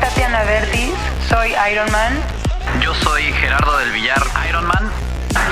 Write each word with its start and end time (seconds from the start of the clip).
Tatiana 0.00 0.44
Vertis, 0.44 0.94
soy 1.28 1.50
Ironman. 1.70 2.18
Yo 2.82 2.94
soy 2.94 3.22
Gerardo 3.34 3.76
del 3.78 3.92
Villar, 3.92 4.22
Ironman. 4.48 4.90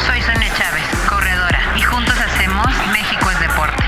Soy 0.06 0.22
Sonia 0.22 0.48
Chávez, 0.56 0.84
corredora, 1.06 1.74
y 1.76 1.82
juntos 1.82 2.14
hacemos 2.14 2.66
México 2.90 3.30
es 3.30 3.40
Deporte. 3.40 3.84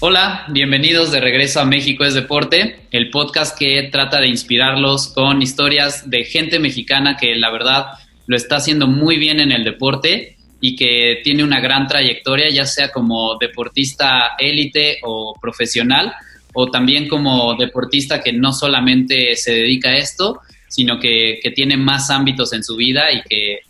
Hola, 0.00 0.44
bienvenidos 0.48 1.10
de 1.10 1.20
regreso 1.20 1.60
a 1.60 1.64
México 1.64 2.04
es 2.04 2.12
Deporte, 2.12 2.86
el 2.90 3.08
podcast 3.08 3.58
que 3.58 3.88
trata 3.90 4.20
de 4.20 4.28
inspirarlos 4.28 5.08
con 5.08 5.40
historias 5.40 6.10
de 6.10 6.24
gente 6.24 6.58
mexicana 6.58 7.16
que 7.16 7.34
la 7.36 7.50
verdad 7.50 7.86
lo 8.26 8.36
está 8.36 8.56
haciendo 8.56 8.88
muy 8.88 9.16
bien 9.16 9.40
en 9.40 9.52
el 9.52 9.64
deporte 9.64 10.36
y 10.60 10.76
que 10.76 11.20
tiene 11.24 11.44
una 11.44 11.60
gran 11.60 11.86
trayectoria, 11.86 12.50
ya 12.50 12.66
sea 12.66 12.92
como 12.92 13.38
deportista 13.38 14.32
élite 14.38 14.98
o 15.02 15.34
profesional, 15.40 16.12
o 16.52 16.70
también 16.70 17.08
como 17.08 17.54
deportista 17.56 18.20
que 18.20 18.32
no 18.32 18.52
solamente 18.52 19.36
se 19.36 19.52
dedica 19.52 19.90
a 19.90 19.96
esto, 19.96 20.40
sino 20.68 20.98
que, 20.98 21.40
tiene 21.54 21.76
más 21.76 22.10
ámbitos 22.10 22.52
en 22.52 22.62
su 22.62 22.76
vida 22.76 23.10
y 23.12 23.22
que, 23.22 23.60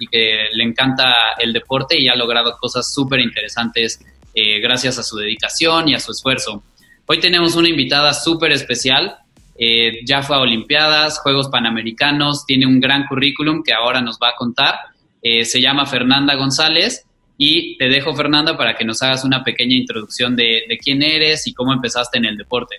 le 0.52 0.64
encanta 0.64 1.12
el 1.38 1.52
deporte 1.52 1.98
y 1.98 2.08
ha 2.08 2.14
logrado 2.14 2.56
cosas 2.58 2.92
súper 2.92 3.20
interesantes 3.20 4.00
eh, 4.34 4.60
gracias 4.60 4.98
a 4.98 5.02
su 5.02 5.16
dedicación 5.16 5.88
y 5.88 5.94
a 5.94 6.00
su 6.00 6.12
esfuerzo. 6.12 6.62
Hoy 7.06 7.18
tenemos 7.18 7.56
una 7.56 7.68
invitada 7.68 8.14
súper 8.14 8.52
especial, 8.52 9.16
eh, 9.58 10.00
ya 10.06 10.22
fue 10.22 10.36
a 10.36 10.40
Olimpiadas, 10.40 11.18
Juegos 11.20 11.48
Panamericanos, 11.48 12.46
tiene 12.46 12.66
un 12.66 12.80
gran 12.80 13.06
currículum 13.06 13.62
que 13.62 13.72
ahora 13.72 14.00
nos 14.00 14.18
va 14.22 14.30
a 14.30 14.36
contar. 14.36 14.76
Eh, 15.22 15.44
se 15.44 15.60
llama 15.60 15.86
Fernanda 15.86 16.34
González 16.34 17.04
y 17.42 17.78
te 17.78 17.88
dejo, 17.88 18.14
Fernanda, 18.14 18.54
para 18.54 18.74
que 18.74 18.84
nos 18.84 19.02
hagas 19.02 19.24
una 19.24 19.42
pequeña 19.42 19.74
introducción 19.74 20.36
de, 20.36 20.78
quién 20.84 21.02
eres 21.02 21.46
y 21.46 21.54
cómo 21.54 21.72
empezaste 21.72 22.18
en 22.18 22.26
el 22.26 22.36
deporte. 22.36 22.76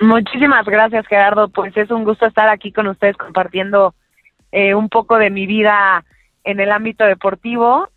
Muchísimas 0.00 0.64
gracias, 0.66 1.04
Gerardo. 1.08 1.48
Pues 1.48 1.76
es 1.76 1.90
un 1.90 2.04
gusto 2.04 2.24
estar 2.24 2.48
aquí 2.48 2.70
con 2.70 2.86
ustedes 2.86 3.16
compartiendo 3.16 3.92
eh, 4.52 4.72
un 4.76 4.88
poco 4.88 5.18
de 5.18 5.30
mi 5.30 5.46
vida 5.46 6.04
en 6.44 6.60
el 6.60 6.70
ámbito 6.70 7.04
deportivo. 7.04 7.88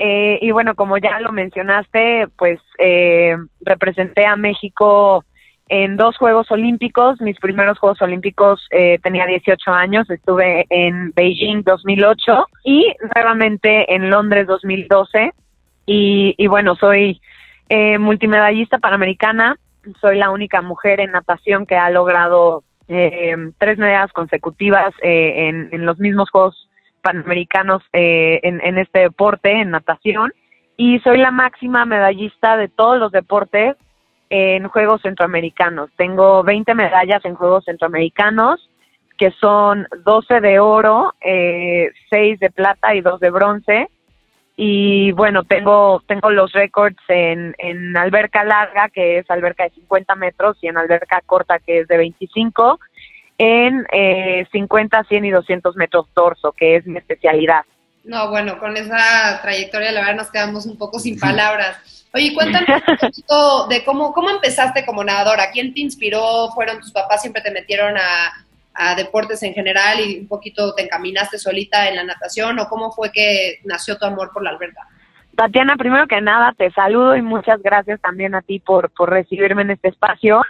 Eh, 0.00 0.40
y 0.42 0.50
bueno, 0.50 0.74
como 0.74 0.98
ya 0.98 1.20
lo 1.20 1.30
mencionaste, 1.30 2.26
pues 2.36 2.58
eh, 2.80 3.36
representé 3.60 4.26
a 4.26 4.34
México 4.34 5.24
en 5.68 5.96
dos 5.96 6.16
Juegos 6.16 6.50
Olímpicos. 6.50 7.20
Mis 7.20 7.38
primeros 7.38 7.78
Juegos 7.78 8.02
Olímpicos 8.02 8.66
tenía 9.04 9.24
18 9.24 9.70
años, 9.70 10.10
estuve 10.10 10.66
en 10.68 11.12
Beijing 11.12 11.62
2008 11.62 12.46
y 12.64 12.92
nuevamente 13.14 13.94
en 13.94 14.10
Londres 14.10 14.48
2012. 14.48 15.32
Y, 15.86 16.46
bueno, 16.46 16.76
soy 16.76 17.20
eh, 17.68 17.98
multimedallista 17.98 18.78
panamericana, 18.78 19.56
soy 20.00 20.18
la 20.18 20.30
única 20.30 20.62
mujer 20.62 21.00
en 21.00 21.12
natación 21.12 21.66
que 21.66 21.76
ha 21.76 21.90
logrado 21.90 22.62
eh, 22.88 23.34
tres 23.58 23.78
medallas 23.78 24.12
consecutivas 24.12 24.92
eh, 25.02 25.48
en, 25.72 25.86
los 25.86 25.98
mismos 25.98 26.30
Juegos 26.30 26.68
Panamericanos 27.02 27.82
eh, 27.92 28.40
en, 28.42 28.60
en 28.62 28.78
este 28.78 29.00
deporte, 29.00 29.50
en 29.52 29.70
natación, 29.70 30.32
y 30.76 30.98
soy 31.00 31.18
la 31.18 31.30
máxima 31.30 31.84
medallista 31.84 32.56
de 32.56 32.68
todos 32.68 32.98
los 32.98 33.12
deportes 33.12 33.76
en 34.30 34.68
Juegos 34.68 35.02
Centroamericanos. 35.02 35.90
Tengo 35.96 36.42
20 36.42 36.74
medallas 36.74 37.24
en 37.24 37.34
Juegos 37.34 37.64
Centroamericanos, 37.64 38.70
que 39.18 39.32
son 39.32 39.86
12 40.04 40.40
de 40.40 40.60
oro, 40.60 41.14
eh, 41.20 41.90
6 42.08 42.40
de 42.40 42.50
plata 42.50 42.94
y 42.94 43.02
2 43.02 43.20
de 43.20 43.30
bronce 43.30 43.88
y 44.56 45.12
bueno, 45.12 45.44
tengo, 45.44 46.02
tengo 46.06 46.30
los 46.30 46.52
récords 46.52 46.98
en, 47.08 47.54
en 47.58 47.96
alberca 47.96 48.44
larga, 48.44 48.88
que 48.88 49.18
es 49.18 49.30
alberca 49.30 49.64
de 49.64 49.70
50 49.70 50.14
metros, 50.16 50.58
y 50.60 50.68
en 50.68 50.76
alberca 50.76 51.22
corta, 51.24 51.58
que 51.58 51.80
es 51.80 51.88
de 51.88 51.96
25, 51.96 52.78
en 53.38 53.86
eh, 53.90 54.46
50, 54.52 55.04
100 55.04 55.24
y 55.24 55.30
200 55.30 55.76
metros 55.76 56.06
torso, 56.12 56.52
que 56.52 56.76
es 56.76 56.86
mi 56.86 56.98
especialidad. 56.98 57.64
No, 58.04 58.28
bueno, 58.30 58.58
con 58.58 58.76
esa 58.76 59.40
trayectoria 59.42 59.92
la 59.92 60.00
verdad 60.00 60.16
nos 60.16 60.30
quedamos 60.30 60.66
un 60.66 60.76
poco 60.76 60.98
sin 60.98 61.18
palabras. 61.20 62.06
Oye, 62.12 62.34
cuéntanos 62.34 62.82
un 62.86 62.96
poquito 62.96 63.66
de 63.68 63.84
cómo, 63.84 64.12
cómo 64.12 64.30
empezaste 64.30 64.84
como 64.84 65.04
nadadora, 65.04 65.50
¿quién 65.52 65.72
te 65.72 65.80
inspiró? 65.80 66.50
¿Fueron 66.54 66.80
tus 66.80 66.92
papás? 66.92 67.22
¿Siempre 67.22 67.40
te 67.40 67.50
metieron 67.52 67.96
a, 67.96 68.44
a 68.74 68.94
deportes 68.94 69.42
en 69.42 69.52
general 69.52 70.00
y 70.00 70.20
un 70.20 70.28
poquito 70.28 70.74
te 70.74 70.84
encaminaste 70.84 71.38
solita 71.38 71.88
en 71.88 71.96
la 71.96 72.04
natación 72.04 72.58
o 72.58 72.68
cómo 72.68 72.92
fue 72.92 73.10
que 73.12 73.60
nació 73.64 73.98
tu 73.98 74.06
amor 74.06 74.30
por 74.32 74.42
la 74.42 74.50
alberca? 74.50 74.86
Tatiana, 75.36 75.76
primero 75.76 76.06
que 76.06 76.20
nada 76.20 76.54
te 76.56 76.70
saludo 76.72 77.16
y 77.16 77.22
muchas 77.22 77.62
gracias 77.62 78.00
también 78.00 78.34
a 78.34 78.42
ti 78.42 78.60
por, 78.60 78.90
por 78.90 79.10
recibirme 79.10 79.62
en 79.62 79.70
este 79.70 79.88
espacio. 79.88 80.42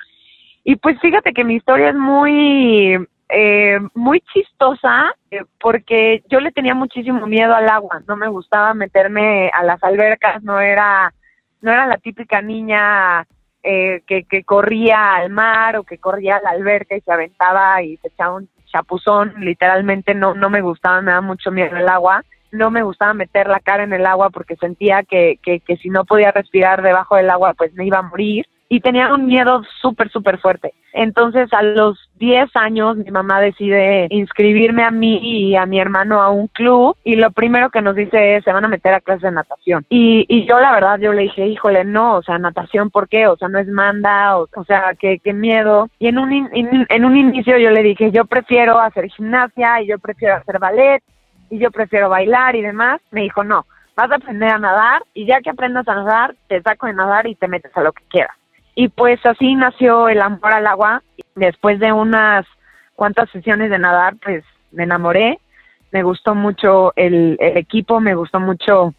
Y 0.64 0.76
pues 0.76 0.98
fíjate 1.00 1.32
que 1.32 1.44
mi 1.44 1.54
historia 1.54 1.90
es 1.90 1.94
muy, 1.94 2.98
eh, 3.28 3.78
muy 3.94 4.20
chistosa 4.32 5.14
eh, 5.30 5.42
porque 5.60 6.22
yo 6.28 6.40
le 6.40 6.52
tenía 6.52 6.74
muchísimo 6.74 7.26
miedo 7.26 7.54
al 7.54 7.68
agua, 7.68 8.02
no 8.06 8.16
me 8.16 8.28
gustaba 8.28 8.74
meterme 8.74 9.50
a 9.54 9.62
las 9.62 9.82
albercas, 9.82 10.42
no 10.42 10.60
era, 10.60 11.12
no 11.60 11.72
era 11.72 11.86
la 11.86 11.98
típica 11.98 12.42
niña 12.42 13.26
eh, 13.62 14.02
que, 14.06 14.24
que 14.24 14.44
corría 14.44 15.14
al 15.16 15.30
mar 15.30 15.76
o 15.76 15.84
que 15.84 15.98
corría 15.98 16.36
a 16.36 16.42
la 16.42 16.50
alberca 16.50 16.96
y 16.96 17.00
se 17.00 17.12
aventaba 17.12 17.82
y 17.82 17.96
se 17.98 18.08
echaba 18.08 18.36
un 18.36 18.48
chapuzón, 18.66 19.34
literalmente 19.38 20.14
no, 20.14 20.34
no 20.34 20.48
me 20.48 20.60
gustaba, 20.60 21.02
me 21.02 21.20
mucho 21.20 21.50
miedo 21.50 21.76
el 21.76 21.88
agua, 21.88 22.24
no 22.52 22.70
me 22.70 22.82
gustaba 22.82 23.14
meter 23.14 23.48
la 23.48 23.60
cara 23.60 23.84
en 23.84 23.92
el 23.92 24.06
agua 24.06 24.30
porque 24.30 24.56
sentía 24.56 25.02
que, 25.02 25.38
que, 25.42 25.60
que 25.60 25.76
si 25.76 25.88
no 25.88 26.04
podía 26.04 26.32
respirar 26.32 26.82
debajo 26.82 27.16
del 27.16 27.30
agua 27.30 27.54
pues 27.54 27.72
me 27.74 27.86
iba 27.86 27.98
a 27.98 28.02
morir 28.02 28.46
y 28.72 28.78
tenía 28.78 29.12
un 29.12 29.26
miedo 29.26 29.62
súper, 29.82 30.10
súper 30.10 30.38
fuerte. 30.38 30.72
Entonces, 30.92 31.52
a 31.52 31.60
los 31.60 31.98
10 32.20 32.54
años, 32.54 32.96
mi 32.96 33.10
mamá 33.10 33.40
decide 33.40 34.06
inscribirme 34.10 34.84
a 34.84 34.92
mí 34.92 35.18
y 35.20 35.56
a 35.56 35.66
mi 35.66 35.80
hermano 35.80 36.22
a 36.22 36.30
un 36.30 36.46
club 36.46 36.96
y 37.02 37.16
lo 37.16 37.32
primero 37.32 37.70
que 37.70 37.82
nos 37.82 37.96
dice 37.96 38.36
es, 38.36 38.44
se 38.44 38.52
van 38.52 38.64
a 38.64 38.68
meter 38.68 38.94
a 38.94 39.00
clases 39.00 39.22
de 39.22 39.32
natación. 39.32 39.84
Y, 39.88 40.24
y 40.28 40.46
yo, 40.46 40.60
la 40.60 40.70
verdad, 40.72 41.00
yo 41.00 41.12
le 41.12 41.22
dije, 41.22 41.48
híjole, 41.48 41.84
no, 41.84 42.18
o 42.18 42.22
sea, 42.22 42.38
natación, 42.38 42.90
¿por 42.90 43.08
qué? 43.08 43.26
O 43.26 43.36
sea, 43.36 43.48
no 43.48 43.58
es 43.58 43.66
manda, 43.66 44.38
o, 44.38 44.64
sea, 44.64 44.94
qué, 44.96 45.18
qué 45.18 45.32
miedo. 45.32 45.88
Y 45.98 46.06
en 46.06 46.18
un, 46.18 46.48
en 46.52 47.04
un 47.04 47.16
inicio 47.16 47.58
yo 47.58 47.70
le 47.70 47.82
dije, 47.82 48.12
yo 48.12 48.24
prefiero 48.24 48.78
hacer 48.78 49.08
gimnasia 49.08 49.82
y 49.82 49.88
yo 49.88 49.98
prefiero 49.98 50.36
hacer 50.36 50.60
ballet 50.60 51.02
y 51.50 51.58
yo 51.58 51.72
prefiero 51.72 52.08
bailar 52.08 52.54
y 52.54 52.62
demás. 52.62 53.00
Me 53.10 53.22
dijo, 53.22 53.42
no, 53.42 53.66
vas 53.96 54.12
a 54.12 54.14
aprender 54.14 54.48
a 54.48 54.58
nadar 54.60 55.02
y 55.12 55.26
ya 55.26 55.40
que 55.40 55.50
aprendas 55.50 55.88
a 55.88 55.96
nadar, 55.96 56.36
te 56.46 56.62
saco 56.62 56.86
de 56.86 56.94
nadar 56.94 57.26
y 57.26 57.34
te 57.34 57.48
metes 57.48 57.76
a 57.76 57.82
lo 57.82 57.92
que 57.92 58.04
quieras. 58.08 58.39
Y 58.74 58.88
pues 58.88 59.24
así 59.24 59.54
nació 59.54 60.08
el 60.08 60.20
amor 60.20 60.52
al 60.52 60.66
agua. 60.66 61.02
Después 61.34 61.78
de 61.80 61.92
unas 61.92 62.46
cuantas 62.94 63.30
sesiones 63.30 63.70
de 63.70 63.78
nadar, 63.78 64.16
pues 64.22 64.44
me 64.70 64.84
enamoré. 64.84 65.38
Me 65.92 66.02
gustó 66.02 66.34
mucho 66.34 66.92
el, 66.96 67.36
equipo, 67.40 68.00
me 68.00 68.14
gustó 68.14 68.38
mucho 68.38 68.94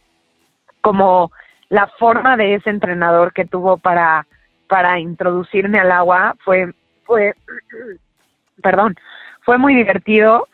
como 0.82 1.32
la 1.70 1.88
forma 2.00 2.36
de 2.36 2.56
ese 2.56 2.70
entrenador 2.70 3.32
que 3.34 3.46
tuvo 3.46 3.78
para, 3.78 4.28
para 4.68 5.00
introducirme 5.00 5.80
al 5.80 5.92
agua. 5.92 6.36
Fue, 6.44 6.74
fue, 7.06 7.34
perdón, 8.62 8.96
fue 9.42 9.58
muy 9.58 9.74
divertido. 9.76 10.48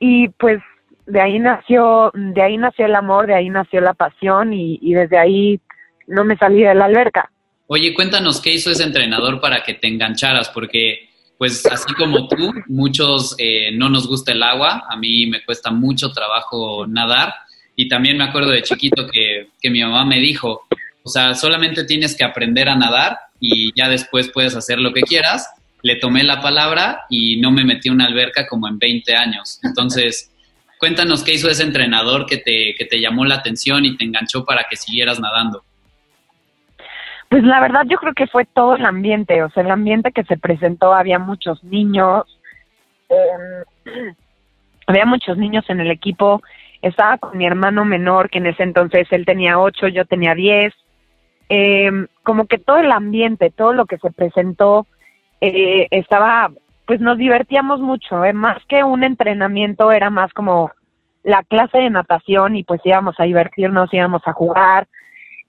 Y 0.00 0.28
pues 0.30 0.60
de 1.06 1.20
ahí 1.20 1.38
nació, 1.38 2.10
de 2.14 2.42
ahí 2.42 2.56
nació 2.56 2.86
el 2.86 2.96
amor, 2.96 3.26
de 3.26 3.34
ahí 3.34 3.48
nació 3.48 3.80
la 3.80 3.94
pasión 3.94 4.52
y 4.52 4.92
desde 4.92 5.18
ahí 5.18 5.60
no 6.06 6.24
me 6.24 6.36
salí 6.36 6.62
de 6.62 6.74
la 6.74 6.86
alberca. 6.86 7.30
Oye, 7.66 7.94
cuéntanos 7.94 8.40
qué 8.40 8.52
hizo 8.52 8.70
ese 8.70 8.82
entrenador 8.82 9.40
para 9.40 9.62
que 9.62 9.74
te 9.74 9.88
engancharas, 9.88 10.50
porque 10.50 11.08
pues 11.38 11.64
así 11.66 11.92
como 11.94 12.28
tú, 12.28 12.52
muchos 12.68 13.34
eh, 13.38 13.70
no 13.72 13.88
nos 13.88 14.06
gusta 14.06 14.32
el 14.32 14.42
agua, 14.42 14.84
a 14.88 14.96
mí 14.96 15.26
me 15.26 15.44
cuesta 15.44 15.70
mucho 15.70 16.10
trabajo 16.12 16.86
nadar 16.86 17.34
y 17.74 17.88
también 17.88 18.16
me 18.16 18.24
acuerdo 18.24 18.50
de 18.50 18.62
chiquito 18.62 19.06
que, 19.08 19.48
que 19.60 19.70
mi 19.70 19.82
mamá 19.82 20.04
me 20.04 20.20
dijo, 20.20 20.62
o 21.02 21.08
sea, 21.08 21.34
solamente 21.34 21.84
tienes 21.84 22.16
que 22.16 22.24
aprender 22.24 22.68
a 22.68 22.76
nadar 22.76 23.18
y 23.40 23.72
ya 23.78 23.88
después 23.88 24.30
puedes 24.32 24.54
hacer 24.54 24.78
lo 24.78 24.92
que 24.92 25.02
quieras. 25.02 25.50
Le 25.82 25.96
tomé 25.96 26.22
la 26.22 26.40
palabra 26.40 27.02
y 27.10 27.36
no 27.40 27.50
me 27.50 27.64
metí 27.64 27.88
en 27.88 27.96
una 27.96 28.06
alberca 28.06 28.46
como 28.46 28.68
en 28.68 28.78
20 28.78 29.14
años. 29.14 29.58
Entonces, 29.62 30.30
cuéntanos 30.78 31.22
qué 31.22 31.34
hizo 31.34 31.50
ese 31.50 31.62
entrenador 31.62 32.24
que 32.24 32.38
te, 32.38 32.74
que 32.78 32.86
te 32.86 33.00
llamó 33.00 33.26
la 33.26 33.34
atención 33.34 33.84
y 33.84 33.96
te 33.96 34.04
enganchó 34.04 34.44
para 34.44 34.64
que 34.70 34.76
siguieras 34.76 35.20
nadando. 35.20 35.62
Pues 37.34 37.42
la 37.42 37.58
verdad 37.58 37.82
yo 37.88 37.98
creo 37.98 38.14
que 38.14 38.28
fue 38.28 38.44
todo 38.44 38.76
el 38.76 38.86
ambiente, 38.86 39.42
o 39.42 39.50
sea, 39.50 39.64
el 39.64 39.72
ambiente 39.72 40.12
que 40.12 40.22
se 40.22 40.36
presentó, 40.36 40.94
había 40.94 41.18
muchos 41.18 41.64
niños, 41.64 42.22
em, 43.08 44.14
había 44.86 45.04
muchos 45.04 45.36
niños 45.36 45.64
en 45.68 45.80
el 45.80 45.90
equipo, 45.90 46.44
estaba 46.80 47.18
con 47.18 47.36
mi 47.36 47.44
hermano 47.44 47.84
menor, 47.84 48.30
que 48.30 48.38
en 48.38 48.46
ese 48.46 48.62
entonces 48.62 49.08
él 49.10 49.26
tenía 49.26 49.58
ocho, 49.58 49.88
yo 49.88 50.04
tenía 50.04 50.36
diez, 50.36 50.72
eh, 51.48 52.06
como 52.22 52.46
que 52.46 52.58
todo 52.58 52.78
el 52.78 52.92
ambiente, 52.92 53.50
todo 53.50 53.72
lo 53.72 53.86
que 53.86 53.98
se 53.98 54.12
presentó, 54.12 54.86
eh, 55.40 55.88
estaba, 55.90 56.52
pues 56.86 57.00
nos 57.00 57.18
divertíamos 57.18 57.80
mucho, 57.80 58.24
eh, 58.24 58.32
más 58.32 58.64
que 58.68 58.84
un 58.84 59.02
entrenamiento, 59.02 59.90
era 59.90 60.08
más 60.08 60.32
como 60.34 60.70
la 61.24 61.42
clase 61.42 61.78
de 61.78 61.90
natación 61.90 62.54
y 62.54 62.62
pues 62.62 62.80
íbamos 62.84 63.18
a 63.18 63.24
divertirnos, 63.24 63.92
íbamos 63.92 64.22
a 64.24 64.32
jugar, 64.32 64.86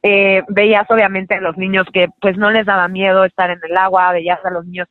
eh, 0.08 0.44
veías 0.50 0.86
obviamente 0.92 1.34
a 1.34 1.42
los 1.42 1.58
niños 1.58 1.88
que 1.92 2.10
pues 2.22 2.38
no 2.38 2.52
les 2.52 2.68
daba 2.68 2.88
miedo 2.88 3.26
estar 3.26 3.50
en 3.50 3.60
el 3.68 3.76
agua, 3.76 4.12
veías 4.12 4.40
a 4.46 4.52
los 4.52 4.64
niños 4.64 4.88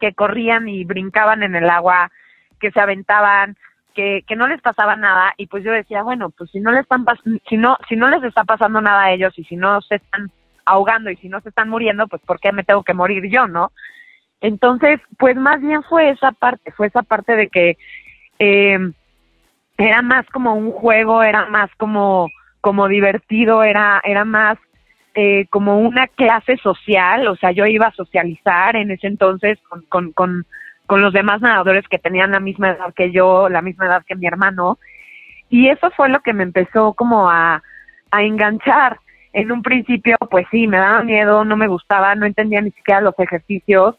que 0.00 0.14
corrían 0.14 0.68
y 0.68 0.84
brincaban 0.84 1.44
en 1.44 1.54
el 1.54 1.70
agua, 1.70 2.10
que 2.58 2.72
se 2.72 2.80
aventaban, 2.80 3.56
que, 3.94 4.24
que 4.26 4.34
no 4.34 4.48
les 4.48 4.60
pasaba 4.60 4.96
nada 4.96 5.32
y 5.36 5.46
pues 5.46 5.62
yo 5.62 5.70
decía, 5.70 6.02
bueno, 6.02 6.30
pues 6.30 6.50
si 6.50 6.58
no 6.58 6.72
les 6.72 6.80
están 6.80 7.04
si 7.48 7.56
no 7.56 7.76
si 7.88 7.94
no 7.94 8.08
les 8.08 8.24
está 8.24 8.42
pasando 8.42 8.80
nada 8.80 9.04
a 9.04 9.12
ellos 9.12 9.32
y 9.38 9.44
si 9.44 9.54
no 9.54 9.80
se 9.80 9.94
están 9.94 10.32
ahogando 10.64 11.10
y 11.10 11.16
si 11.18 11.28
no 11.28 11.40
se 11.40 11.50
están 11.50 11.68
muriendo, 11.68 12.08
pues 12.08 12.20
¿por 12.22 12.40
qué 12.40 12.50
me 12.50 12.64
tengo 12.64 12.82
que 12.82 12.94
morir 12.94 13.30
yo, 13.30 13.46
no? 13.46 13.70
Entonces, 14.40 15.00
pues 15.18 15.36
más 15.36 15.60
bien 15.60 15.84
fue 15.84 16.10
esa 16.10 16.32
parte, 16.32 16.72
fue 16.72 16.88
esa 16.88 17.02
parte 17.02 17.36
de 17.36 17.48
que 17.48 17.78
eh, 18.40 18.90
era 19.78 20.02
más 20.02 20.26
como 20.30 20.54
un 20.56 20.72
juego, 20.72 21.22
era 21.22 21.46
más 21.46 21.70
como 21.76 22.28
como 22.62 22.88
divertido, 22.88 23.62
era 23.62 24.00
era 24.02 24.24
más 24.24 24.56
eh, 25.14 25.46
como 25.50 25.78
una 25.78 26.06
clase 26.06 26.56
social, 26.56 27.28
o 27.28 27.36
sea, 27.36 27.50
yo 27.50 27.66
iba 27.66 27.88
a 27.88 27.92
socializar 27.92 28.76
en 28.76 28.90
ese 28.90 29.08
entonces 29.08 29.58
con, 29.68 29.82
con, 29.82 30.12
con 30.12 30.46
con 30.92 31.00
los 31.00 31.14
demás 31.14 31.40
nadadores 31.40 31.88
que 31.88 31.98
tenían 31.98 32.32
la 32.32 32.40
misma 32.40 32.72
edad 32.72 32.92
que 32.94 33.12
yo, 33.12 33.48
la 33.48 33.62
misma 33.62 33.86
edad 33.86 34.04
que 34.06 34.14
mi 34.14 34.26
hermano. 34.26 34.78
Y 35.48 35.68
eso 35.68 35.90
fue 35.92 36.10
lo 36.10 36.20
que 36.20 36.34
me 36.34 36.42
empezó 36.42 36.92
como 36.92 37.30
a, 37.30 37.62
a 38.10 38.22
enganchar. 38.22 39.00
En 39.32 39.50
un 39.50 39.62
principio, 39.62 40.18
pues 40.30 40.46
sí, 40.50 40.66
me 40.66 40.76
daba 40.76 41.02
miedo, 41.02 41.46
no 41.46 41.56
me 41.56 41.66
gustaba, 41.66 42.14
no 42.14 42.26
entendía 42.26 42.60
ni 42.60 42.72
siquiera 42.72 43.00
los 43.00 43.18
ejercicios, 43.18 43.96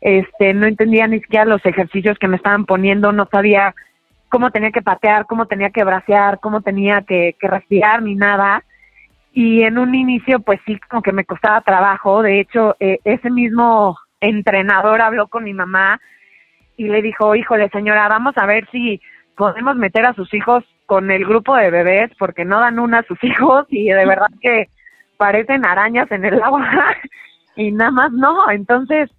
este, 0.00 0.54
no 0.54 0.66
entendía 0.66 1.06
ni 1.06 1.20
siquiera 1.20 1.44
los 1.44 1.64
ejercicios 1.66 2.18
que 2.18 2.28
me 2.28 2.36
estaban 2.36 2.64
poniendo, 2.64 3.12
no 3.12 3.28
sabía 3.30 3.74
cómo 4.30 4.50
tenía 4.50 4.70
que 4.70 4.80
patear, 4.80 5.26
cómo 5.26 5.46
tenía 5.46 5.70
que 5.70 5.84
bracear, 5.84 6.40
cómo 6.40 6.62
tenía 6.62 7.02
que, 7.02 7.36
que 7.38 7.48
respirar, 7.48 8.02
ni 8.02 8.14
nada. 8.14 8.64
Y 9.32 9.62
en 9.62 9.78
un 9.78 9.94
inicio, 9.94 10.40
pues 10.40 10.60
sí, 10.64 10.78
como 10.88 11.02
que 11.02 11.12
me 11.12 11.24
costaba 11.24 11.60
trabajo. 11.60 12.22
De 12.22 12.40
hecho, 12.40 12.76
eh, 12.80 12.98
ese 13.04 13.30
mismo 13.30 13.98
entrenador 14.20 15.00
habló 15.00 15.28
con 15.28 15.44
mi 15.44 15.52
mamá 15.52 16.00
y 16.76 16.88
le 16.88 17.02
dijo, 17.02 17.34
híjole 17.34 17.68
señora, 17.70 18.08
vamos 18.08 18.36
a 18.36 18.46
ver 18.46 18.68
si 18.70 19.00
podemos 19.36 19.76
meter 19.76 20.06
a 20.06 20.14
sus 20.14 20.32
hijos 20.34 20.64
con 20.86 21.10
el 21.10 21.24
grupo 21.24 21.54
de 21.56 21.70
bebés 21.70 22.10
porque 22.18 22.44
no 22.44 22.60
dan 22.60 22.78
una 22.78 22.98
a 22.98 23.02
sus 23.04 23.18
hijos 23.24 23.66
y 23.68 23.88
de 23.88 24.06
verdad 24.06 24.28
que 24.40 24.68
parecen 25.16 25.66
arañas 25.66 26.10
en 26.10 26.24
el 26.24 26.42
agua 26.42 26.66
y 27.56 27.70
nada 27.72 27.90
más 27.90 28.12
no. 28.12 28.50
Entonces, 28.50 29.10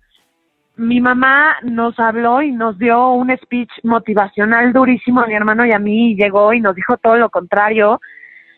mi 0.78 1.02
mamá 1.02 1.58
nos 1.64 2.00
habló 2.00 2.42
y 2.42 2.52
nos 2.52 2.78
dio 2.78 3.10
un 3.10 3.36
speech 3.38 3.72
motivacional 3.84 4.74
durísimo 4.74 5.22
a 5.22 5.28
mi 5.28 5.34
hermano 5.34 5.66
y 5.66 5.72
a 5.72 5.80
mí 5.80 6.12
y 6.12 6.16
llegó 6.16 6.54
y 6.54 6.62
nos 6.62 6.76
dijo 6.76 6.98
todo 6.98 7.18
lo 7.18 7.30
contrario. 7.30 8.00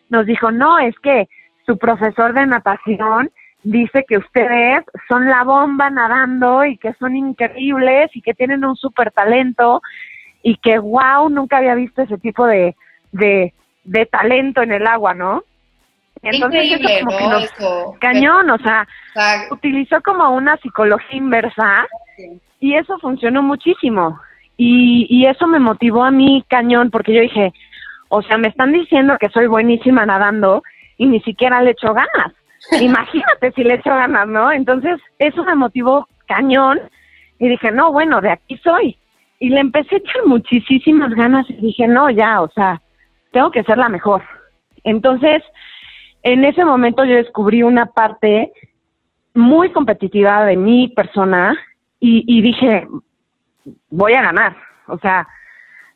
Nos 0.08 0.26
dijo, 0.26 0.50
no, 0.50 0.78
es 0.78 0.98
que 1.00 1.28
su 1.66 1.76
profesor 1.76 2.32
de 2.32 2.46
natación 2.46 3.30
dice 3.62 4.04
que 4.06 4.18
ustedes 4.18 4.84
son 5.08 5.28
la 5.28 5.42
bomba 5.42 5.90
nadando 5.90 6.64
y 6.64 6.76
que 6.76 6.92
son 6.94 7.16
increíbles 7.16 8.10
y 8.14 8.22
que 8.22 8.34
tienen 8.34 8.64
un 8.64 8.76
súper 8.76 9.10
talento 9.10 9.82
y 10.42 10.56
que 10.58 10.78
wow, 10.78 11.28
nunca 11.30 11.56
había 11.56 11.74
visto 11.74 12.02
ese 12.02 12.18
tipo 12.18 12.46
de, 12.46 12.76
de, 13.12 13.52
talento 14.10 14.62
en 14.62 14.72
el 14.72 14.86
agua, 14.86 15.14
¿no? 15.14 15.42
Entonces 16.22 16.64
Increíble, 16.64 17.02
¿no? 17.02 17.94
cañón, 17.98 18.50
o 18.50 18.58
sea, 18.58 18.86
utilizó 19.50 20.00
como 20.02 20.30
una 20.30 20.56
psicología 20.58 21.16
inversa 21.16 21.86
y 22.60 22.74
eso 22.74 22.98
funcionó 22.98 23.42
muchísimo. 23.42 24.18
Y, 24.56 25.06
y 25.10 25.26
eso 25.26 25.46
me 25.46 25.58
motivó 25.58 26.04
a 26.04 26.10
mí 26.10 26.44
cañón 26.48 26.90
porque 26.90 27.12
yo 27.12 27.20
dije, 27.20 27.52
o 28.08 28.22
sea, 28.22 28.38
me 28.38 28.48
están 28.48 28.72
diciendo 28.72 29.16
que 29.18 29.28
soy 29.30 29.46
buenísima 29.46 30.06
nadando 30.06 30.62
y 30.96 31.06
ni 31.06 31.20
siquiera 31.20 31.62
le 31.62 31.70
echo 31.72 31.92
ganas. 31.92 32.32
Imagínate 32.80 33.52
si 33.52 33.64
le 33.64 33.74
echo 33.74 33.90
ganas, 33.90 34.28
¿no? 34.28 34.52
Entonces, 34.52 35.00
eso 35.18 35.44
me 35.44 35.54
motivó 35.54 36.08
cañón 36.26 36.80
y 37.38 37.48
dije, 37.48 37.70
no, 37.72 37.92
bueno, 37.92 38.20
de 38.20 38.30
aquí 38.30 38.56
soy. 38.58 38.96
Y 39.40 39.48
le 39.50 39.60
empecé 39.60 39.96
a 39.96 39.98
echar 39.98 40.24
muchísimas 40.26 41.10
ganas 41.10 41.44
y 41.50 41.54
dije, 41.54 41.88
no, 41.88 42.08
ya, 42.08 42.40
o 42.40 42.48
sea, 42.50 42.80
tengo 43.32 43.50
que 43.50 43.64
ser 43.64 43.78
la 43.78 43.88
mejor. 43.88 44.22
Entonces, 44.84 45.42
en 46.22 46.44
ese 46.44 46.64
momento 46.64 47.04
yo 47.04 47.16
descubrí 47.16 47.62
una 47.62 47.86
parte 47.86 48.52
muy 49.34 49.72
competitiva 49.72 50.44
de 50.44 50.56
mi 50.56 50.88
persona 50.88 51.58
y, 52.00 52.24
y 52.26 52.42
dije, 52.42 52.86
voy 53.90 54.12
a 54.14 54.22
ganar, 54.22 54.56
o 54.86 54.98
sea, 54.98 55.26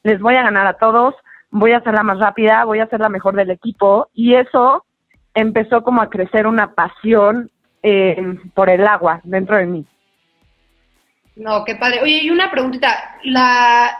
les 0.03 0.21
voy 0.21 0.35
a 0.35 0.43
ganar 0.43 0.67
a 0.67 0.75
todos, 0.75 1.15
voy 1.51 1.73
a 1.73 1.81
ser 1.81 1.95
la 1.95 2.03
más 2.03 2.19
rápida, 2.19 2.65
voy 2.65 2.81
a 2.81 2.89
ser 2.89 3.01
la 3.01 3.09
mejor 3.09 3.35
del 3.35 3.51
equipo 3.51 4.09
y 4.15 4.35
eso 4.35 4.85
empezó 5.35 5.83
como 5.83 6.03
a 6.03 6.11
crecer 6.11 6.47
una 6.47 6.75
pasión 6.75 7.51
eh, 7.83 8.39
por 8.55 8.71
el 8.71 8.87
agua 8.87 9.21
dentro 9.25 9.57
de 9.57 9.67
mí. 9.67 9.87
No, 11.37 11.65
qué 11.65 11.77
padre. 11.77 12.01
Oye, 12.03 12.21
y 12.23 12.31
una 12.31 12.51
preguntita, 12.51 13.17
la, 13.23 13.97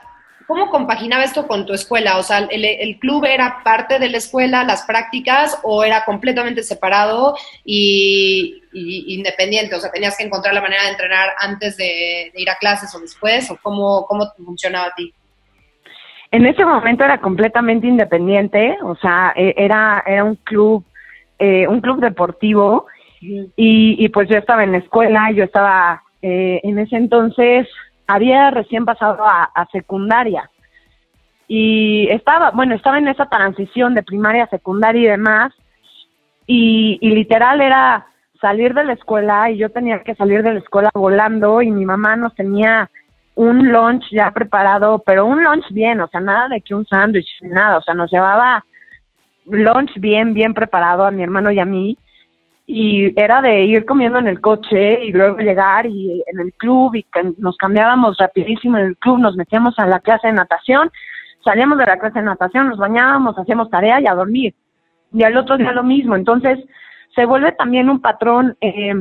¿cómo 0.49 0.71
compaginaba 0.71 1.25
esto 1.25 1.47
con 1.47 1.67
tu 1.67 1.75
escuela? 1.75 2.17
O 2.17 2.23
sea, 2.23 2.39
¿el, 2.39 2.99
club 2.99 3.27
era 3.27 3.61
parte 3.63 3.99
de 3.99 4.09
la 4.09 4.17
escuela, 4.17 4.65
las 4.65 4.85
prácticas, 4.85 5.61
o 5.63 5.85
era 5.85 6.07
completamente 6.07 6.63
separado 6.63 7.37
y, 7.67 8.63
independiente? 8.73 9.75
O 9.75 9.79
sea, 9.79 9.93
¿tenías 9.93 10.17
que 10.17 10.25
encontrar 10.25 10.55
la 10.55 10.63
manera 10.63 10.85
de 10.85 10.91
entrenar 10.91 11.29
antes 11.39 11.77
de, 11.77 12.33
ir 12.35 12.49
a 12.49 12.57
clases 12.57 12.95
o 12.95 12.99
después? 12.99 13.51
¿O 13.51 13.59
cómo, 13.63 14.07
cómo 14.07 14.25
funcionaba 14.43 14.87
a 14.87 14.95
ti? 14.95 15.13
En 16.31 16.47
ese 16.47 16.65
momento 16.65 17.05
era 17.05 17.21
completamente 17.21 17.87
independiente, 17.87 18.79
o 18.83 18.97
sea, 18.97 19.35
e, 19.37 19.55
era, 19.57 20.03
era 20.07 20.25
un 20.25 20.37
club 20.37 20.83
eh, 21.39 21.69
un 21.69 21.81
club 21.81 22.01
deportivo 22.01 22.87
y, 23.21 23.47
y, 23.57 24.09
pues 24.09 24.29
yo 24.29 24.37
estaba 24.37 24.65
en 24.65 24.73
la 24.73 24.79
escuela, 24.79 25.31
yo 25.31 25.45
estaba 25.45 26.03
eh, 26.21 26.61
en 26.65 26.81
ese 26.81 26.97
entonces, 26.97 27.69
había 28.09 28.51
recién 28.51 28.85
pasado 28.85 29.25
a, 29.25 29.69
secundaria 29.71 30.51
y 31.47 32.09
estaba, 32.11 32.51
bueno, 32.51 32.75
estaba 32.75 32.99
en 32.99 33.09
esa 33.09 33.27
transición 33.27 33.95
de 33.95 34.03
primaria 34.03 34.45
a 34.45 34.51
secundaria 34.51 35.03
y 35.03 35.07
demás 35.07 35.53
y, 36.47 36.99
y 37.01 37.11
literal 37.11 37.61
era 37.61 38.07
salir 38.41 38.75
de 38.75 38.85
la 38.85 38.95
escuela 38.95 39.51
y 39.51 39.59
yo 39.59 39.71
tenía 39.71 40.03
que 40.03 40.15
salir 40.15 40.43
de 40.43 40.55
la 40.55 40.59
escuela 40.59 40.91
volando 40.95 41.63
y 41.63 41.71
mi 41.71 41.85
mamá 41.85 42.17
nos 42.17 42.35
tenía 42.35 42.91
un 43.35 43.71
lunch 43.71 44.05
ya 44.11 44.33
preparado, 44.33 45.01
pero 45.07 45.25
un 45.25 45.45
lunch 45.45 45.67
bien, 45.71 46.01
o 46.01 46.09
sea, 46.09 46.21
nada 46.21 46.49
de 46.49 46.61
que 46.61 46.75
un 46.75 46.85
sándwich, 46.87 47.29
nada, 47.43 47.79
o 47.79 47.83
sea, 47.83 47.95
nos 47.95 48.11
llevaba 48.11 48.65
lunch 49.47 49.93
bien, 50.01 50.35
bien 50.35 50.55
preparado 50.55 51.05
a 51.05 51.13
mi 51.13 51.23
hermano 51.23 51.53
y 51.53 51.61
a 51.61 51.65
mí. 51.65 51.97
Y 52.71 53.19
era 53.19 53.41
de 53.41 53.65
ir 53.65 53.87
comiendo 53.87 54.19
en 54.19 54.29
el 54.29 54.43
coche 54.43 55.03
y 55.03 55.11
luego 55.11 55.39
llegar 55.39 55.87
y 55.87 56.23
en 56.27 56.39
el 56.39 56.53
club 56.53 56.95
y 56.95 57.07
nos 57.39 57.57
cambiábamos 57.57 58.19
rapidísimo 58.19 58.77
en 58.77 58.89
el 58.89 58.97
club, 58.99 59.19
nos 59.19 59.37
metíamos 59.37 59.79
a 59.79 59.87
la 59.87 60.01
clase 60.01 60.27
de 60.27 60.35
natación, 60.35 60.91
salíamos 61.43 61.79
de 61.79 61.87
la 61.87 61.99
clase 61.99 62.19
de 62.19 62.27
natación, 62.27 62.69
nos 62.69 62.79
bañábamos, 62.79 63.39
hacíamos 63.39 63.71
tarea 63.71 64.01
y 64.03 64.07
a 64.07 64.15
dormir. 64.15 64.55
Y 65.15 65.23
al 65.23 65.37
otro 65.39 65.57
día 65.57 65.73
lo 65.73 65.83
mismo. 65.83 66.15
Entonces 66.15 66.59
se 67.15 67.25
vuelve 67.25 67.53
también 67.53 67.89
un 67.89 68.01
patrón, 68.01 68.55
eh, 68.61 68.95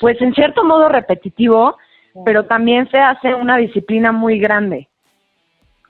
pues 0.00 0.20
en 0.20 0.34
cierto 0.34 0.64
modo 0.64 0.88
repetitivo, 0.88 1.76
pero 2.24 2.46
también 2.46 2.88
se 2.90 2.98
hace 2.98 3.34
una 3.34 3.56
disciplina 3.56 4.10
muy 4.10 4.40
grande. 4.40 4.88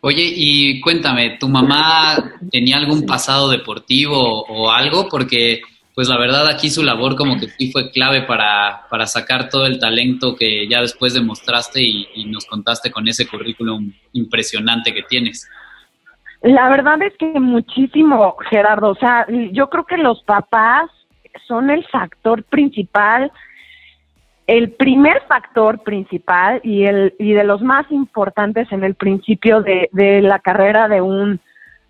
Oye, 0.01 0.23
y 0.33 0.81
cuéntame, 0.81 1.39
¿tu 1.41 1.49
mamá 1.49 2.17
tenía 2.53 2.77
algún 2.77 3.05
pasado 3.05 3.49
deportivo 3.51 4.45
o 4.45 4.71
algo? 4.71 5.09
Porque, 5.11 5.61
pues 5.99 6.09
la 6.09 6.17
verdad, 6.17 6.47
aquí 6.47 6.71
su 6.71 6.85
labor 6.85 7.17
como 7.17 7.41
que 7.41 7.49
sí 7.49 7.73
fue 7.73 7.91
clave 7.91 8.23
para, 8.23 8.83
para 8.89 9.05
sacar 9.05 9.49
todo 9.49 9.67
el 9.67 9.81
talento 9.81 10.37
que 10.37 10.69
ya 10.69 10.81
después 10.81 11.13
demostraste 11.13 11.83
y, 11.83 12.07
y 12.15 12.27
nos 12.27 12.47
contaste 12.47 12.93
con 12.93 13.09
ese 13.09 13.27
currículum 13.27 13.93
impresionante 14.13 14.95
que 14.95 15.03
tienes. 15.03 15.51
La 16.41 16.69
verdad 16.69 17.03
es 17.03 17.17
que 17.17 17.41
muchísimo, 17.41 18.37
Gerardo. 18.49 18.91
O 18.91 18.95
sea, 18.95 19.27
yo 19.51 19.69
creo 19.71 19.87
que 19.87 19.97
los 19.97 20.23
papás 20.23 20.89
son 21.49 21.69
el 21.69 21.85
factor 21.89 22.45
principal 22.45 23.33
el 24.47 24.71
primer 24.71 25.23
factor 25.27 25.83
principal 25.83 26.61
y 26.63 26.85
el 26.85 27.13
y 27.19 27.33
de 27.33 27.43
los 27.43 27.61
más 27.61 27.91
importantes 27.91 28.71
en 28.71 28.85
el 28.85 28.95
principio 28.95 29.63
de, 29.63 29.89
de 29.91 30.23
la 30.23 30.39
carrera 30.39 30.87
de 30.87 31.01
un 31.01 31.41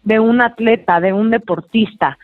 de 0.02 0.18
un 0.18 0.40
atleta, 0.40 0.98
de 0.98 1.12
un 1.12 1.28
deportista, 1.28 2.16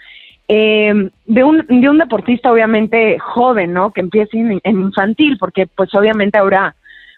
eh, 0.49 1.11
de 1.27 1.45
un 1.45 1.67
de 1.69 1.89
un 1.89 1.99
deportista 1.99 2.53
obviamente 2.53 3.19
joven, 3.19 3.73
¿no? 3.73 3.93
Que 3.93 4.03
empiece 4.03 4.39
en, 4.39 4.61
infantil, 4.65 5.39
porque 5.39 5.67
pues 5.67 5.95
obviamente 5.95 6.39
ahora 6.39 6.75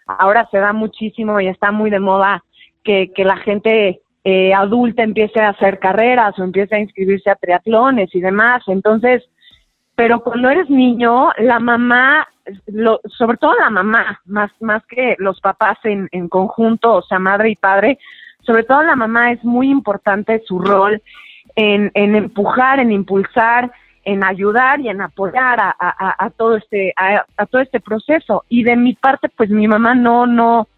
ahora 0.06 0.48
se 0.50 0.58
da 0.58 0.72
muchísimo 0.72 1.40
y 1.40 1.48
está 1.48 1.72
muy 1.72 1.90
de 1.90 1.98
moda 1.98 2.44
que, 2.84 3.10
que 3.12 3.24
la 3.24 3.36
gente 3.38 4.00
eh, 4.22 4.54
adulta 4.54 5.02
empiece 5.02 5.40
a 5.40 5.48
hacer 5.48 5.80
carreras 5.80 6.38
o 6.38 6.44
empiece 6.44 6.76
a 6.76 6.80
inscribirse 6.80 7.28
a 7.28 7.34
triatlones 7.34 8.14
y 8.14 8.20
demás. 8.20 8.62
Entonces, 8.68 9.24
pero 9.96 10.20
cuando 10.20 10.48
eres 10.48 10.70
niño, 10.70 11.32
la 11.38 11.58
mamá, 11.58 12.28
lo, 12.66 13.00
sobre 13.08 13.38
todo 13.38 13.54
la 13.58 13.70
mamá, 13.70 14.20
más, 14.26 14.52
más 14.60 14.86
que 14.86 15.16
los 15.18 15.40
papás 15.40 15.78
en, 15.82 16.08
en 16.12 16.28
conjunto, 16.28 16.94
o 16.94 17.02
sea, 17.02 17.18
madre 17.18 17.50
y 17.50 17.56
padre, 17.56 17.98
sobre 18.42 18.62
todo 18.62 18.84
la 18.84 18.94
mamá 18.94 19.32
es 19.32 19.42
muy 19.42 19.68
importante 19.68 20.40
su 20.46 20.60
rol 20.60 21.02
en, 21.56 21.90
en 21.94 22.14
empujar, 22.14 22.78
en 22.78 22.92
impulsar, 22.92 23.72
en 24.04 24.22
ayudar 24.22 24.78
y 24.80 24.88
en 24.88 25.00
apoyar 25.00 25.58
a, 25.58 26.30
todo 26.36 26.56
este 26.56 26.94
a, 26.96 27.46
todo 27.46 27.60
este 27.60 27.80
proceso. 27.80 28.44
Y 28.48 28.62
de 28.62 28.76
mi 28.76 28.94
parte 28.94 29.28
pues 29.28 29.50
mi 29.50 29.66
mamá 29.66 29.94
no 29.94 30.26
no 30.26 30.68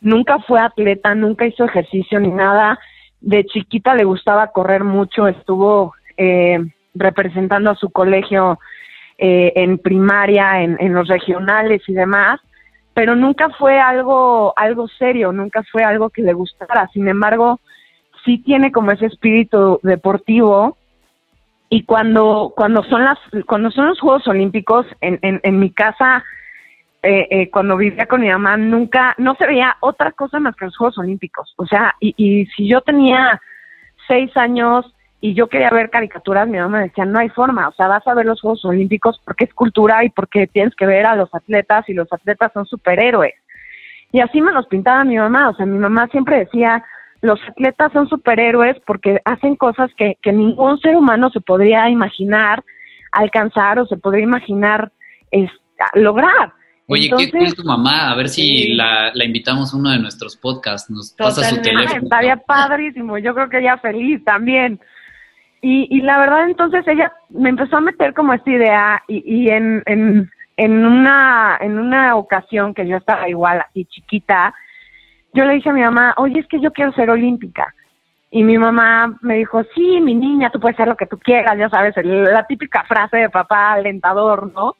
nunca 0.00 0.40
fue 0.40 0.58
atleta 0.58 1.14
nunca 1.14 1.46
hizo 1.46 1.64
ejercicio 1.64 2.18
ni 2.18 2.30
nada. 2.30 2.78
De 3.20 3.44
chiquita 3.44 3.94
le 3.94 4.02
gustaba 4.02 4.48
correr 4.48 4.82
mucho 4.82 5.28
estuvo 5.28 5.94
eh, 6.16 6.58
representando 6.94 7.70
a 7.70 7.76
su 7.76 7.90
colegio 7.90 8.58
eh, 9.16 9.52
en 9.54 9.78
primaria 9.78 10.62
en, 10.62 10.76
en 10.80 10.92
los 10.92 11.06
regionales 11.06 11.82
y 11.86 11.92
demás 11.92 12.40
pero 12.94 13.14
nunca 13.14 13.48
fue 13.50 13.78
algo 13.78 14.52
algo 14.56 14.88
serio 14.88 15.32
nunca 15.32 15.62
fue 15.70 15.84
algo 15.84 16.10
que 16.10 16.22
le 16.22 16.32
gustara. 16.32 16.88
Sin 16.92 17.06
embargo 17.08 17.60
sí 18.24 18.38
tiene 18.38 18.72
como 18.72 18.92
ese 18.92 19.06
espíritu 19.06 19.80
deportivo 19.82 20.76
y 21.68 21.84
cuando 21.84 22.52
cuando 22.54 22.82
son 22.84 23.04
las 23.04 23.18
cuando 23.46 23.70
son 23.70 23.86
los 23.88 24.00
Juegos 24.00 24.28
Olímpicos 24.28 24.86
en, 25.00 25.18
en, 25.22 25.40
en 25.42 25.58
mi 25.58 25.70
casa 25.70 26.24
eh, 27.02 27.26
eh, 27.30 27.50
cuando 27.50 27.76
vivía 27.76 28.06
con 28.06 28.20
mi 28.20 28.28
mamá 28.28 28.56
nunca 28.56 29.14
no 29.18 29.34
se 29.34 29.46
veía 29.46 29.76
otra 29.80 30.12
cosa 30.12 30.38
más 30.38 30.54
que 30.54 30.66
los 30.66 30.76
Juegos 30.76 30.98
Olímpicos. 30.98 31.52
O 31.56 31.66
sea 31.66 31.94
y, 32.00 32.14
y 32.16 32.46
si 32.46 32.68
yo 32.68 32.80
tenía 32.82 33.40
seis 34.06 34.36
años 34.36 34.92
y 35.20 35.34
yo 35.34 35.48
quería 35.48 35.70
ver 35.70 35.88
caricaturas 35.88 36.46
mi 36.46 36.58
mamá 36.58 36.78
me 36.78 36.84
decía 36.84 37.04
no 37.04 37.18
hay 37.18 37.28
forma 37.30 37.68
o 37.68 37.72
sea 37.72 37.88
vas 37.88 38.06
a 38.06 38.14
ver 38.14 38.26
los 38.26 38.40
Juegos 38.40 38.64
Olímpicos 38.64 39.20
porque 39.24 39.44
es 39.44 39.54
cultura 39.54 40.04
y 40.04 40.10
porque 40.10 40.46
tienes 40.46 40.74
que 40.74 40.86
ver 40.86 41.06
a 41.06 41.16
los 41.16 41.34
atletas 41.34 41.88
y 41.88 41.94
los 41.94 42.12
atletas 42.12 42.52
son 42.52 42.66
superhéroes 42.66 43.34
y 44.10 44.20
así 44.20 44.42
me 44.42 44.52
los 44.52 44.66
pintaba 44.66 45.04
mi 45.04 45.16
mamá 45.16 45.48
o 45.48 45.54
sea 45.54 45.64
mi 45.64 45.78
mamá 45.78 46.08
siempre 46.08 46.40
decía 46.40 46.84
los 47.22 47.40
atletas 47.48 47.92
son 47.92 48.08
superhéroes 48.08 48.76
porque 48.84 49.20
hacen 49.24 49.56
cosas 49.56 49.90
que, 49.96 50.18
que 50.20 50.32
ningún 50.32 50.78
ser 50.80 50.96
humano 50.96 51.30
se 51.30 51.40
podría 51.40 51.88
imaginar 51.88 52.62
alcanzar 53.12 53.78
o 53.78 53.86
se 53.86 53.96
podría 53.96 54.24
imaginar 54.24 54.90
es, 55.30 55.50
lograr. 55.94 56.52
Oye, 56.88 57.04
Entonces, 57.04 57.30
¿qué 57.32 57.44
es 57.44 57.54
tu 57.54 57.64
mamá? 57.64 58.10
A 58.10 58.16
ver 58.16 58.28
si 58.28 58.74
la, 58.74 59.12
la, 59.14 59.24
invitamos 59.24 59.72
a 59.72 59.76
uno 59.76 59.90
de 59.90 59.98
nuestros 59.98 60.36
podcasts, 60.36 60.90
nos 60.90 61.12
pasa 61.12 61.42
su 61.44 61.62
teléfono. 61.62 62.02
Estaría 62.02 62.36
padrísimo, 62.36 63.18
yo 63.18 63.34
creo 63.34 63.48
que 63.48 63.60
ella 63.60 63.78
feliz 63.78 64.22
también. 64.24 64.80
Y, 65.60 65.86
y 65.96 66.02
la 66.02 66.18
verdad, 66.18 66.48
entonces 66.48 66.86
ella 66.88 67.12
me 67.30 67.50
empezó 67.50 67.76
a 67.76 67.80
meter 67.80 68.14
como 68.14 68.34
esta 68.34 68.50
idea 68.50 69.02
y, 69.06 69.22
y 69.24 69.48
en, 69.48 69.82
en, 69.86 70.30
en, 70.56 70.84
una, 70.84 71.56
en 71.60 71.78
una 71.78 72.16
ocasión 72.16 72.74
que 72.74 72.86
yo 72.86 72.96
estaba 72.96 73.28
igual 73.28 73.60
así 73.60 73.84
chiquita, 73.84 74.52
yo 75.32 75.44
le 75.44 75.54
dije 75.54 75.70
a 75.70 75.72
mi 75.72 75.80
mamá, 75.80 76.14
oye, 76.18 76.40
es 76.40 76.46
que 76.46 76.60
yo 76.60 76.72
quiero 76.72 76.92
ser 76.92 77.10
olímpica. 77.10 77.74
Y 78.30 78.44
mi 78.44 78.56
mamá 78.56 79.18
me 79.20 79.36
dijo, 79.36 79.62
sí, 79.74 80.00
mi 80.00 80.14
niña, 80.14 80.50
tú 80.50 80.58
puedes 80.58 80.76
hacer 80.76 80.88
lo 80.88 80.96
que 80.96 81.06
tú 81.06 81.18
quieras, 81.18 81.58
ya 81.58 81.68
sabes, 81.68 81.94
la 82.02 82.46
típica 82.46 82.82
frase 82.84 83.18
de 83.18 83.30
papá 83.30 83.72
alentador, 83.72 84.50
¿no? 84.52 84.76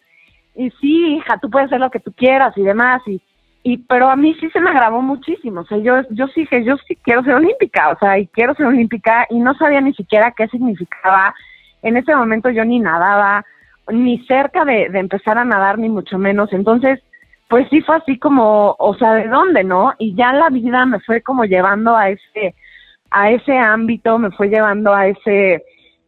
Y 0.55 0.71
sí, 0.81 1.17
hija, 1.17 1.39
tú 1.41 1.51
puedes 1.51 1.67
hacer 1.67 1.81
lo 1.81 1.91
que 1.91 2.01
tú 2.01 2.13
quieras 2.13 2.57
y 2.57 2.63
demás. 2.63 3.03
Y, 3.07 3.21
y 3.63 3.79
pero 3.79 4.09
a 4.09 4.17
mí 4.17 4.35
sí 4.41 4.49
se 4.51 4.61
me 4.61 4.71
agravó 4.71 5.03
muchísimo. 5.03 5.61
O 5.61 5.67
sea, 5.67 5.79
yo, 5.79 6.01
yo 6.11 6.29
sí 6.29 6.43
dije, 6.43 6.65
yo 6.65 6.77
sí 6.89 6.97
quiero 6.97 7.23
ser 7.25 7.35
olímpica, 7.35 7.91
o 7.91 7.99
sea, 7.99 8.19
y 8.19 8.27
quiero 8.29 8.55
ser 8.55 8.67
olímpica 8.67 9.27
y 9.29 9.39
no 9.39 9.55
sabía 9.55 9.81
ni 9.81 9.93
siquiera 9.95 10.33
qué 10.35 10.49
significaba. 10.49 11.35
En 11.83 11.97
ese 11.97 12.15
momento 12.15 12.49
yo 12.51 12.65
ni 12.65 12.79
nadaba, 12.79 13.45
ni 13.91 14.25
cerca 14.27 14.65
de, 14.65 14.89
de 14.89 14.99
empezar 14.99 15.37
a 15.37 15.45
nadar, 15.45 15.79
ni 15.79 15.89
mucho 15.91 16.17
menos. 16.19 16.53
Entonces, 16.53 17.03
pues 17.53 17.69
sí 17.69 17.83
fue 17.83 17.97
así 17.97 18.19
como, 18.19 18.75
o 18.79 18.95
sea, 18.95 19.13
¿de 19.13 19.29
dónde, 19.29 19.63
no? 19.63 19.93
Y 19.99 20.15
ya 20.15 20.33
la 20.33 20.49
vida 20.49 20.87
me 20.87 21.01
fue 21.01 21.21
como 21.21 21.45
llevando 21.45 21.95
a 21.95 22.09
ese, 22.09 22.55
a 23.11 23.31
ese 23.31 23.59
ámbito, 23.59 24.19
me 24.19 24.31
fue 24.31 24.49
llevando 24.49 24.95
a 24.95 25.09
ese, 25.09 25.63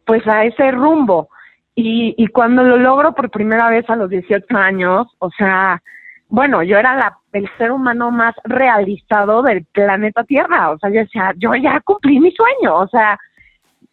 pues 0.07 0.27
a 0.27 0.43
ese 0.43 0.71
rumbo. 0.71 1.29
Y, 1.75 2.15
y 2.17 2.25
cuando 2.29 2.63
lo 2.63 2.77
logro 2.77 3.13
por 3.13 3.29
primera 3.29 3.69
vez 3.69 3.87
a 3.91 3.95
los 3.95 4.09
18 4.09 4.57
años, 4.57 5.05
o 5.19 5.29
sea, 5.37 5.83
bueno, 6.29 6.63
yo 6.63 6.79
era 6.79 6.95
la, 6.95 7.15
el 7.31 7.47
ser 7.59 7.71
humano 7.71 8.09
más 8.09 8.33
realizado 8.45 9.43
del 9.43 9.65
planeta 9.65 10.23
Tierra, 10.23 10.71
o 10.71 10.79
sea, 10.79 10.89
yo 10.89 11.01
decía, 11.01 11.31
yo 11.37 11.53
ya 11.53 11.79
cumplí 11.81 12.19
mi 12.19 12.31
sueño, 12.31 12.75
o 12.75 12.87
sea, 12.87 13.19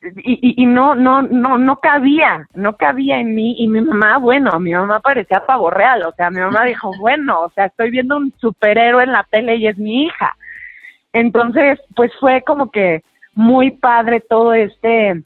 y, 0.02 0.32
y, 0.32 0.62
y, 0.62 0.66
no, 0.66 0.94
no, 0.94 1.22
no, 1.22 1.58
no 1.58 1.76
cabía, 1.76 2.48
no 2.54 2.76
cabía 2.76 3.20
en 3.20 3.34
mí 3.34 3.54
y 3.58 3.68
mi 3.68 3.80
mamá, 3.80 4.18
bueno, 4.18 4.58
mi 4.58 4.72
mamá 4.72 5.00
parecía 5.00 5.46
pavo 5.46 5.70
real, 5.70 6.02
o 6.02 6.12
sea, 6.12 6.30
mi 6.30 6.40
mamá 6.40 6.64
dijo, 6.66 6.90
bueno, 6.98 7.42
o 7.42 7.50
sea, 7.50 7.66
estoy 7.66 7.90
viendo 7.90 8.16
un 8.16 8.32
superhéroe 8.40 9.04
en 9.04 9.12
la 9.12 9.26
tele 9.30 9.56
y 9.56 9.68
es 9.68 9.78
mi 9.78 10.04
hija. 10.04 10.36
Entonces, 11.12 11.78
pues 11.94 12.10
fue 12.18 12.42
como 12.42 12.70
que 12.70 13.02
muy 13.34 13.70
padre 13.70 14.20
todo 14.20 14.54
este 14.54 15.22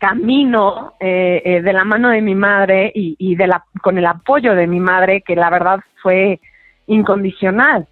camino 0.00 0.94
eh, 0.98 1.40
eh, 1.44 1.62
de 1.62 1.72
la 1.72 1.84
mano 1.84 2.08
de 2.10 2.20
mi 2.20 2.34
madre 2.34 2.90
y, 2.94 3.14
y 3.18 3.36
de 3.36 3.46
la, 3.46 3.64
con 3.80 3.96
el 3.96 4.06
apoyo 4.06 4.54
de 4.54 4.66
mi 4.66 4.80
madre, 4.80 5.22
que 5.22 5.36
la 5.36 5.50
verdad 5.50 5.80
fue 6.02 6.40
incondicional. 6.86 7.86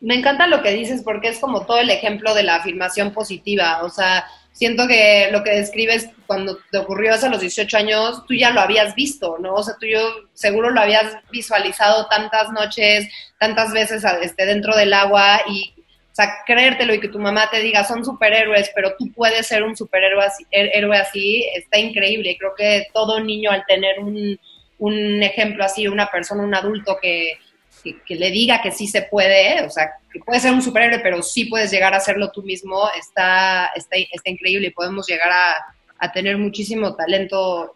Me 0.00 0.14
encanta 0.14 0.46
lo 0.46 0.62
que 0.62 0.72
dices 0.72 1.02
porque 1.02 1.28
es 1.28 1.40
como 1.40 1.64
todo 1.64 1.78
el 1.78 1.90
ejemplo 1.90 2.34
de 2.34 2.42
la 2.42 2.56
afirmación 2.56 3.12
positiva, 3.12 3.82
o 3.82 3.88
sea, 3.88 4.24
siento 4.52 4.86
que 4.86 5.28
lo 5.32 5.42
que 5.42 5.50
describes 5.50 6.10
cuando 6.26 6.58
te 6.70 6.78
ocurrió 6.78 7.14
hace 7.14 7.28
los 7.28 7.40
18 7.40 7.76
años, 7.76 8.24
tú 8.26 8.34
ya 8.34 8.50
lo 8.50 8.60
habías 8.60 8.94
visto, 8.94 9.36
¿no? 9.38 9.54
O 9.54 9.62
sea, 9.62 9.74
tú 9.80 9.86
yo 9.86 10.00
seguro 10.34 10.70
lo 10.70 10.80
habías 10.80 11.16
visualizado 11.30 12.06
tantas 12.06 12.50
noches, 12.52 13.08
tantas 13.38 13.72
veces 13.72 14.04
este, 14.22 14.46
dentro 14.46 14.76
del 14.76 14.92
agua 14.92 15.42
y, 15.48 15.74
o 15.78 16.14
sea, 16.14 16.30
creértelo 16.46 16.94
y 16.94 17.00
que 17.00 17.08
tu 17.08 17.18
mamá 17.18 17.48
te 17.50 17.60
diga, 17.60 17.84
son 17.84 18.04
superhéroes, 18.04 18.70
pero 18.74 18.94
tú 18.98 19.10
puedes 19.12 19.46
ser 19.46 19.62
un 19.62 19.76
superhéroe 19.76 20.24
así, 20.24 20.46
héroe 20.50 20.96
así 20.96 21.44
está 21.54 21.78
increíble. 21.78 22.36
Creo 22.38 22.54
que 22.56 22.86
todo 22.92 23.20
niño 23.20 23.50
al 23.50 23.64
tener 23.66 23.98
un, 23.98 24.38
un 24.78 25.22
ejemplo 25.22 25.64
así, 25.64 25.88
una 25.88 26.10
persona, 26.10 26.44
un 26.44 26.54
adulto 26.54 26.98
que, 27.00 27.38
que, 27.82 28.14
le 28.14 28.30
diga 28.30 28.62
que 28.62 28.70
sí 28.70 28.86
se 28.86 29.02
puede, 29.02 29.64
o 29.64 29.70
sea, 29.70 29.90
que 30.12 30.20
puede 30.20 30.40
ser 30.40 30.52
un 30.52 30.62
superhéroe, 30.62 31.00
pero 31.00 31.22
sí 31.22 31.46
puedes 31.46 31.70
llegar 31.70 31.94
a 31.94 31.98
hacerlo 31.98 32.30
tú 32.30 32.42
mismo, 32.42 32.88
está, 32.98 33.70
está, 33.74 33.96
está 33.96 34.30
increíble 34.30 34.68
y 34.68 34.70
podemos 34.70 35.06
llegar 35.06 35.30
a, 35.30 35.54
a 35.98 36.12
tener 36.12 36.38
muchísimo 36.38 36.94
talento 36.94 37.74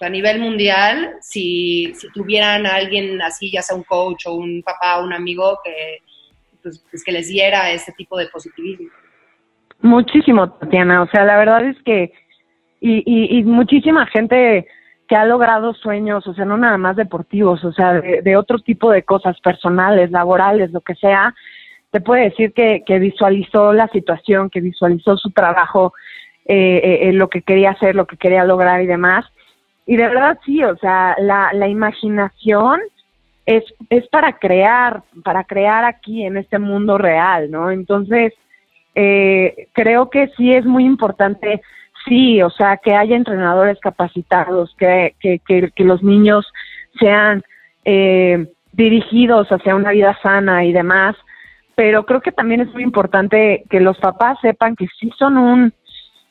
a 0.00 0.08
nivel 0.10 0.40
mundial 0.40 1.14
si, 1.20 1.92
si, 1.94 2.10
tuvieran 2.12 2.66
a 2.66 2.74
alguien 2.74 3.20
así, 3.22 3.50
ya 3.50 3.62
sea 3.62 3.76
un 3.76 3.84
coach 3.84 4.26
o 4.26 4.34
un 4.34 4.62
papá 4.62 4.98
o 4.98 5.04
un 5.04 5.12
amigo 5.12 5.58
que, 5.64 5.98
pues, 6.62 6.84
pues 6.90 7.02
que 7.02 7.12
les 7.12 7.28
diera 7.28 7.70
ese 7.70 7.92
tipo 7.92 8.18
de 8.18 8.26
positivismo. 8.28 8.90
Muchísimo, 9.80 10.50
Tatiana, 10.52 11.02
o 11.02 11.08
sea, 11.08 11.24
la 11.24 11.38
verdad 11.38 11.64
es 11.66 11.76
que 11.84 12.12
y, 12.80 13.38
y 13.38 13.42
muchísima 13.42 14.06
gente 14.06 14.66
que 15.08 15.16
ha 15.16 15.24
logrado 15.24 15.74
sueños, 15.74 16.26
o 16.26 16.34
sea, 16.34 16.44
no 16.44 16.56
nada 16.56 16.78
más 16.78 16.96
deportivos, 16.96 17.64
o 17.64 17.72
sea, 17.72 17.94
de, 17.94 18.36
otro 18.36 18.58
tipo 18.58 18.90
de 18.90 19.02
cosas 19.02 19.38
personales, 19.40 20.10
laborales, 20.10 20.72
lo 20.72 20.80
que 20.80 20.94
sea, 20.94 21.34
te 21.90 22.00
puede 22.00 22.24
decir 22.24 22.52
que, 22.52 22.82
que 22.84 22.98
visualizó 22.98 23.72
la 23.72 23.88
situación, 23.88 24.50
que 24.50 24.60
visualizó 24.60 25.16
su 25.16 25.30
trabajo, 25.30 25.94
eh, 26.44 27.00
eh, 27.02 27.12
lo 27.12 27.28
que 27.28 27.42
quería 27.42 27.70
hacer, 27.70 27.94
lo 27.94 28.06
que 28.06 28.16
quería 28.16 28.44
lograr 28.44 28.82
y 28.82 28.86
demás. 28.86 29.24
Y 29.86 29.96
de 29.96 30.08
verdad 30.08 30.38
sí, 30.44 30.62
o 30.64 30.76
sea, 30.78 31.16
la, 31.18 31.50
la 31.52 31.68
imaginación 31.68 32.80
es, 33.46 33.64
es 33.90 34.06
para 34.08 34.38
crear, 34.38 35.02
para 35.24 35.44
crear 35.44 35.84
aquí 35.84 36.24
en 36.24 36.36
este 36.36 36.58
mundo 36.58 36.98
real, 36.98 37.50
¿no? 37.50 37.70
Entonces, 37.70 38.32
eh, 38.96 39.68
creo 39.72 40.10
que 40.10 40.28
sí 40.36 40.52
es 40.52 40.64
muy 40.64 40.84
importante 40.84 41.62
sí, 42.06 42.42
o 42.42 42.50
sea, 42.50 42.78
que 42.78 42.94
haya 42.94 43.16
entrenadores 43.16 43.78
capacitados, 43.80 44.74
que, 44.78 45.14
que, 45.20 45.40
que, 45.40 45.84
los 45.84 46.02
niños 46.02 46.46
sean 46.98 47.42
eh, 47.84 48.46
dirigidos 48.72 49.48
hacia 49.48 49.74
una 49.74 49.92
vida 49.92 50.18
sana 50.22 50.64
y 50.64 50.72
demás, 50.72 51.16
pero 51.74 52.06
creo 52.06 52.20
que 52.20 52.32
también 52.32 52.60
es 52.60 52.72
muy 52.72 52.82
importante 52.82 53.64
que 53.68 53.80
los 53.80 53.98
papás 53.98 54.38
sepan 54.40 54.76
que 54.76 54.86
sí 54.98 55.10
son 55.18 55.36
un, 55.36 55.72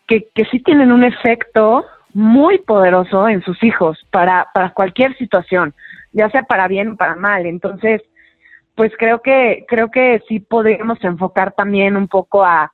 que, 0.07 0.27
que 0.33 0.45
sí 0.45 0.59
tienen 0.59 0.91
un 0.91 1.03
efecto 1.03 1.85
muy 2.13 2.59
poderoso 2.59 3.27
en 3.27 3.43
sus 3.43 3.61
hijos 3.63 3.99
para, 4.11 4.47
para 4.53 4.71
cualquier 4.71 5.15
situación, 5.17 5.73
ya 6.13 6.29
sea 6.29 6.43
para 6.43 6.67
bien 6.67 6.91
o 6.91 6.95
para 6.95 7.15
mal. 7.15 7.45
Entonces, 7.45 8.01
pues 8.73 8.91
creo 8.97 9.21
que, 9.21 9.65
creo 9.67 9.91
que 9.91 10.21
sí 10.27 10.39
podríamos 10.39 11.03
enfocar 11.03 11.51
también 11.51 11.95
un 11.97 12.07
poco 12.07 12.43
a, 12.43 12.71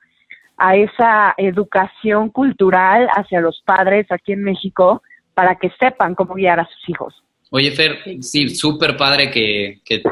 a 0.61 0.75
esa 0.75 1.33
educación 1.37 2.29
cultural 2.29 3.07
hacia 3.15 3.41
los 3.41 3.63
padres 3.65 4.05
aquí 4.11 4.33
en 4.33 4.43
México 4.43 5.01
para 5.33 5.55
que 5.55 5.71
sepan 5.79 6.13
cómo 6.13 6.35
guiar 6.35 6.59
a 6.59 6.67
sus 6.67 6.89
hijos. 6.89 7.15
Oye, 7.49 7.71
Fer, 7.71 7.97
sí, 8.21 8.47
súper 8.49 8.95
padre 8.95 9.31
que, 9.31 9.79
que 9.83 9.99
tu, 9.99 10.09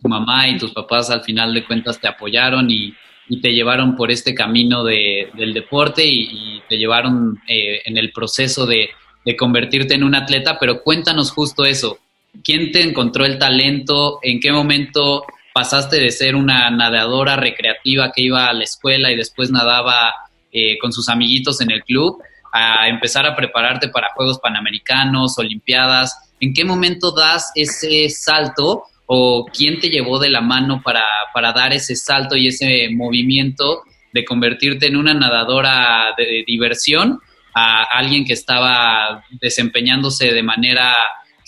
tu, 0.00 0.08
mamá 0.08 0.46
y 0.46 0.58
tus 0.58 0.72
papás 0.72 1.10
al 1.10 1.22
final 1.22 1.54
de 1.54 1.64
cuentas 1.64 1.98
te 1.98 2.06
apoyaron 2.06 2.70
y, 2.70 2.94
y 3.28 3.40
te 3.40 3.52
llevaron 3.52 3.96
por 3.96 4.10
este 4.10 4.34
camino 4.34 4.84
de, 4.84 5.30
del 5.34 5.54
deporte 5.54 6.04
y, 6.04 6.28
y 6.30 6.62
te 6.68 6.76
llevaron 6.76 7.40
eh, 7.48 7.80
en 7.86 7.96
el 7.96 8.12
proceso 8.12 8.66
de, 8.66 8.90
de 9.24 9.36
convertirte 9.36 9.94
en 9.94 10.04
un 10.04 10.14
atleta, 10.14 10.58
pero 10.60 10.82
cuéntanos 10.82 11.32
justo 11.32 11.64
eso. 11.64 11.98
¿Quién 12.44 12.72
te 12.72 12.82
encontró 12.82 13.24
el 13.24 13.38
talento? 13.38 14.18
¿En 14.22 14.38
qué 14.38 14.52
momento 14.52 15.24
pasaste 15.58 15.96
de 15.98 16.12
ser 16.12 16.36
una 16.36 16.70
nadadora 16.70 17.34
recreativa 17.34 18.12
que 18.14 18.22
iba 18.22 18.46
a 18.46 18.52
la 18.52 18.62
escuela 18.62 19.10
y 19.10 19.16
después 19.16 19.50
nadaba 19.50 20.14
eh, 20.52 20.78
con 20.78 20.92
sus 20.92 21.08
amiguitos 21.08 21.60
en 21.60 21.72
el 21.72 21.82
club 21.82 22.22
a 22.52 22.86
empezar 22.86 23.26
a 23.26 23.34
prepararte 23.34 23.88
para 23.88 24.12
Juegos 24.14 24.38
Panamericanos, 24.38 25.36
Olimpiadas? 25.36 26.32
¿En 26.38 26.54
qué 26.54 26.64
momento 26.64 27.10
das 27.10 27.50
ese 27.56 28.08
salto 28.08 28.84
o 29.06 29.46
quién 29.46 29.80
te 29.80 29.88
llevó 29.88 30.20
de 30.20 30.30
la 30.30 30.40
mano 30.40 30.80
para, 30.80 31.02
para 31.34 31.52
dar 31.52 31.72
ese 31.72 31.96
salto 31.96 32.36
y 32.36 32.46
ese 32.46 32.90
movimiento 32.94 33.82
de 34.12 34.24
convertirte 34.24 34.86
en 34.86 34.96
una 34.96 35.12
nadadora 35.12 36.14
de 36.16 36.44
diversión 36.46 37.18
a 37.52 37.82
alguien 37.82 38.24
que 38.24 38.34
estaba 38.34 39.24
desempeñándose 39.40 40.32
de 40.32 40.42
manera 40.44 40.94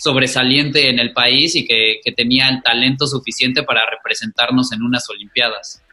sobresaliente 0.01 0.89
en 0.89 0.97
el 0.97 1.13
país 1.13 1.55
y 1.55 1.67
que, 1.67 2.01
tenía 2.17 2.49
el 2.49 2.63
talento 2.63 3.05
suficiente 3.05 3.61
para 3.61 3.81
representarnos 3.89 4.73
en 4.73 4.81
unas 4.81 5.07
Olimpiadas? 5.09 5.83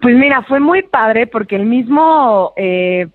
Pues 0.00 0.16
mira, 0.16 0.42
fue 0.42 0.60
muy 0.60 0.82
padre 0.82 1.26
porque 1.26 1.56
el 1.56 1.66
mismo 1.66 2.54
eh, 2.56 3.06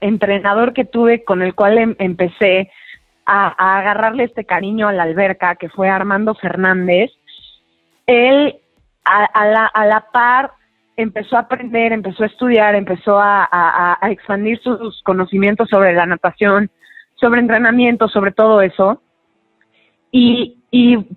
entrenador 0.00 0.72
que 0.72 0.84
tuve 0.84 1.22
con 1.22 1.40
el 1.40 1.54
cual 1.54 1.78
em, 1.78 1.94
empecé 2.00 2.70
a, 3.24 3.78
agarrarle 3.78 4.24
este 4.24 4.44
cariño 4.44 4.88
a 4.88 4.92
la 4.92 5.04
alberca, 5.04 5.54
que 5.54 5.68
fue 5.68 5.88
Armando 5.88 6.34
Fernández, 6.34 7.12
él 8.06 8.56
a, 9.04 9.46
la, 9.46 9.66
a 9.66 9.86
la 9.86 10.06
par 10.12 10.50
empezó 10.96 11.36
a 11.36 11.40
aprender, 11.40 11.92
empezó 11.92 12.24
a 12.24 12.26
estudiar, 12.26 12.74
empezó 12.74 13.20
a, 13.20 13.98
expandir 14.02 14.60
sus 14.60 15.00
conocimientos 15.04 15.68
sobre 15.68 15.94
la 15.94 16.06
natación, 16.06 16.70
sobre 17.14 17.40
entrenamiento, 17.40 18.08
sobre 18.08 18.32
todo 18.32 18.60
eso. 18.62 19.00
Y, 20.12 20.56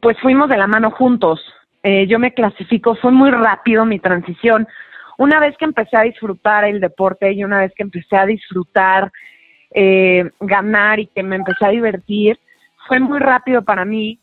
pues 0.02 0.18
fuimos 0.20 0.50
de 0.50 0.58
la 0.58 0.68
mano 0.68 0.92
juntos. 0.92 1.42
Eh, 1.84 2.08
yo 2.08 2.20
me 2.20 2.34
clasifico, 2.34 2.96
fue 2.96 3.12
muy 3.12 3.32
rápido 3.32 3.86
mi 3.86 4.00
transición. 4.00 4.68
Una 5.18 5.40
vez 5.40 5.56
que 5.58 5.66
empecé 5.66 5.98
a 5.98 6.04
disfrutar 6.04 6.66
el 6.66 6.80
deporte 6.80 7.32
y 7.32 7.44
una 7.44 7.60
vez 7.60 7.74
que 7.76 7.84
empecé 7.84 8.16
a 8.16 8.26
disfrutar 8.26 9.12
eh, 9.72 10.30
ganar 10.40 11.00
y 11.00 11.08
que 11.08 11.24
me 11.24 11.36
empecé 11.36 11.66
a 11.66 11.70
divertir, 11.72 12.40
fue 12.88 13.00
muy 13.00 13.20
rápido 13.20 13.64
para 13.64 13.86
mí 13.86 14.20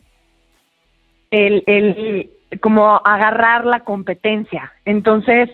el, 1.31 1.63
el, 1.67 2.31
como 2.61 2.97
agarrar 3.05 3.65
la 3.65 3.81
competencia. 3.81 4.73
Entonces, 4.85 5.51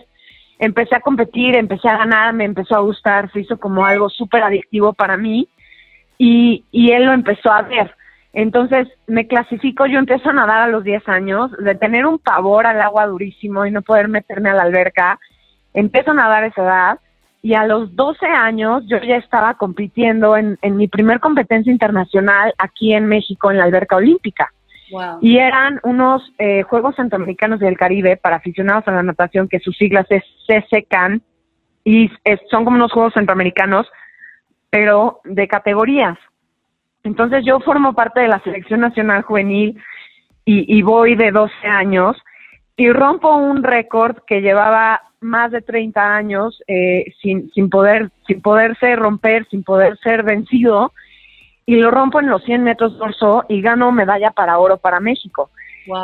empecé 0.59 0.95
a 0.95 1.01
competir, 1.01 1.55
empecé 1.55 1.87
a 1.87 1.97
ganar, 1.97 2.33
me 2.33 2.45
empezó 2.45 2.75
a 2.75 2.81
gustar, 2.81 3.31
se 3.31 3.41
hizo 3.41 3.57
como 3.59 3.85
algo 3.85 4.09
súper 4.09 4.43
adictivo 4.43 4.93
para 4.93 5.17
mí 5.17 5.47
y, 6.17 6.63
y 6.71 6.91
él 6.91 7.05
lo 7.05 7.13
empezó 7.13 7.51
a 7.51 7.61
ver. 7.61 7.93
Entonces 8.37 8.87
me 9.07 9.25
clasifico, 9.25 9.87
yo 9.87 9.97
empiezo 9.97 10.29
a 10.29 10.33
nadar 10.33 10.61
a 10.61 10.67
los 10.67 10.83
10 10.83 11.09
años, 11.09 11.49
de 11.57 11.73
tener 11.73 12.05
un 12.05 12.19
pavor 12.19 12.67
al 12.67 12.79
agua 12.79 13.07
durísimo 13.07 13.65
y 13.65 13.71
no 13.71 13.81
poder 13.81 14.09
meterme 14.09 14.51
a 14.51 14.53
la 14.53 14.61
alberca, 14.61 15.19
empiezo 15.73 16.11
a 16.11 16.13
nadar 16.13 16.43
a 16.43 16.47
esa 16.47 16.61
edad 16.61 16.99
y 17.41 17.55
a 17.55 17.65
los 17.65 17.95
12 17.95 18.27
años 18.27 18.83
yo 18.85 18.99
ya 18.99 19.15
estaba 19.15 19.55
compitiendo 19.55 20.37
en, 20.37 20.59
en 20.61 20.77
mi 20.77 20.87
primer 20.87 21.19
competencia 21.19 21.71
internacional 21.71 22.53
aquí 22.59 22.93
en 22.93 23.07
México 23.07 23.49
en 23.49 23.57
la 23.57 23.63
alberca 23.63 23.95
olímpica. 23.95 24.53
Y 25.19 25.39
eran 25.39 25.79
unos 25.81 26.21
eh, 26.37 26.61
Juegos 26.61 26.95
Centroamericanos 26.95 27.59
del 27.59 27.75
Caribe 27.75 28.17
para 28.17 28.35
aficionados 28.35 28.87
a 28.87 28.91
la 28.91 29.01
natación, 29.01 29.47
que 29.47 29.59
sus 29.59 29.75
siglas 29.75 30.05
es 30.11 30.23
CCCAN, 30.45 31.23
y 31.83 32.11
son 32.51 32.65
como 32.65 32.77
unos 32.77 32.91
Juegos 32.91 33.15
Centroamericanos, 33.15 33.87
pero 34.69 35.21
de 35.23 35.47
categorías. 35.47 36.19
Entonces 37.07 37.45
yo 37.45 37.61
formo 37.61 37.93
parte 37.93 38.19
de 38.19 38.27
la 38.27 38.39
selección 38.41 38.81
nacional 38.81 39.21
juvenil 39.21 39.81
y, 40.43 40.81
voy 40.81 41.15
de 41.15 41.31
12 41.31 41.53
años 41.67 42.15
y 42.77 42.89
rompo 42.91 43.35
un 43.35 43.63
récord 43.63 44.17
que 44.25 44.41
llevaba 44.41 45.01
más 45.19 45.51
de 45.51 45.61
30 45.61 46.15
años 46.15 46.61
eh, 46.67 47.13
sin, 47.21 47.49
sin, 47.51 47.69
poder, 47.69 48.11
sin 48.27 48.41
poderse 48.41 48.95
romper, 48.95 49.45
sin 49.49 49.63
poder 49.63 49.97
ser 49.99 50.23
vencido 50.23 50.93
y 51.65 51.75
lo 51.75 51.91
rompo 51.91 52.19
en 52.19 52.27
los 52.27 52.43
100 52.43 52.63
metros 52.63 52.97
dorso 52.97 53.43
y 53.49 53.61
gano 53.61 53.91
medalla 53.91 54.31
para 54.31 54.57
oro 54.59 54.77
para 54.77 54.99
México. 54.99 55.49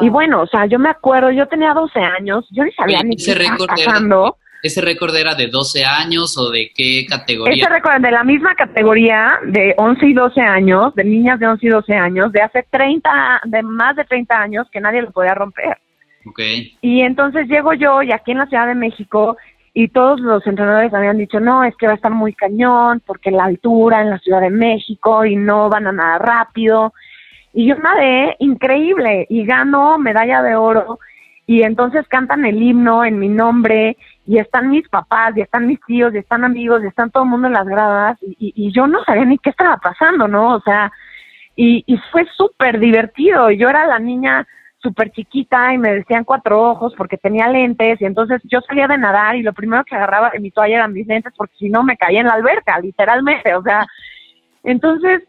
Y 0.02 0.10
bueno, 0.10 0.42
o 0.42 0.48
sea, 0.48 0.66
yo 0.66 0.80
me 0.80 0.90
acuerdo, 0.90 1.32
yo 1.32 1.48
tenía 1.48 1.74
12 1.74 2.00
años, 2.00 2.48
yo 2.52 2.64
ni 2.64 2.72
sabía 2.72 3.00
ni 3.04 3.18
qué 3.18 3.32
estaba 3.32 3.58
pasando. 3.68 4.38
¿Ese 4.64 4.80
récord 4.80 5.14
era 5.14 5.36
de 5.36 5.48
12 5.48 5.84
años 5.84 6.38
o 6.38 6.50
de 6.50 6.72
qué 6.74 7.06
categoría? 7.06 7.66
Ese 7.66 7.74
récord 7.74 8.02
de 8.02 8.12
la 8.12 8.24
misma 8.24 8.56
categoría, 8.56 9.34
de 9.46 9.76
11 9.78 10.06
y 10.08 10.14
12 10.14 10.40
años, 10.40 10.96
de 10.96 11.04
niñas 11.04 11.38
de 11.38 11.48
11 11.48 11.66
y 11.66 11.70
12 11.70 11.94
años, 11.94 12.32
de 12.32 12.42
hace 12.42 12.66
30, 12.70 13.42
de 13.44 13.62
más 13.62 13.98
de 13.98 14.06
30 14.06 14.34
años, 14.34 14.68
que 14.72 14.80
nadie 14.80 15.02
lo 15.02 15.12
podía 15.12 15.36
romper. 15.36 15.78
Okay. 16.26 16.78
Y 16.82 17.02
entonces 17.02 17.50
llego 17.50 17.74
yo 17.74 18.02
y 18.04 18.14
aquí 18.14 18.32
en 18.32 18.38
la 18.38 18.46
Ciudad 18.46 18.68
de 18.68 18.76
México 18.76 19.36
y 19.74 19.90
todos 19.90 20.22
los 20.22 20.48
entrenadores 20.48 20.94
habían 20.94 21.18
dicho, 21.18 21.42
no, 21.42 21.66
es 21.66 21.76
que 21.76 21.88
va 21.88 21.92
a 21.92 21.96
estar 21.98 22.14
muy 22.14 22.32
cañón 22.32 23.02
porque 23.06 23.32
la 23.32 23.44
altura 23.44 24.02
en 24.02 24.12
la 24.12 24.20
Ciudad 24.20 24.40
de 24.40 24.50
México 24.50 25.26
y 25.26 25.36
no 25.36 25.68
van 25.68 25.88
a 25.88 25.92
nada 25.92 26.20
rápido. 26.20 26.94
Y 27.54 27.68
yo 27.68 27.76
nadé 27.76 28.38
increíble 28.40 29.28
y 29.30 29.46
gano 29.46 29.98
medalla 29.98 30.42
de 30.42 30.56
oro 30.56 31.00
y 31.46 31.64
entonces 31.64 32.08
cantan 32.08 32.46
el 32.46 32.62
himno 32.62 33.04
en 33.04 33.20
mi 33.20 33.28
nombre 33.28 33.98
y 34.26 34.38
están 34.38 34.70
mis 34.70 34.88
papás 34.88 35.36
y 35.36 35.42
están 35.42 35.68
mis 35.68 35.80
tíos 35.82 36.14
y 36.14 36.18
están 36.18 36.44
amigos 36.44 36.84
y 36.84 36.88
están 36.88 37.12
todo 37.12 37.24
el 37.24 37.30
mundo 37.30 37.48
en 37.48 37.54
las 37.54 37.68
gradas 37.68 38.18
y, 38.22 38.54
y, 38.56 38.72
yo 38.72 38.88
no 38.88 39.04
sabía 39.04 39.26
ni 39.26 39.38
qué 39.38 39.50
estaba 39.50 39.78
pasando, 39.78 40.28
¿no? 40.28 40.56
O 40.56 40.62
sea, 40.62 40.92
y, 41.56 41.84
y 41.86 41.98
fue 42.12 42.26
súper 42.36 42.80
divertido. 42.80 43.52
Yo 43.52 43.70
era 43.70 43.86
la 43.86 44.00
niña 44.00 44.48
súper 44.84 45.12
chiquita 45.12 45.74
y 45.74 45.78
me 45.78 45.94
decían 45.94 46.26
cuatro 46.26 46.62
ojos 46.62 46.94
porque 46.98 47.18
tenía 47.18 47.48
lentes 47.48 48.02
y 48.02 48.06
entonces 48.06 48.42
yo 48.44 48.60
salía 48.62 48.88
de 48.88 48.98
nadar 48.98 49.36
y 49.36 49.42
lo 49.44 49.54
primero 49.54 49.86
que 49.86 49.96
agarraba 49.96 50.30
de 50.30 50.40
mi 50.40 50.52
toalla 50.52 50.76
eran 50.76 50.94
mis 50.94 51.08
lentes 51.08 51.34
porque 51.38 51.56
si 51.58 51.70
no 51.70 51.84
me 51.84 51.98
caía 51.98 52.20
en 52.20 52.28
la 52.28 52.34
alberca, 52.34 52.80
literalmente, 52.80 53.56
o 53.56 53.64
sea, 53.64 53.88
entonces, 54.64 55.24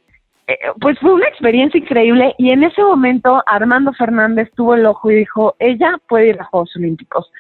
eh, 0.49 0.59
pues 0.81 0.99
fue 0.99 1.15
una 1.15 1.29
experiencia 1.29 1.79
increíble 1.79 2.35
y 2.37 2.51
en 2.51 2.65
ese 2.65 2.83
momento 2.83 3.43
Armando 3.47 3.93
Fernández 3.93 4.51
tuvo 4.55 4.75
el 4.75 4.87
ojo 4.87 5.11
y 5.11 5.17
dijo, 5.17 5.55
ella 5.59 5.99
puede 6.09 6.31
ir 6.31 6.41
a 6.41 6.45
Juegos 6.45 6.75
Olímpicos. 6.77 7.31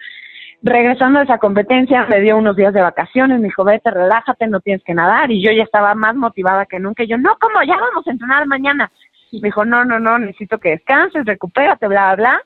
Regresando 0.66 1.18
a 1.18 1.24
esa 1.24 1.36
competencia, 1.36 2.06
me 2.06 2.22
dio 2.22 2.38
unos 2.38 2.56
días 2.56 2.72
de 2.72 2.80
vacaciones, 2.80 3.38
me 3.38 3.48
dijo, 3.48 3.64
vete, 3.64 3.90
relájate, 3.90 4.46
no 4.46 4.60
tienes 4.60 4.82
que 4.82 4.94
nadar, 4.94 5.30
y 5.30 5.44
yo 5.44 5.52
ya 5.52 5.62
estaba 5.62 5.94
más 5.94 6.14
motivada 6.14 6.64
que 6.64 6.80
nunca, 6.80 7.04
y 7.04 7.06
yo, 7.06 7.18
no, 7.18 7.36
¿cómo? 7.38 7.62
Ya 7.66 7.76
vamos 7.76 8.06
a 8.06 8.10
entrenar 8.10 8.46
mañana. 8.46 8.90
Me 9.30 9.40
dijo, 9.40 9.66
no, 9.66 9.84
no, 9.84 10.00
no, 10.00 10.18
necesito 10.18 10.56
que 10.56 10.70
descanses, 10.70 11.26
recupérate, 11.26 11.86
bla, 11.86 12.14
bla, 12.14 12.16
bla. 12.16 12.42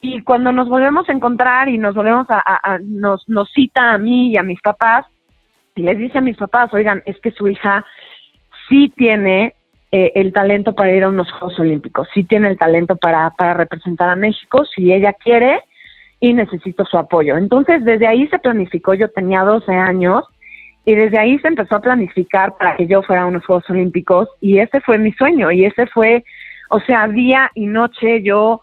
Y 0.00 0.22
cuando 0.22 0.52
nos 0.52 0.70
volvemos 0.70 1.06
a 1.06 1.12
encontrar 1.12 1.68
y 1.68 1.76
nos 1.76 1.94
volvemos 1.94 2.26
a, 2.30 2.78
nos, 2.82 3.28
nos 3.28 3.50
cita 3.52 3.92
a 3.92 3.98
mí 3.98 4.30
y 4.30 4.38
a 4.38 4.42
mis 4.42 4.62
papás, 4.62 5.04
y 5.74 5.82
les 5.82 5.98
dice 5.98 6.16
a 6.16 6.22
mis 6.22 6.38
papás, 6.38 6.72
oigan, 6.72 7.02
es 7.04 7.20
que 7.20 7.32
su 7.32 7.46
hija 7.46 7.84
sí 8.70 8.90
tiene 8.96 9.54
eh, 9.92 10.12
el 10.14 10.32
talento 10.32 10.74
para 10.74 10.92
ir 10.92 11.04
a 11.04 11.10
unos 11.10 11.30
Juegos 11.32 11.60
Olímpicos, 11.60 12.08
sí 12.14 12.24
tiene 12.24 12.48
el 12.48 12.56
talento 12.56 12.96
para, 12.96 13.28
para 13.36 13.52
representar 13.52 14.08
a 14.08 14.16
México, 14.16 14.64
si 14.64 14.94
ella 14.94 15.12
quiere 15.12 15.60
y 16.20 16.32
necesito 16.32 16.84
su 16.84 16.98
apoyo. 16.98 17.36
Entonces, 17.36 17.84
desde 17.84 18.06
ahí 18.06 18.26
se 18.28 18.38
planificó, 18.38 18.94
yo 18.94 19.08
tenía 19.10 19.42
12 19.42 19.72
años, 19.72 20.24
y 20.88 20.94
desde 20.94 21.18
ahí 21.18 21.38
se 21.40 21.48
empezó 21.48 21.76
a 21.76 21.82
planificar 21.82 22.56
para 22.56 22.74
que 22.74 22.86
yo 22.86 23.02
fuera 23.02 23.22
a 23.22 23.26
unos 23.26 23.44
Juegos 23.44 23.68
Olímpicos 23.68 24.26
y 24.40 24.58
ese 24.58 24.80
fue 24.80 24.96
mi 24.96 25.12
sueño 25.12 25.50
y 25.52 25.66
ese 25.66 25.86
fue, 25.86 26.24
o 26.70 26.80
sea, 26.80 27.06
día 27.08 27.50
y 27.54 27.66
noche 27.66 28.22
yo 28.22 28.62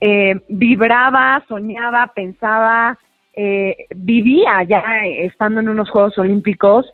eh, 0.00 0.40
vibraba, 0.48 1.44
soñaba, 1.46 2.10
pensaba, 2.14 2.98
eh, 3.34 3.76
vivía 3.94 4.62
ya 4.62 4.82
estando 5.04 5.60
en 5.60 5.68
unos 5.68 5.90
Juegos 5.90 6.16
Olímpicos 6.16 6.90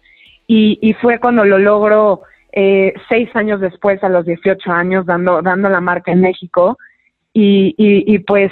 y, 0.49 0.81
y 0.83 0.93
fue 0.95 1.21
cuando 1.21 1.45
lo 1.45 1.59
logro 1.59 2.23
eh, 2.51 2.95
seis 3.09 3.29
años 3.37 3.61
después, 3.61 4.03
a 4.03 4.09
los 4.09 4.27
18 4.27 4.73
años, 4.73 5.07
dando, 5.07 5.41
dando 5.41 5.69
la 5.69 5.81
marca 5.81 6.11
en 6.11 6.21
México 6.21 6.79
y, 7.33 7.77
y, 7.79 8.13
y 8.13 8.19
pues, 8.19 8.51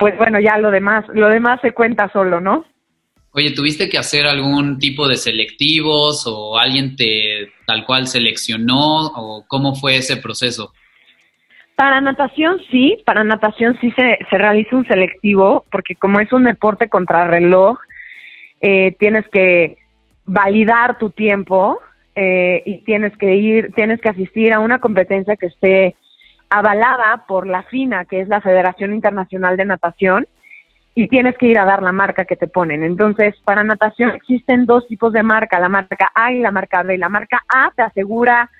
pues 0.00 0.16
bueno, 0.16 0.40
ya 0.40 0.58
lo 0.58 0.70
demás, 0.70 1.04
lo 1.12 1.28
demás 1.28 1.60
se 1.60 1.72
cuenta 1.72 2.10
solo, 2.12 2.40
¿no? 2.40 2.64
Oye, 3.32 3.52
¿tuviste 3.54 3.88
que 3.88 3.98
hacer 3.98 4.26
algún 4.26 4.78
tipo 4.78 5.06
de 5.06 5.14
selectivos 5.14 6.26
o 6.26 6.58
alguien 6.58 6.96
te 6.96 7.52
tal 7.66 7.84
cual 7.84 8.08
seleccionó 8.08 9.06
o 9.14 9.44
cómo 9.46 9.76
fue 9.76 9.96
ese 9.96 10.16
proceso? 10.16 10.72
Para 11.76 12.00
natación 12.00 12.60
sí, 12.70 13.00
para 13.06 13.22
natación 13.22 13.78
sí 13.80 13.92
se, 13.92 14.18
se 14.28 14.38
realiza 14.38 14.74
un 14.74 14.86
selectivo 14.86 15.64
porque 15.70 15.94
como 15.94 16.18
es 16.18 16.32
un 16.32 16.44
deporte 16.44 16.88
contrarreloj, 16.88 17.78
eh, 18.60 18.96
tienes 18.98 19.28
que 19.28 19.76
validar 20.24 20.98
tu 20.98 21.10
tiempo 21.10 21.78
eh, 22.14 22.62
y 22.66 22.78
tienes 22.84 23.16
que 23.16 23.36
ir, 23.36 23.72
tienes 23.74 24.00
que 24.00 24.08
asistir 24.08 24.52
a 24.52 24.60
una 24.60 24.80
competencia 24.80 25.36
que 25.36 25.46
esté 25.46 25.94
avalada 26.50 27.24
por 27.26 27.46
la 27.46 27.62
FINA, 27.62 28.04
que 28.04 28.20
es 28.20 28.28
la 28.28 28.40
Federación 28.40 28.92
Internacional 28.92 29.56
de 29.56 29.64
Natación, 29.64 30.26
y 30.94 31.08
tienes 31.08 31.38
que 31.38 31.46
ir 31.46 31.58
a 31.58 31.64
dar 31.64 31.82
la 31.82 31.92
marca 31.92 32.24
que 32.24 32.36
te 32.36 32.48
ponen. 32.48 32.82
Entonces, 32.82 33.34
para 33.44 33.62
natación 33.62 34.10
existen 34.10 34.66
dos 34.66 34.86
tipos 34.88 35.12
de 35.12 35.22
marca, 35.22 35.60
la 35.60 35.68
marca 35.68 36.10
A 36.14 36.32
y 36.32 36.40
la 36.40 36.50
marca 36.50 36.82
B. 36.82 36.98
La 36.98 37.08
marca 37.08 37.42
A 37.48 37.72
te 37.74 37.82
asegura 37.82 38.50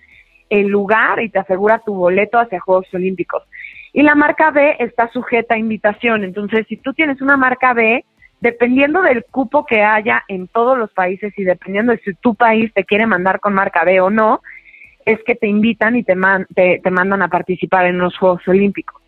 el 0.49 0.69
lugar 0.69 1.21
y 1.21 1.29
te 1.29 1.41
asegura 1.41 1.83
tu 1.85 1.95
boleto 1.95 2.39
hacia 2.39 2.61
Juegos 2.61 2.87
Olímpicos. 2.95 3.43
Y 3.93 4.03
la 4.03 4.15
marca 4.15 4.53
B 4.53 4.77
está 4.79 5.11
sujeta 5.11 5.55
a 5.55 5.59
invitación. 5.59 6.23
Entonces, 6.23 6.67
si 6.69 6.77
tú 6.77 6.93
tienes 6.93 7.21
una 7.21 7.37
marca 7.37 7.75
B, 7.75 8.05
dependiendo 8.41 9.03
del 9.03 9.25
cupo 9.25 9.67
que 9.67 9.83
haya 9.83 10.23
en 10.29 10.49
todos 10.49 10.79
los 10.79 10.93
países 10.93 11.33
y 11.37 11.45
dependiendo 11.45 11.93
de 11.93 11.99
si 11.99 12.15
tu 12.15 12.35
país 12.35 12.73
te 12.73 12.85
quiere 12.85 13.07
mandar 13.07 13.41
con 13.41 13.55
marca 13.55 13.85
B 13.85 14.01
o 14.01 14.09
no, 14.09 14.41
es 15.05 15.19
que 15.25 15.35
te 15.35 15.47
invitan 15.47 15.97
y 15.97 16.03
te, 16.03 16.15
te, 16.55 16.81
te 16.83 16.91
mandan 16.91 17.23
a 17.23 17.29
participar 17.29 17.87
en 17.87 17.99
los 17.99 18.17
Juegos 18.17 18.47
Olímpicos. 18.47 19.01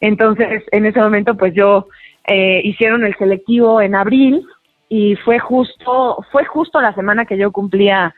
Entonces, 0.00 0.62
en 0.72 0.86
ese 0.86 1.00
momento, 1.00 1.36
pues 1.36 1.54
yo 1.54 1.88
eh, 2.26 2.60
hicieron 2.64 3.04
el 3.04 3.16
selectivo 3.16 3.80
en 3.80 3.94
abril 3.94 4.44
y 4.88 5.16
fue 5.16 5.38
justo, 5.38 6.24
fue 6.30 6.44
justo 6.44 6.80
la 6.80 6.94
semana 6.94 7.24
que 7.24 7.38
yo 7.38 7.52
cumplía 7.52 8.14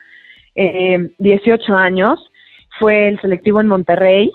eh, 0.55 1.09
18 1.17 1.75
años, 1.75 2.31
fue 2.79 3.07
el 3.07 3.21
selectivo 3.21 3.61
en 3.61 3.67
Monterrey 3.67 4.31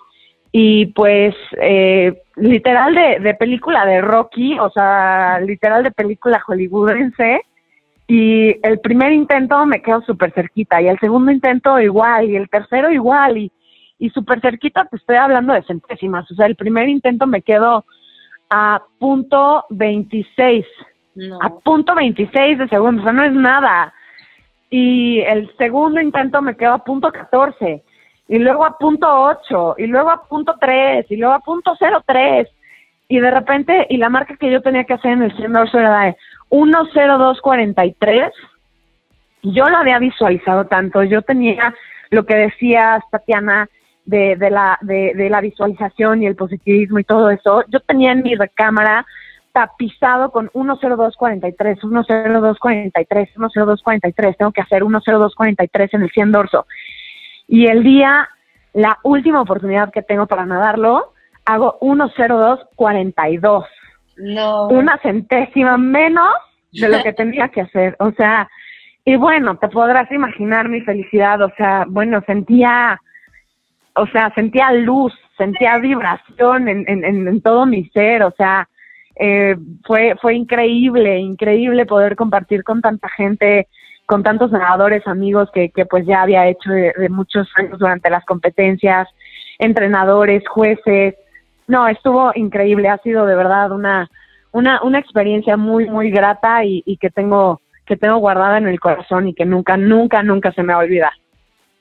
y 0.52 0.86
pues 0.86 1.34
eh, 1.60 2.22
literal 2.36 2.94
de, 2.94 3.18
de 3.20 3.34
película 3.34 3.84
de 3.84 4.00
Rocky, 4.00 4.58
o 4.58 4.70
sea, 4.70 5.40
literal 5.40 5.82
de 5.82 5.90
película 5.90 6.40
hollywoodense 6.40 7.42
y 8.06 8.56
el 8.66 8.80
primer 8.80 9.12
intento 9.12 9.64
me 9.66 9.80
quedo 9.80 10.02
súper 10.02 10.32
cerquita 10.32 10.80
y 10.82 10.88
el 10.88 10.98
segundo 10.98 11.30
intento 11.30 11.80
igual 11.80 12.28
y 12.28 12.36
el 12.36 12.48
tercero 12.50 12.90
igual 12.90 13.38
y, 13.38 13.52
y 13.98 14.10
súper 14.10 14.40
cerquita 14.40 14.84
te 14.84 14.96
estoy 14.96 15.16
hablando 15.16 15.54
de 15.54 15.62
centésimas, 15.62 16.30
o 16.30 16.34
sea, 16.34 16.46
el 16.46 16.56
primer 16.56 16.88
intento 16.88 17.26
me 17.26 17.42
quedo 17.42 17.84
a 18.50 18.82
punto 18.98 19.64
26, 19.70 20.64
a 21.40 21.48
punto 21.50 21.94
26 21.94 22.58
de 22.58 22.68
segundo, 22.68 23.02
o 23.02 23.04
sea, 23.04 23.12
no 23.12 23.24
es 23.24 23.32
nada. 23.32 23.92
Y 24.70 25.20
el 25.20 25.50
segundo 25.56 26.00
intento 26.00 26.42
me 26.42 26.56
quedo 26.56 26.74
a 26.74 26.84
punto 26.84 27.10
14, 27.10 27.82
y 28.28 28.38
luego 28.38 28.64
a 28.64 28.78
punto 28.78 29.06
8, 29.08 29.76
y 29.78 29.86
luego 29.86 30.10
a 30.10 30.22
punto 30.24 30.56
3, 30.60 31.06
y 31.10 31.16
luego 31.16 31.34
a 31.34 31.40
punto 31.40 31.76
03. 32.06 32.48
Y 33.08 33.18
de 33.20 33.30
repente, 33.30 33.86
y 33.90 33.96
la 33.98 34.08
marca 34.08 34.36
que 34.36 34.50
yo 34.50 34.62
tenía 34.62 34.84
que 34.84 34.94
hacer 34.94 35.12
en 35.12 35.22
el 35.22 35.36
100 35.36 35.52
era 35.74 36.00
de 36.00 36.16
10243. 36.50 38.32
Yo 39.42 39.66
lo 39.66 39.76
había 39.76 39.98
visualizado 39.98 40.66
tanto, 40.66 41.02
yo 41.02 41.22
tenía 41.22 41.74
lo 42.10 42.24
que 42.24 42.36
decía 42.36 43.02
Tatiana, 43.10 43.68
de, 44.04 44.36
de, 44.36 44.50
la, 44.50 44.78
de 44.82 45.28
la 45.30 45.40
visualización 45.40 46.22
y 46.22 46.26
el 46.26 46.36
positivismo 46.36 46.98
y 46.98 47.04
todo 47.04 47.30
eso, 47.30 47.64
yo 47.68 47.80
tenía 47.80 48.12
en 48.12 48.22
mi 48.22 48.34
recámara 48.34 49.06
tapizado 49.52 50.30
con 50.30 50.50
10243, 50.52 51.78
10243, 51.80 53.28
10243, 53.34 54.36
tengo 54.36 54.52
que 54.52 54.60
hacer 54.60 54.82
10243 54.82 55.94
en 55.94 56.02
el 56.02 56.10
100 56.10 56.32
dorso. 56.32 56.66
Y 57.46 57.66
el 57.68 57.84
día, 57.84 58.28
la 58.72 58.98
última 59.04 59.40
oportunidad 59.40 59.92
que 59.92 60.02
tengo 60.02 60.26
para 60.26 60.44
nadarlo, 60.44 61.12
hago 61.44 61.78
10242. 61.80 63.64
No. 64.16 64.68
Una 64.68 64.98
centésima 64.98 65.76
menos 65.76 66.34
de 66.72 66.88
lo 66.88 67.02
que 67.02 67.12
tenía 67.14 67.48
que 67.48 67.62
hacer. 67.62 67.96
O 67.98 68.12
sea, 68.12 68.48
y 69.04 69.16
bueno, 69.16 69.56
te 69.58 69.68
podrás 69.68 70.10
imaginar 70.10 70.68
mi 70.68 70.80
felicidad. 70.80 71.42
O 71.42 71.52
sea, 71.56 71.84
bueno, 71.88 72.22
sentía 72.26 73.00
o 73.96 74.06
sea, 74.08 74.32
sentía 74.34 74.72
luz, 74.72 75.12
sentía 75.38 75.78
vibración 75.78 76.68
en, 76.68 76.84
en, 76.88 77.04
en 77.28 77.40
todo 77.40 77.64
mi 77.64 77.84
ser, 77.90 78.24
o 78.24 78.32
sea, 78.32 78.68
eh, 79.16 79.56
fue, 79.86 80.16
fue 80.20 80.34
increíble, 80.34 81.18
increíble 81.18 81.86
poder 81.86 82.16
compartir 82.16 82.64
con 82.64 82.80
tanta 82.80 83.08
gente, 83.10 83.68
con 84.06 84.22
tantos 84.22 84.50
nadadores, 84.50 85.06
amigos 85.06 85.48
que, 85.52 85.70
que 85.70 85.86
pues 85.86 86.04
ya 86.06 86.22
había 86.22 86.48
hecho 86.48 86.70
de, 86.70 87.08
muchos 87.08 87.48
años 87.56 87.78
durante 87.78 88.10
las 88.10 88.24
competencias, 88.24 89.08
entrenadores, 89.58 90.42
jueces. 90.48 91.14
No, 91.66 91.88
estuvo 91.88 92.32
increíble, 92.34 92.88
ha 92.88 92.98
sido 92.98 93.26
de 93.26 93.36
verdad 93.36 93.72
una, 93.72 94.10
una, 94.52 94.82
una 94.82 94.98
experiencia 94.98 95.56
muy, 95.56 95.88
muy 95.88 96.10
grata 96.10 96.64
y, 96.64 96.82
y 96.84 96.96
que 96.96 97.10
tengo, 97.10 97.60
que 97.86 97.96
tengo 97.96 98.18
guardada 98.18 98.58
en 98.58 98.68
el 98.68 98.80
corazón 98.80 99.28
y 99.28 99.34
que 99.34 99.44
nunca, 99.44 99.76
nunca, 99.76 100.22
nunca 100.22 100.52
se 100.52 100.62
me 100.62 100.72
va 100.72 100.80
a 100.80 100.84
olvidar. 100.84 101.12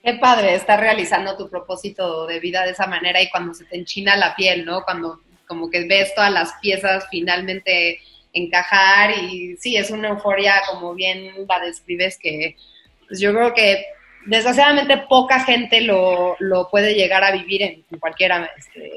Qué 0.04 0.15
padre 0.15 0.56
estar 0.56 0.80
realizando 0.80 1.38
tu 1.38 1.50
propósito 1.50 2.28
de 2.28 2.39
vida 2.39 2.65
de 2.65 2.72
esa 2.72 2.88
manera 2.88 3.22
y 3.22 3.30
cuando 3.30 3.54
se 3.54 3.63
te 3.65 3.78
enchina 3.78 4.17
la 4.17 4.36
piel, 4.36 4.65
¿no? 4.65 4.84
Cuando 4.84 5.19
como 5.48 5.69
que 5.69 5.86
ves 5.88 6.13
todas 6.15 6.32
las 6.32 6.54
piezas 6.62 7.08
finalmente 7.10 8.00
encajar 8.34 9.12
y 9.12 9.56
sí, 9.58 9.78
es 9.78 9.91
una 9.91 10.10
euforia 10.10 10.56
como 10.69 10.93
bien 10.93 11.32
la 11.48 11.60
describes 11.60 12.17
que 12.17 12.58
pues 13.08 13.19
yo 13.19 13.34
creo 13.34 13.54
que 13.54 13.86
desgraciadamente 14.26 14.98
poca 15.10 15.39
gente 15.41 15.82
lo, 15.82 16.36
lo 16.39 16.69
puede 16.69 16.96
llegar 16.96 17.24
a 17.24 17.32
vivir 17.32 17.62
en, 17.62 17.84
cualquier 18.00 18.32
este, 18.58 18.91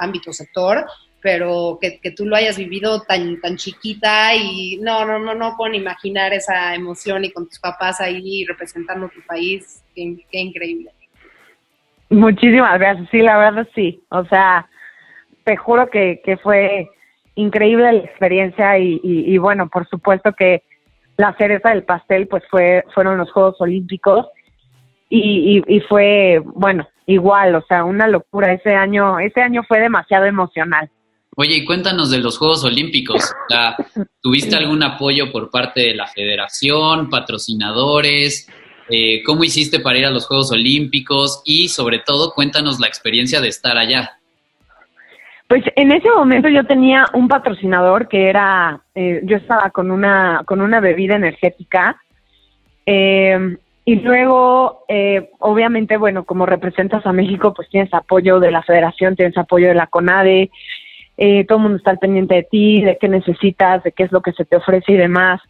ámbito, 0.00 0.32
sector, 0.32 0.84
pero 1.24 1.78
que, 1.80 1.98
que, 2.00 2.10
tú 2.10 2.26
lo 2.26 2.36
hayas 2.36 2.58
vivido 2.58 3.00
tan, 3.00 3.40
tan 3.40 3.56
chiquita 3.56 4.34
y 4.34 4.78
no, 4.82 5.06
no, 5.06 5.18
no, 5.18 5.34
no 5.34 5.54
puedo 5.56 5.72
imaginar 5.72 6.34
esa 6.34 6.74
emoción 6.74 7.24
y 7.24 7.32
con 7.32 7.48
tus 7.48 7.58
papás 7.58 7.98
ahí 8.00 8.44
representando 8.44 9.08
tu 9.08 9.22
país, 9.22 9.82
qué, 9.94 10.18
increíble. 10.32 10.90
Muchísimas 12.10 12.78
gracias, 12.78 13.08
sí, 13.10 13.18
la 13.22 13.38
verdad 13.38 13.66
sí, 13.74 14.02
o 14.10 14.24
sea, 14.26 14.68
te 15.44 15.56
juro 15.56 15.88
que, 15.88 16.20
que 16.22 16.36
fue 16.36 16.90
increíble 17.36 17.90
la 17.90 18.04
experiencia 18.04 18.78
y, 18.78 19.38
bueno, 19.38 19.70
por 19.70 19.88
supuesto 19.88 20.34
que 20.34 20.62
la 21.16 21.34
cereza 21.38 21.70
del 21.70 21.84
pastel 21.84 22.28
pues 22.28 22.42
fue 22.50 22.84
fueron 22.92 23.16
los 23.16 23.32
Juegos 23.32 23.56
Olímpicos 23.60 24.26
y 25.08 25.80
fue, 25.88 26.42
bueno, 26.44 26.86
igual, 27.06 27.54
o 27.54 27.64
sea, 27.66 27.84
una 27.84 28.06
locura. 28.06 28.52
Ese 28.52 28.74
año, 28.74 29.18
ese 29.18 29.40
año 29.42 29.62
fue 29.66 29.80
demasiado 29.80 30.24
emocional. 30.24 30.90
Oye, 31.36 31.56
y 31.56 31.64
cuéntanos 31.64 32.10
de 32.10 32.18
los 32.18 32.38
Juegos 32.38 32.64
Olímpicos. 32.64 33.32
¿Tuviste 34.20 34.54
algún 34.54 34.82
apoyo 34.84 35.32
por 35.32 35.50
parte 35.50 35.80
de 35.80 35.94
la 35.94 36.06
federación, 36.06 37.10
patrocinadores? 37.10 38.48
Eh, 38.88 39.22
¿Cómo 39.24 39.42
hiciste 39.42 39.80
para 39.80 39.98
ir 39.98 40.06
a 40.06 40.10
los 40.10 40.26
Juegos 40.26 40.52
Olímpicos? 40.52 41.42
Y 41.44 41.68
sobre 41.68 41.98
todo, 41.98 42.32
cuéntanos 42.34 42.78
la 42.78 42.86
experiencia 42.86 43.40
de 43.40 43.48
estar 43.48 43.76
allá. 43.76 44.12
Pues 45.48 45.64
en 45.74 45.92
ese 45.92 46.08
momento 46.08 46.48
yo 46.48 46.64
tenía 46.64 47.04
un 47.14 47.26
patrocinador 47.26 48.08
que 48.08 48.28
era, 48.28 48.80
eh, 48.94 49.20
yo 49.24 49.36
estaba 49.36 49.70
con 49.70 49.90
una, 49.90 50.42
con 50.46 50.60
una 50.60 50.80
bebida 50.80 51.16
energética. 51.16 52.00
Eh, 52.86 53.56
y 53.84 53.96
luego, 53.96 54.84
obviamente, 55.40 55.96
bueno, 55.96 56.24
como 56.24 56.46
representas 56.46 57.04
a 57.04 57.12
México, 57.12 57.52
pues 57.54 57.68
tienes 57.68 57.92
apoyo 57.92 58.40
de 58.40 58.50
la 58.50 58.62
federación, 58.62 59.14
tienes 59.14 59.36
apoyo 59.36 59.68
de 59.68 59.74
la 59.74 59.88
CONADE, 59.88 60.50
eh, 61.16 61.44
todo 61.44 61.58
el 61.58 61.62
mundo 61.62 61.78
está 61.78 61.90
al 61.90 61.98
pendiente 61.98 62.34
de 62.34 62.42
ti, 62.44 62.82
de 62.82 62.98
qué 62.98 63.08
necesitas, 63.08 63.82
de 63.84 63.92
qué 63.92 64.04
es 64.04 64.12
lo 64.12 64.20
que 64.20 64.32
se 64.32 64.44
te 64.44 64.56
ofrece 64.56 64.92
y 64.92 64.96
demás. 64.96 65.40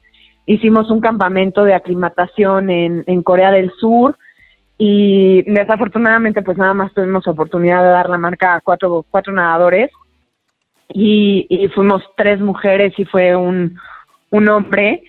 Hicimos 0.47 0.91
un 0.91 1.01
campamento 1.01 1.65
de 1.65 1.75
aclimatación 1.75 2.71
en, 2.71 3.05
en 3.07 3.23
Corea 3.23 3.51
del 3.51 3.71
Sur 3.79 4.19
y 4.77 5.43
desafortunadamente 5.43 6.43
pues 6.43 6.59
nada 6.59 6.75
más 6.75 6.93
tuvimos 6.93 7.27
oportunidad 7.27 7.83
de 7.83 7.89
dar 7.89 8.11
la 8.11 8.19
marca 8.19 8.55
a 8.55 8.61
cuatro, 8.61 9.07
cuatro 9.11 9.33
nadadores 9.33 9.91
y, 10.89 11.47
y 11.49 11.69
fuimos 11.69 12.03
tres 12.17 12.41
mujeres 12.41 12.93
y 12.99 13.05
fue 13.05 13.35
un, 13.35 13.79
un 14.31 14.49
hombre 14.49 15.03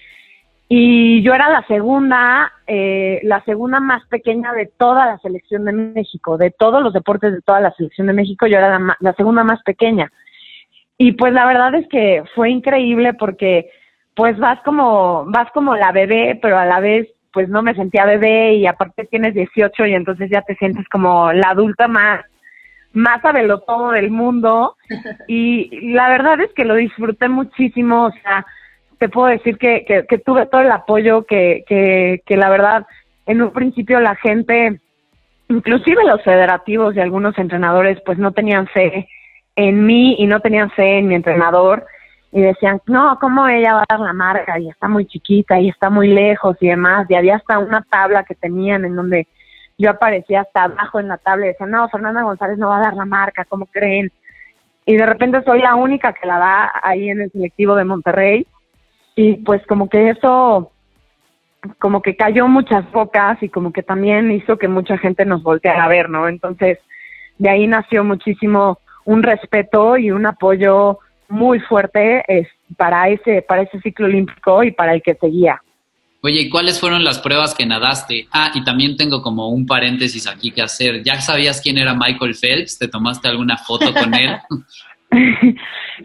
y 0.67 1.21
yo 1.21 1.33
era 1.33 1.49
la 1.49 1.65
segunda, 1.67 2.51
eh, 2.65 3.19
la 3.23 3.43
segunda 3.43 3.79
más 3.79 4.05
pequeña 4.07 4.51
de 4.53 4.65
toda 4.77 5.05
la 5.05 5.17
selección 5.19 5.65
de 5.65 5.73
México, 5.73 6.37
de 6.37 6.51
todos 6.51 6.81
los 6.81 6.93
deportes 6.93 7.33
de 7.33 7.41
toda 7.41 7.59
la 7.61 7.71
selección 7.73 8.07
de 8.07 8.13
México, 8.13 8.47
yo 8.47 8.57
era 8.57 8.79
la, 8.79 8.97
la 8.99 9.13
segunda 9.13 9.43
más 9.43 9.61
pequeña. 9.63 10.11
Y 10.97 11.11
pues 11.11 11.33
la 11.33 11.45
verdad 11.45 11.75
es 11.75 11.87
que 11.89 12.23
fue 12.33 12.49
increíble 12.49 13.13
porque 13.13 13.69
pues 14.15 14.37
vas 14.39 14.59
como, 14.63 15.25
vas 15.27 15.51
como 15.51 15.75
la 15.75 15.91
bebé, 15.91 16.39
pero 16.41 16.57
a 16.57 16.65
la 16.65 16.79
vez 16.79 17.07
pues 17.31 17.49
no 17.49 17.61
me 17.61 17.75
sentía 17.75 18.05
bebé 18.05 18.55
y 18.55 18.65
aparte 18.65 19.05
tienes 19.05 19.33
18 19.33 19.85
y 19.87 19.93
entonces 19.93 20.29
ya 20.31 20.41
te 20.41 20.55
sientes 20.55 20.87
como 20.87 21.33
la 21.33 21.49
adulta 21.49 21.89
más, 21.89 22.23
más 22.93 23.21
todo 23.67 23.91
del 23.91 24.09
mundo. 24.09 24.77
Y 25.27 25.91
la 25.93 26.07
verdad 26.09 26.39
es 26.39 26.53
que 26.53 26.63
lo 26.63 26.75
disfruté 26.75 27.27
muchísimo, 27.27 28.05
o 28.05 28.11
sea, 28.11 28.45
te 28.99 29.09
puedo 29.09 29.27
decir 29.27 29.57
que, 29.57 30.05
tuve 30.25 30.45
todo 30.47 30.61
el 30.61 30.71
apoyo, 30.71 31.25
que, 31.25 31.63
que, 31.67 32.21
que 32.25 32.37
la 32.37 32.49
verdad 32.49 32.85
en 33.25 33.41
un 33.41 33.51
principio 33.51 33.99
la 33.99 34.15
gente, 34.15 34.79
inclusive 35.49 36.03
los 36.03 36.21
federativos 36.23 36.95
y 36.95 36.99
algunos 36.99 37.37
entrenadores 37.37 37.99
pues 38.05 38.17
no 38.17 38.31
tenían 38.31 38.67
fe 38.67 39.07
en 39.55 39.85
mí 39.85 40.15
y 40.19 40.27
no 40.27 40.39
tenían 40.39 40.69
fe 40.71 40.99
en 40.99 41.07
mi 41.07 41.15
entrenador 41.15 41.85
y 42.31 42.41
decían, 42.41 42.81
no, 42.87 43.17
¿cómo 43.19 43.47
ella 43.47 43.75
va 43.75 43.81
a 43.81 43.85
dar 43.89 43.99
la 44.01 44.13
marca? 44.13 44.59
Y 44.59 44.69
está 44.69 44.89
muy 44.89 45.05
chiquita 45.05 45.59
y 45.59 45.69
está 45.69 45.89
muy 45.89 46.09
lejos 46.09 46.57
y 46.59 46.67
demás. 46.67 47.07
Y 47.09 47.15
había 47.15 47.37
hasta 47.37 47.59
una 47.59 47.81
tabla 47.83 48.25
que 48.25 48.35
tenían 48.35 48.83
en 48.83 48.95
donde 48.95 49.27
yo 49.77 49.89
aparecía 49.89 50.41
hasta 50.41 50.63
abajo 50.63 50.99
en 50.99 51.07
la 51.07 51.17
tabla 51.17 51.45
y 51.45 51.49
decían, 51.49 51.71
no, 51.71 51.87
Fernanda 51.87 52.23
González 52.23 52.57
no 52.57 52.69
va 52.69 52.77
a 52.79 52.81
dar 52.81 52.93
la 52.93 53.05
marca, 53.05 53.45
¿cómo 53.45 53.65
creen? 53.67 54.11
Y 54.85 54.97
de 54.97 55.05
repente 55.05 55.43
soy 55.43 55.61
la 55.61 55.75
única 55.75 56.11
que 56.11 56.27
la 56.27 56.37
da 56.37 56.71
ahí 56.83 57.09
en 57.09 57.21
el 57.21 57.31
selectivo 57.31 57.75
de 57.75 57.85
Monterrey. 57.85 58.45
Y 59.15 59.35
pues 59.37 59.65
como 59.67 59.89
que 59.89 60.09
eso, 60.09 60.71
como 61.79 62.01
que 62.01 62.15
cayó 62.15 62.47
muchas 62.47 62.89
bocas 62.91 63.41
y 63.41 63.49
como 63.49 63.71
que 63.71 63.83
también 63.83 64.31
hizo 64.31 64.57
que 64.57 64.67
mucha 64.67 64.97
gente 64.97 65.25
nos 65.25 65.41
volteara 65.41 65.85
a 65.85 65.89
ver, 65.89 66.09
¿no? 66.09 66.27
Entonces, 66.27 66.79
de 67.37 67.49
ahí 67.49 67.67
nació 67.67 68.03
muchísimo 68.03 68.79
un 69.05 69.23
respeto 69.23 69.97
y 69.97 70.11
un 70.11 70.25
apoyo 70.25 70.99
muy 71.27 71.59
fuerte 71.59 72.23
es 72.27 72.47
para 72.77 73.09
ese, 73.09 73.41
para 73.41 73.63
ese 73.63 73.79
ciclo 73.81 74.05
olímpico 74.05 74.63
y 74.63 74.71
para 74.71 74.93
el 74.93 75.01
que 75.01 75.15
seguía. 75.15 75.61
Oye, 76.21 76.41
¿y 76.41 76.49
cuáles 76.49 76.79
fueron 76.79 77.03
las 77.03 77.19
pruebas 77.19 77.53
que 77.53 77.67
nadaste? 77.67 78.27
Ah, 78.31 78.51
y 78.55 78.63
también 78.63 78.97
tengo 78.97 79.21
como 79.21 79.49
un 79.49 79.67
paréntesis 79.67 80.27
aquí 80.27 80.49
que 80.49 80.63
hacer. 80.63 81.03
¿Ya 81.03 81.21
sabías 81.21 81.61
quién 81.61 81.77
era 81.77 81.93
Michael 81.93 82.33
Phelps? 82.33 82.79
¿Te 82.79 82.87
tomaste 82.87 83.27
alguna 83.27 83.57
foto 83.57 83.93
con 83.93 84.13
él? 84.15 84.35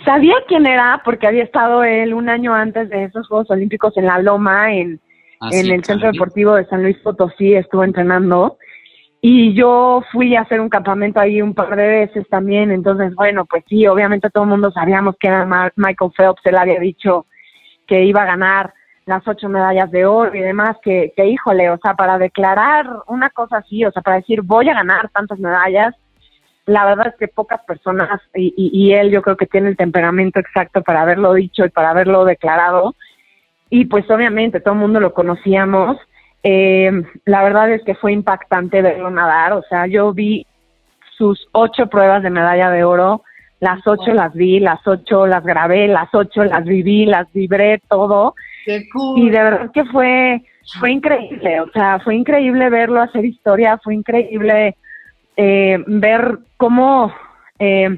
Sabía 0.05 0.35
quién 0.47 0.67
era 0.67 1.03
porque 1.05 1.27
había 1.27 1.43
estado 1.43 1.83
él 1.83 2.15
un 2.15 2.29
año 2.29 2.55
antes 2.55 2.89
de 2.91 3.05
esos 3.05 3.27
Juegos 3.27 3.51
Olímpicos 3.51 3.97
en 3.97 4.07
La 4.07 4.21
Loma, 4.21 4.73
en, 4.73 5.01
Ah, 5.41 5.49
en 5.53 5.65
sí, 5.65 5.73
el 5.73 5.85
Centro. 5.85 6.13
Deportivo 6.13 6.55
de 6.55 6.67
San 6.67 6.83
Luis 6.83 6.99
Potosí, 6.99 7.55
estuvo 7.55 7.83
entrenando. 7.83 8.59
Y 9.23 9.55
yo 9.55 10.03
fui 10.13 10.37
a 10.37 10.43
hacer 10.43 10.61
un 10.61 10.69
campamento 10.69 11.19
ahí 11.19 11.41
un 11.43 11.55
par 11.55 11.75
de 11.77 11.87
veces 11.87 12.29
también, 12.29 12.71
entonces, 12.71 13.15
bueno, 13.15 13.45
pues 13.45 13.65
sí, 13.69 13.87
obviamente 13.87 14.31
todo 14.31 14.45
el 14.45 14.51
mundo 14.51 14.71
sabíamos 14.71 15.17
que 15.19 15.29
era 15.29 15.45
Michael 15.77 16.13
Phelps, 16.17 16.41
él 16.45 16.57
había 16.57 16.79
dicho 16.81 17.27
que 17.87 18.05
iba 18.05 18.23
a 18.23 18.27
ganar 18.27 18.73
las 19.05 19.27
ocho 19.27 19.49
medallas 19.49 19.91
de 19.91 20.07
oro 20.07 20.35
y 20.35 20.41
demás, 20.41 20.77
que, 20.83 21.13
que 21.17 21.27
híjole, 21.27 21.69
o 21.71 21.79
sea, 21.83 21.95
para 21.95 22.17
declarar 22.17 22.87
una 23.09 23.29
cosa 23.31 23.59
así, 23.59 23.85
o 23.85 23.93
sea, 23.93 24.01
para 24.01 24.17
decir 24.17 24.41
voy 24.43 24.69
a 24.71 24.75
ganar 24.75 25.11
tantas 25.11 25.39
medallas, 25.39 25.95
la 26.71 26.85
verdad 26.85 27.09
es 27.09 27.17
que 27.17 27.27
pocas 27.27 27.61
personas, 27.65 28.21
y, 28.35 28.55
y, 28.57 28.71
y 28.73 28.93
él 28.93 29.11
yo 29.11 29.23
creo 29.23 29.37
que 29.37 29.47
tiene 29.47 29.69
el 29.69 29.77
temperamento 29.77 30.39
exacto 30.39 30.83
para 30.83 31.03
haberlo 31.03 31.35
dicho 31.35 31.65
y 31.65 31.71
para 31.71 31.91
haberlo 31.91 32.25
declarado, 32.25 32.95
y 33.71 33.87
pues 33.87 34.09
obviamente 34.09 34.61
todo 34.61 34.75
el 34.75 34.81
mundo 34.81 35.01
lo 35.01 35.13
conocíamos. 35.13 35.97
Eh, 36.43 36.91
la 37.25 37.43
verdad 37.43 37.71
es 37.73 37.83
que 37.83 37.97
fue 37.97 38.13
impactante 38.13 38.83
verlo 38.83 39.11
nadar, 39.11 39.53
o 39.53 39.63
sea, 39.69 39.87
yo 39.89 40.13
vi 40.13 40.47
sus 41.19 41.49
ocho 41.53 41.89
pruebas 41.89 42.23
de 42.23 42.31
medalla 42.31 42.71
de 42.71 42.85
oro, 42.85 43.23
las 43.59 43.85
ocho 43.87 44.15
las 44.15 44.33
vi, 44.33 44.61
las 44.61 44.87
ocho 44.87 45.27
las 45.27 45.45
grabé, 45.45 45.89
las 45.89 46.09
ocho 46.15 46.45
las 46.45 46.65
viví, 46.65 47.05
las 47.05 47.31
vibré, 47.33 47.81
todo, 47.89 48.35
Qué 48.65 48.89
cool. 48.93 49.19
y 49.19 49.31
de 49.31 49.43
verdad 49.43 49.71
que 49.73 49.85
fue, 49.87 50.41
fue 50.79 50.93
increíble, 50.93 51.61
o 51.63 51.71
sea, 51.73 51.99
fue 51.99 52.15
increíble 52.15 52.71
verlo 52.71 53.03
hacer 53.03 53.25
historia, 53.25 53.77
fue 53.83 53.95
increíble 53.95 54.77
eh, 55.43 55.83
ver 55.87 56.39
cómo, 56.59 57.11
eh, 57.59 57.97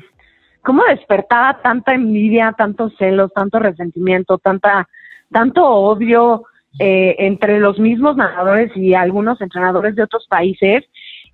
cómo 0.63 0.85
despertaba 0.85 1.61
tanta 1.61 1.93
envidia, 1.93 2.55
tantos 2.57 2.95
celos, 2.97 3.33
tanto 3.35 3.59
resentimiento, 3.59 4.39
tanta, 4.39 4.89
tanto 5.33 5.67
odio 5.67 6.45
eh, 6.79 7.17
entre 7.19 7.59
los 7.59 7.81
mismos 7.81 8.17
nadadores 8.17 8.71
y 8.77 8.95
algunos 8.95 9.41
entrenadores 9.41 9.97
de 9.97 10.05
otros 10.05 10.25
países, 10.29 10.85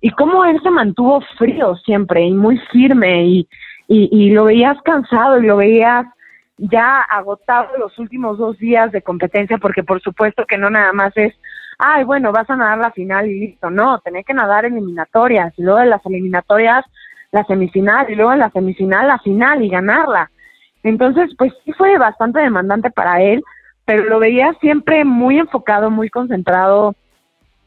y 0.01 0.09
cómo 0.09 0.45
él 0.45 0.59
se 0.63 0.71
mantuvo 0.71 1.21
frío 1.37 1.75
siempre 1.85 2.23
y 2.23 2.33
muy 2.33 2.57
firme, 2.71 3.25
y, 3.27 3.47
y, 3.87 4.09
y 4.11 4.31
lo 4.31 4.45
veías 4.45 4.81
cansado 4.81 5.39
y 5.39 5.45
lo 5.45 5.57
veías 5.57 6.07
ya 6.57 7.01
agotado 7.01 7.77
los 7.77 7.99
últimos 7.99 8.39
dos 8.39 8.57
días 8.57 8.91
de 8.91 9.03
competencia, 9.03 9.59
porque 9.59 9.83
por 9.83 10.01
supuesto 10.01 10.45
que 10.47 10.57
no 10.57 10.71
nada 10.71 10.91
más 10.91 11.15
es, 11.15 11.35
ay, 11.79 12.03
bueno, 12.03 12.31
vas 12.31 12.49
a 12.49 12.55
nadar 12.55 12.77
la 12.77 12.91
final 12.91 13.27
y 13.27 13.39
listo. 13.39 13.69
No, 13.69 13.99
tenés 13.99 14.25
que 14.25 14.33
nadar 14.33 14.65
eliminatorias, 14.65 15.53
y 15.57 15.63
luego 15.63 15.79
de 15.79 15.87
las 15.87 16.05
eliminatorias 16.05 16.85
la 17.31 17.43
semifinal, 17.45 18.09
y 18.09 18.15
luego 18.15 18.33
en 18.33 18.39
la 18.39 18.51
semifinal 18.51 19.07
la 19.07 19.19
final 19.19 19.63
y 19.63 19.69
ganarla. 19.69 20.29
Entonces, 20.83 21.31
pues 21.37 21.53
sí 21.65 21.71
fue 21.73 21.97
bastante 21.97 22.39
demandante 22.39 22.91
para 22.91 23.21
él, 23.21 23.43
pero 23.85 24.03
lo 24.03 24.19
veía 24.19 24.53
siempre 24.61 25.03
muy 25.05 25.39
enfocado, 25.39 25.89
muy 25.89 26.09
concentrado, 26.09 26.95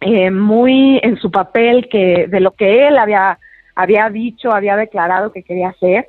eh, 0.01 0.31
muy 0.31 1.01
en 1.03 1.17
su 1.17 1.31
papel 1.31 1.89
que 1.89 2.27
de 2.29 2.41
lo 2.41 2.53
que 2.53 2.89
él 2.89 2.99
había 2.99 3.39
había 3.75 4.11
dicho, 4.11 4.53
había 4.53 4.77
declarado 4.77 5.33
que 5.33 5.43
quería 5.43 5.71
hacer 5.71 6.09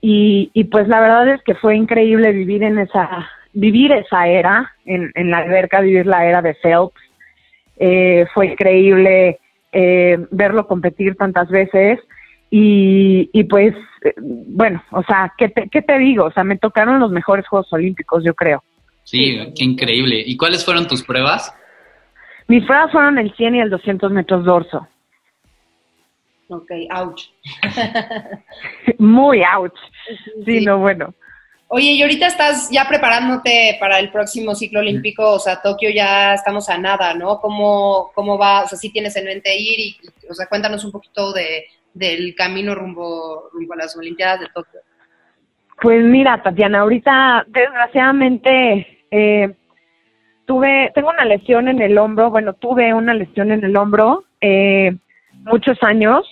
y, 0.00 0.50
y 0.52 0.64
pues 0.64 0.88
la 0.88 1.00
verdad 1.00 1.28
es 1.28 1.42
que 1.42 1.54
fue 1.54 1.76
increíble 1.76 2.32
vivir 2.32 2.62
en 2.64 2.78
esa 2.78 3.28
vivir 3.52 3.92
esa 3.92 4.26
era 4.26 4.72
en, 4.84 5.10
en 5.14 5.30
la 5.30 5.38
alberca, 5.38 5.80
vivir 5.80 6.06
la 6.06 6.26
era 6.26 6.42
de 6.42 6.54
Phelps. 6.54 7.01
Eh, 7.84 8.26
fue 8.32 8.46
increíble 8.46 9.40
eh, 9.72 10.16
verlo 10.30 10.68
competir 10.68 11.16
tantas 11.16 11.48
veces 11.48 11.98
y, 12.48 13.28
y 13.32 13.42
pues 13.42 13.74
eh, 14.04 14.14
bueno, 14.20 14.80
o 14.92 15.02
sea, 15.02 15.32
¿qué 15.36 15.48
te, 15.48 15.68
¿qué 15.68 15.82
te 15.82 15.98
digo? 15.98 16.26
O 16.26 16.30
sea, 16.30 16.44
me 16.44 16.56
tocaron 16.56 17.00
los 17.00 17.10
mejores 17.10 17.44
Juegos 17.48 17.72
Olímpicos, 17.72 18.22
yo 18.22 18.34
creo. 18.34 18.62
Sí, 19.02 19.36
qué 19.56 19.64
increíble. 19.64 20.22
¿Y 20.24 20.36
cuáles 20.36 20.64
fueron 20.64 20.86
tus 20.86 21.02
pruebas? 21.02 21.52
Mis 22.46 22.64
pruebas 22.64 22.92
fueron 22.92 23.18
el 23.18 23.34
100 23.34 23.56
y 23.56 23.60
el 23.60 23.70
200 23.70 24.12
metros 24.12 24.44
dorso. 24.44 24.86
Ok, 26.46 26.70
ouch. 26.94 27.22
Muy 28.98 29.42
ouch. 29.56 29.76
Sí, 30.44 30.64
no, 30.64 30.78
bueno. 30.78 31.14
Oye, 31.74 31.92
y 31.92 32.02
ahorita 32.02 32.26
estás 32.26 32.68
ya 32.70 32.86
preparándote 32.86 33.78
para 33.80 33.98
el 33.98 34.10
próximo 34.10 34.54
ciclo 34.54 34.80
olímpico, 34.80 35.32
o 35.32 35.38
sea, 35.38 35.62
Tokio 35.62 35.88
ya 35.88 36.34
estamos 36.34 36.68
a 36.68 36.76
nada, 36.76 37.14
¿no? 37.14 37.40
¿Cómo, 37.40 38.12
cómo 38.14 38.36
va? 38.36 38.64
O 38.64 38.68
sea, 38.68 38.76
sí 38.76 38.92
tienes 38.92 39.16
en 39.16 39.24
mente 39.24 39.56
ir 39.56 39.80
y, 39.80 39.96
y, 40.02 40.30
o 40.30 40.34
sea, 40.34 40.44
cuéntanos 40.48 40.84
un 40.84 40.92
poquito 40.92 41.32
de, 41.32 41.64
del 41.94 42.34
camino 42.34 42.74
rumbo, 42.74 43.48
rumbo 43.54 43.72
a 43.72 43.78
las 43.78 43.96
Olimpiadas 43.96 44.40
de 44.40 44.48
Tokio. 44.54 44.80
Pues 45.80 46.04
mira, 46.04 46.42
Tatiana, 46.42 46.80
ahorita 46.80 47.46
desgraciadamente 47.48 49.06
eh, 49.10 49.54
tuve, 50.44 50.92
tengo 50.94 51.08
una 51.08 51.24
lesión 51.24 51.68
en 51.68 51.80
el 51.80 51.96
hombro, 51.96 52.28
bueno, 52.28 52.52
tuve 52.52 52.92
una 52.92 53.14
lesión 53.14 53.50
en 53.50 53.64
el 53.64 53.74
hombro 53.78 54.24
eh, 54.42 54.94
muchos 55.44 55.82
años, 55.82 56.26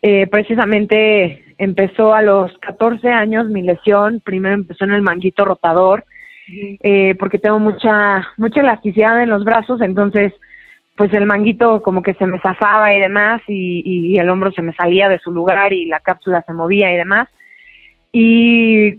eh, 0.00 0.26
precisamente 0.28 1.44
empezó 1.58 2.14
a 2.14 2.22
los 2.22 2.56
14 2.58 3.08
años 3.10 3.48
mi 3.48 3.62
lesión, 3.62 4.20
primero 4.20 4.54
empezó 4.54 4.84
en 4.84 4.92
el 4.92 5.02
manguito 5.02 5.44
rotador, 5.44 6.04
eh, 6.48 7.14
porque 7.18 7.38
tengo 7.38 7.58
mucha, 7.58 8.26
mucha 8.36 8.60
elasticidad 8.60 9.22
en 9.22 9.28
los 9.28 9.44
brazos, 9.44 9.80
entonces 9.82 10.32
pues 10.96 11.12
el 11.12 11.26
manguito 11.26 11.82
como 11.82 12.02
que 12.02 12.14
se 12.14 12.26
me 12.26 12.40
zafaba 12.40 12.94
y 12.94 13.00
demás, 13.00 13.42
y, 13.46 13.82
y 13.84 14.18
el 14.18 14.28
hombro 14.30 14.50
se 14.50 14.62
me 14.62 14.72
salía 14.72 15.08
de 15.08 15.20
su 15.20 15.30
lugar 15.30 15.72
y 15.72 15.86
la 15.86 16.00
cápsula 16.00 16.42
se 16.44 16.52
movía 16.52 16.92
y 16.92 16.96
demás. 16.96 17.28
Y 18.10 18.98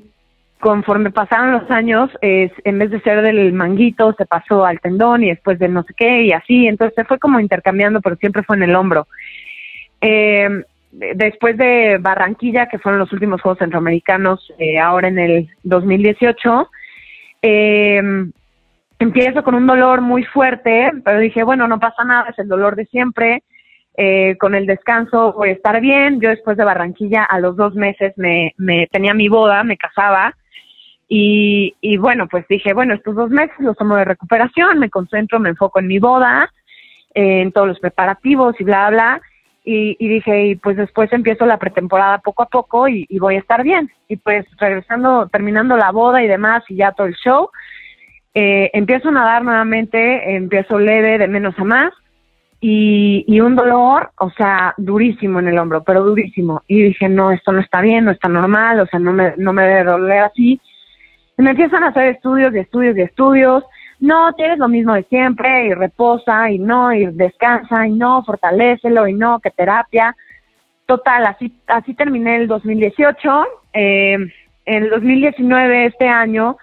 conforme 0.60 1.12
pasaron 1.12 1.52
los 1.52 1.70
años, 1.72 2.10
es, 2.22 2.52
en 2.64 2.80
vez 2.80 2.92
de 2.92 3.02
ser 3.02 3.22
del 3.22 3.52
manguito, 3.54 4.14
se 4.18 4.26
pasó 4.26 4.66
al 4.66 4.80
tendón 4.80 5.24
y 5.24 5.30
después 5.30 5.60
de 5.60 5.70
no 5.70 5.84
sé 5.84 5.94
qué 5.96 6.24
y 6.24 6.32
así. 6.32 6.68
Entonces 6.68 6.96
se 6.96 7.06
fue 7.06 7.20
como 7.20 7.40
intercambiando, 7.40 8.02
pero 8.02 8.16
siempre 8.18 8.44
fue 8.44 8.58
en 8.58 8.64
el 8.64 8.76
hombro. 8.76 9.08
Eh, 10.02 10.64
después 10.92 11.58
de 11.58 11.98
Barranquilla, 12.00 12.68
que 12.68 12.80
fueron 12.80 13.00
los 13.00 13.12
últimos 13.14 13.42
Juegos 13.42 13.60
Centroamericanos, 13.60 14.54
eh, 14.58 14.80
ahora 14.80 15.08
en 15.08 15.20
el 15.20 15.50
2018, 15.64 16.70
eh, 17.42 18.02
empiezo 19.00 19.44
con 19.44 19.56
un 19.56 19.66
dolor 19.66 20.02
muy 20.02 20.24
fuerte, 20.24 20.92
pero 21.04 21.20
dije, 21.20 21.44
bueno, 21.44 21.68
no 21.68 21.80
pasa 21.80 22.04
nada, 22.04 22.30
es 22.30 22.40
el 22.40 22.48
dolor 22.48 22.76
de 22.76 22.86
siempre. 22.86 23.44
Eh, 24.02 24.38
con 24.38 24.56
el 24.56 24.66
descanso 24.66 25.34
voy 25.34 25.50
a 25.50 25.54
estar 25.54 25.82
bien. 25.82 26.22
Yo 26.22 26.30
después 26.30 26.58
de 26.58 26.64
Barranquilla, 26.64 27.24
a 27.24 27.40
los 27.40 27.58
dos 27.58 27.76
meses, 27.76 28.14
me, 28.18 28.54
tenía 28.92 29.14
mi 29.14 29.28
boda, 29.28 29.64
me 29.64 29.78
casaba. 29.78 30.36
Y, 31.08 31.76
y 31.82 31.98
bueno, 31.98 32.28
pues 32.30 32.46
dije, 32.48 32.74
bueno, 32.74 32.94
estos 32.94 33.16
dos 33.16 33.30
meses 33.30 33.56
los 33.60 33.76
tomo 33.76 33.96
de 33.96 34.06
recuperación, 34.06 34.80
me 34.80 34.90
concentro, 34.90 35.40
me 35.40 35.50
enfoco 35.50 35.80
en 35.80 35.88
mi 35.88 35.98
boda, 35.98 36.50
eh, 37.16 37.42
en 37.42 37.52
todos 37.52 37.68
los 37.68 37.80
preparativos 37.80 38.56
y 38.60 38.64
bla, 38.64 38.90
bla. 38.90 39.22
Y, 39.72 40.08
dije, 40.08 40.48
y 40.48 40.56
pues 40.56 40.78
después 40.78 41.14
empiezo 41.14 41.46
la 41.46 41.60
pretemporada 41.60 42.18
poco 42.18 42.42
a 42.42 42.48
poco 42.48 42.88
y, 42.88 43.06
voy 43.20 43.36
a 43.36 43.40
estar 43.40 43.62
bien. 43.64 43.92
Y 44.08 44.16
pues 44.16 44.48
regresando, 44.58 45.28
terminando 45.28 45.78
la 45.78 45.92
boda 45.92 46.24
y 46.24 46.28
demás 46.28 46.64
y 46.70 46.76
ya 46.78 46.92
todo 46.94 47.06
el 47.06 47.14
show, 47.14 47.52
eh, 48.34 48.72
empiezo 48.74 49.10
a 49.10 49.12
nadar 49.12 49.44
nuevamente, 49.44 50.36
empiezo 50.36 50.80
leve 50.80 51.20
de 51.20 51.28
menos 51.28 51.54
a 51.60 51.64
más 51.64 51.94
y, 52.60 53.24
y 53.28 53.40
un 53.42 53.56
dolor, 53.56 54.10
o 54.18 54.32
sea, 54.32 54.74
durísimo 54.78 55.40
en 55.40 55.50
el 55.50 55.60
hombro, 55.60 55.84
pero 55.84 56.04
durísimo. 56.04 56.64
Y 56.68 56.82
dije, 56.82 57.08
no, 57.08 57.32
esto 57.32 57.52
no 57.52 57.62
está 57.62 57.80
bien, 57.82 58.06
no 58.06 58.12
está 58.12 58.28
normal, 58.28 58.80
o 58.80 58.88
sea, 58.88 59.00
no 59.00 59.14
me, 59.14 59.34
no 59.38 59.54
me 59.54 59.68
debe 59.68 59.84
doler 59.84 60.24
así. 60.24 60.60
Y 61.38 61.42
me 61.44 61.52
empiezan 61.52 61.84
a 61.84 61.90
hacer 61.90 62.08
estudios 62.08 62.56
y 62.56 62.58
estudios 62.58 62.98
y 62.98 63.02
estudios. 63.02 63.64
No, 64.00 64.34
tienes 64.34 64.58
lo 64.60 64.68
mismo 64.68 64.94
de 64.94 65.04
siempre 65.04 65.68
y 65.68 65.74
reposa 65.74 66.50
y 66.50 66.60
no, 66.60 66.94
y 66.94 67.06
descansa 67.08 67.86
y 67.86 67.92
no, 67.92 68.24
fortalécelo 68.24 69.08
y 69.08 69.14
no, 69.14 69.40
que 69.40 69.52
terapia. 69.52 70.16
Total, 70.86 71.26
así, 71.26 71.54
así 71.68 71.94
terminé 71.94 72.38
el 72.38 72.48
2018. 72.48 73.46
Eh, 73.74 74.14
en 74.66 74.84
el 74.84 74.90
2019, 74.90 75.86
este 75.88 76.08
año, 76.08 76.58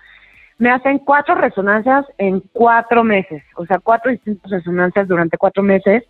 me 0.59 0.70
hacen 0.70 0.99
cuatro 1.01 1.35
resonancias 1.35 2.07
en 2.18 2.40
cuatro 2.53 3.05
meses, 3.05 3.42
o 3.57 3.66
sea, 3.66 3.79
cuatro 3.79 4.11
distintas 4.11 4.51
resonancias 4.51 5.07
durante 5.07 5.37
cuatro 5.37 5.62
meses, 5.62 6.05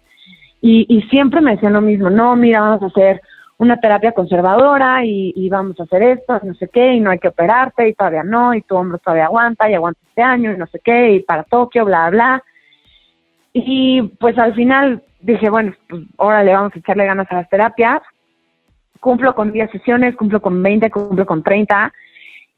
y, 0.61 0.87
y 0.89 1.03
siempre 1.09 1.41
me 1.41 1.53
decían 1.53 1.73
lo 1.73 1.81
mismo, 1.81 2.11
no, 2.11 2.37
mira, 2.37 2.61
vamos 2.61 2.83
a 2.83 2.87
hacer 2.87 3.21
una 3.59 3.81
terapia 3.81 4.13
conservadora 4.13 5.05
y, 5.05 5.33
y 5.35 5.49
vamos 5.49 5.79
a 5.81 5.85
hacer 5.85 6.03
esto, 6.03 6.41
no 6.43 6.55
sé 6.55 6.69
qué, 6.69 6.95
y 6.95 7.01
no 7.01 7.11
hay 7.11 7.19
que 7.19 7.29
operarte, 7.29 7.89
y 7.89 7.95
todavía 7.95 8.23
no, 8.23 8.55
y 8.55 8.63
tu 8.63 8.77
hombro 8.77 8.99
todavía 8.99 9.27
aguanta, 9.27 9.71
y 9.71 9.75
aguanta 9.75 10.01
este 10.09 10.23
año, 10.23 10.53
y 10.53 10.59
no 10.59 10.67
sé 10.67 10.81
qué, 10.85 11.13
y 11.13 11.21
para 11.21 11.45
Tokio, 11.45 11.85
bla, 11.85 12.11
bla. 12.11 12.43
Y 13.53 14.03
pues 14.21 14.37
al 14.39 14.55
final 14.55 15.03
dije, 15.21 15.49
bueno, 15.49 15.73
pues 15.89 16.03
órale, 16.17 16.53
vamos 16.53 16.73
a 16.75 16.79
echarle 16.79 17.07
ganas 17.07 17.27
a 17.31 17.37
las 17.37 17.49
terapias. 17.49 18.03
Cumplo 19.01 19.35
con 19.35 19.53
10 19.53 19.71
sesiones, 19.71 20.17
cumplo 20.17 20.43
con 20.43 20.63
20, 20.63 20.91
cumplo 20.91 21.25
con 21.25 21.43
30, 21.43 21.93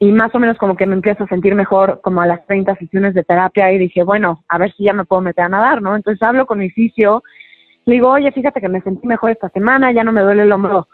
y 0.00 0.12
más 0.12 0.34
o 0.34 0.38
menos 0.38 0.56
como 0.58 0.76
que 0.76 0.86
me 0.86 0.94
empiezo 0.94 1.24
a 1.24 1.28
sentir 1.28 1.54
mejor 1.54 2.00
como 2.02 2.20
a 2.20 2.26
las 2.26 2.44
30 2.46 2.76
sesiones 2.76 3.14
de 3.14 3.24
terapia 3.24 3.72
y 3.72 3.78
dije, 3.78 4.02
bueno, 4.02 4.44
a 4.48 4.58
ver 4.58 4.72
si 4.74 4.84
ya 4.84 4.92
me 4.92 5.04
puedo 5.04 5.22
meter 5.22 5.44
a 5.44 5.48
nadar, 5.48 5.82
¿no? 5.82 5.96
Entonces 5.96 6.22
hablo 6.22 6.46
con 6.46 6.58
mi 6.58 6.70
fisio, 6.70 7.22
le 7.88 7.94
digo, 7.94 8.10
oye, 8.10 8.30
fíjate 8.32 8.60
que 8.60 8.68
me 8.68 8.82
sentí 8.82 9.06
mejor 9.06 9.30
esta 9.30 9.48
semana, 9.48 9.92
ya 9.92 10.04
no 10.04 10.12
me 10.12 10.20
duele 10.20 10.42
el 10.42 10.52
hombro 10.52 10.88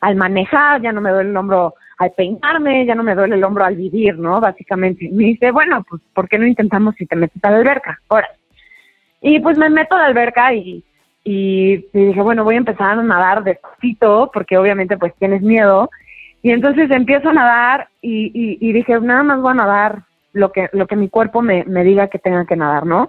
al 0.00 0.16
manejar, 0.16 0.82
ya 0.82 0.90
no 0.90 1.00
me 1.00 1.10
duele 1.10 1.30
el 1.30 1.36
hombro 1.36 1.74
al 1.98 2.10
peinarme, 2.10 2.84
ya 2.86 2.96
no 2.96 3.04
me 3.04 3.14
duele 3.14 3.36
el 3.36 3.44
hombro 3.44 3.64
al 3.64 3.76
vivir, 3.76 4.18
¿no? 4.18 4.40
Básicamente. 4.40 5.08
Me 5.12 5.24
dice, 5.26 5.52
bueno, 5.52 5.84
pues, 5.88 6.02
¿por 6.12 6.28
qué 6.28 6.38
no 6.38 6.46
intentamos 6.46 6.96
si 6.96 7.06
te 7.06 7.14
metes 7.14 7.44
a 7.44 7.52
la 7.52 7.58
alberca? 7.58 8.00
Ahora. 8.08 8.28
Y 9.20 9.38
pues 9.38 9.56
me 9.58 9.70
meto 9.70 9.94
a 9.94 10.00
la 10.00 10.06
alberca 10.06 10.52
y, 10.52 10.82
y, 11.22 11.76
dije, 11.92 12.20
bueno, 12.20 12.42
voy 12.42 12.56
a 12.56 12.58
empezar 12.58 12.98
a 12.98 13.02
nadar 13.02 13.44
despacito, 13.44 14.30
porque 14.34 14.58
obviamente 14.58 14.96
pues 14.96 15.14
tienes 15.20 15.42
miedo, 15.42 15.88
y 16.42 16.50
entonces 16.50 16.90
empiezo 16.90 17.28
a 17.28 17.34
nadar 17.34 17.88
y, 18.02 18.58
y, 18.60 18.72
dije, 18.72 18.98
nada 18.98 19.22
más 19.22 19.40
voy 19.40 19.52
a 19.52 19.54
nadar 19.54 20.02
lo 20.32 20.50
que, 20.50 20.68
lo 20.72 20.88
que 20.88 20.96
mi 20.96 21.08
cuerpo 21.08 21.42
me, 21.42 21.62
me 21.64 21.84
diga 21.84 22.08
que 22.08 22.18
tenga 22.18 22.44
que 22.44 22.56
nadar, 22.56 22.86
¿no? 22.86 23.08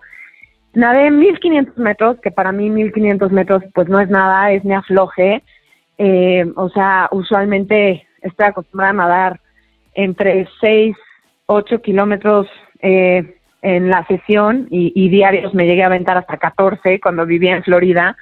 Nadé 0.73 1.11
1500 1.11 1.77
metros, 1.77 2.19
que 2.21 2.31
para 2.31 2.51
mí 2.51 2.69
1500 2.69 3.31
metros 3.31 3.63
pues 3.73 3.87
no 3.89 3.99
es 3.99 4.09
nada, 4.09 4.51
es 4.51 4.63
ni 4.63 4.73
afloje. 4.73 5.43
Eh, 5.97 6.45
o 6.55 6.69
sea, 6.69 7.09
usualmente 7.11 8.07
estoy 8.21 8.45
acostumbrada 8.45 8.91
a 8.91 8.93
nadar 8.93 9.41
entre 9.93 10.47
6, 10.61 10.95
8 11.47 11.81
kilómetros 11.81 12.47
eh, 12.81 13.35
en 13.61 13.89
la 13.89 14.05
sesión 14.07 14.67
y, 14.71 14.91
y, 14.95 15.09
diarios 15.09 15.53
me 15.53 15.65
llegué 15.65 15.83
a 15.83 15.87
aventar 15.87 16.17
hasta 16.17 16.37
14 16.37 16.99
cuando 16.99 17.25
vivía 17.25 17.55
en 17.55 17.63
Florida. 17.63 18.17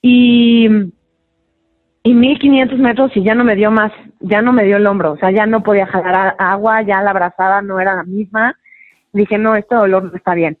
Y 0.00 0.68
y 2.04 2.14
1500 2.14 2.78
metros 2.78 3.16
y 3.16 3.22
ya 3.22 3.34
no 3.34 3.44
me 3.44 3.54
dio 3.54 3.70
más, 3.70 3.92
ya 4.20 4.42
no 4.42 4.52
me 4.52 4.64
dio 4.64 4.76
el 4.76 4.86
hombro, 4.86 5.12
o 5.12 5.16
sea, 5.18 5.30
ya 5.30 5.46
no 5.46 5.62
podía 5.62 5.86
jalar 5.86 6.34
agua, 6.38 6.82
ya 6.82 7.00
la 7.00 7.10
abrazada 7.10 7.62
no 7.62 7.78
era 7.78 7.94
la 7.94 8.02
misma. 8.02 8.56
Dije, 9.12 9.38
no, 9.38 9.54
este 9.54 9.74
dolor 9.74 10.04
no 10.04 10.16
está 10.16 10.34
bien. 10.34 10.58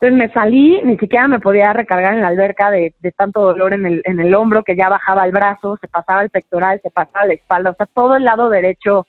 Entonces 0.00 0.18
me 0.18 0.32
salí, 0.32 0.80
ni 0.82 0.96
siquiera 0.96 1.28
me 1.28 1.40
podía 1.40 1.74
recargar 1.74 2.14
en 2.14 2.22
la 2.22 2.28
alberca 2.28 2.70
de, 2.70 2.94
de 3.00 3.12
tanto 3.12 3.42
dolor 3.42 3.74
en 3.74 3.84
el, 3.84 4.02
en 4.06 4.18
el 4.18 4.34
hombro 4.34 4.62
que 4.62 4.74
ya 4.74 4.88
bajaba 4.88 5.26
el 5.26 5.32
brazo, 5.32 5.76
se 5.78 5.88
pasaba 5.88 6.22
el 6.22 6.30
pectoral, 6.30 6.80
se 6.82 6.90
pasaba 6.90 7.26
la 7.26 7.34
espalda, 7.34 7.70
o 7.70 7.74
sea, 7.74 7.84
todo 7.84 8.16
el 8.16 8.24
lado 8.24 8.48
derecho 8.48 9.06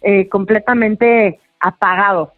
eh, 0.00 0.26
completamente 0.30 1.40
apagado. 1.60 2.32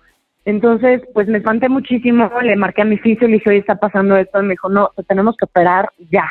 Entonces, 0.44 1.02
pues 1.14 1.28
me 1.28 1.38
espanté 1.38 1.68
muchísimo, 1.68 2.28
le 2.42 2.56
marqué 2.56 2.82
a 2.82 2.86
mi 2.86 2.98
fisio, 2.98 3.28
le 3.28 3.34
dije, 3.34 3.50
oye, 3.50 3.58
está 3.60 3.76
pasando 3.76 4.16
esto, 4.16 4.40
y 4.40 4.46
me 4.46 4.54
dijo, 4.54 4.68
no, 4.68 4.90
te 4.96 5.04
tenemos 5.04 5.36
que 5.36 5.44
operar 5.44 5.88
ya, 6.10 6.28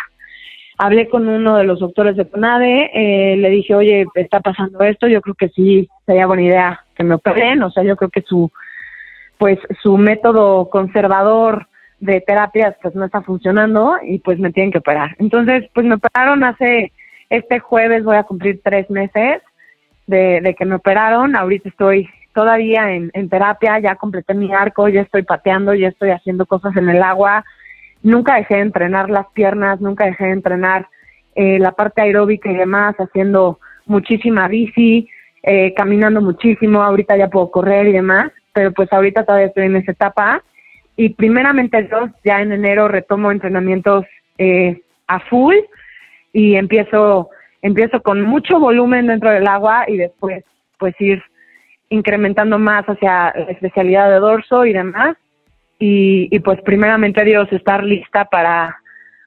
hablé 0.77 1.07
con 1.07 1.25
uno 1.25 1.55
de 1.55 1.63
los 1.63 1.79
doctores 1.79 2.17
de 2.17 2.29
CONADE, 2.29 2.91
eh, 2.93 3.37
le 3.37 3.49
dije, 3.49 3.75
oye, 3.75 4.05
está 4.15 4.41
pasando 4.41 4.81
esto, 4.81 5.07
yo 5.07 5.21
creo 5.21 5.35
que 5.35 5.49
sí 5.49 5.87
sería 6.05 6.27
buena 6.27 6.43
idea 6.43 6.81
que 6.95 7.03
me 7.05 7.15
operen, 7.15 7.63
o 7.63 7.71
sea, 7.71 7.83
yo 7.83 7.95
creo 7.95 8.09
que 8.09 8.23
su, 8.23 8.51
pues, 9.37 9.59
su 9.81 9.97
método 9.97 10.69
conservador 10.69 11.67
de 11.99 12.21
terapias, 12.21 12.75
pues, 12.81 12.95
no 12.95 13.05
está 13.05 13.21
funcionando 13.21 13.97
y, 14.03 14.19
pues, 14.19 14.39
me 14.39 14.51
tienen 14.51 14.71
que 14.71 14.79
operar. 14.79 15.15
Entonces, 15.19 15.69
pues, 15.73 15.85
me 15.85 15.95
operaron 15.95 16.43
hace, 16.43 16.91
este 17.29 17.59
jueves 17.59 18.03
voy 18.03 18.17
a 18.17 18.23
cumplir 18.23 18.61
tres 18.63 18.89
meses 18.89 19.41
de, 20.07 20.41
de 20.41 20.53
que 20.53 20.65
me 20.65 20.75
operaron, 20.75 21.35
ahorita 21.35 21.69
estoy 21.69 22.07
todavía 22.33 22.91
en, 22.91 23.11
en 23.13 23.29
terapia, 23.29 23.79
ya 23.79 23.95
completé 23.95 24.33
mi 24.33 24.53
arco, 24.53 24.89
ya 24.89 25.01
estoy 25.01 25.23
pateando, 25.23 25.73
ya 25.73 25.87
estoy 25.87 26.11
haciendo 26.11 26.45
cosas 26.45 26.75
en 26.75 26.89
el 26.89 27.01
agua, 27.01 27.45
nunca 28.03 28.35
dejé 28.35 28.55
de 28.55 28.61
entrenar 28.61 29.09
las 29.09 29.27
piernas, 29.33 29.81
nunca 29.81 30.05
dejé 30.05 30.25
de 30.25 30.31
entrenar 30.33 30.87
eh, 31.33 31.59
la 31.59 31.71
parte 31.71 32.01
aeróbica 32.01 32.51
y 32.51 32.55
demás, 32.55 32.95
haciendo 32.97 33.59
muchísima 33.85 34.47
bici, 34.47 35.09
eh, 35.43 35.73
caminando 35.75 36.21
muchísimo, 36.21 36.83
ahorita 36.83 37.17
ya 37.17 37.29
puedo 37.29 37.51
correr 37.51 37.87
y 37.87 37.93
demás, 37.93 38.31
pero 38.55 38.71
pues 38.71 38.91
ahorita 38.91 39.25
todavía 39.25 39.47
estoy 39.47 39.65
en 39.65 39.75
esa 39.75 39.91
etapa 39.91 40.41
y 40.95 41.09
primeramente 41.09 41.87
yo 41.91 42.09
ya 42.23 42.41
en 42.41 42.53
enero 42.53 42.87
retomo 42.87 43.31
entrenamientos 43.31 44.05
eh, 44.37 44.81
a 45.07 45.19
full 45.19 45.55
y 46.33 46.55
empiezo 46.55 47.29
empiezo 47.61 48.01
con 48.01 48.21
mucho 48.21 48.59
volumen 48.59 49.07
dentro 49.07 49.29
del 49.29 49.47
agua 49.47 49.85
y 49.87 49.97
después 49.97 50.43
pues 50.79 50.95
ir 50.99 51.21
incrementando 51.89 52.57
más 52.57 52.85
hacia 52.85 53.33
la 53.35 53.51
especialidad 53.51 54.09
de 54.09 54.19
dorso 54.19 54.65
y 54.65 54.73
demás 54.73 55.17
y, 55.77 56.39
pues 56.39 56.61
primeramente 56.61 57.23
Dios 57.25 57.51
estar 57.51 57.83
lista 57.83 58.25
para, 58.25 58.77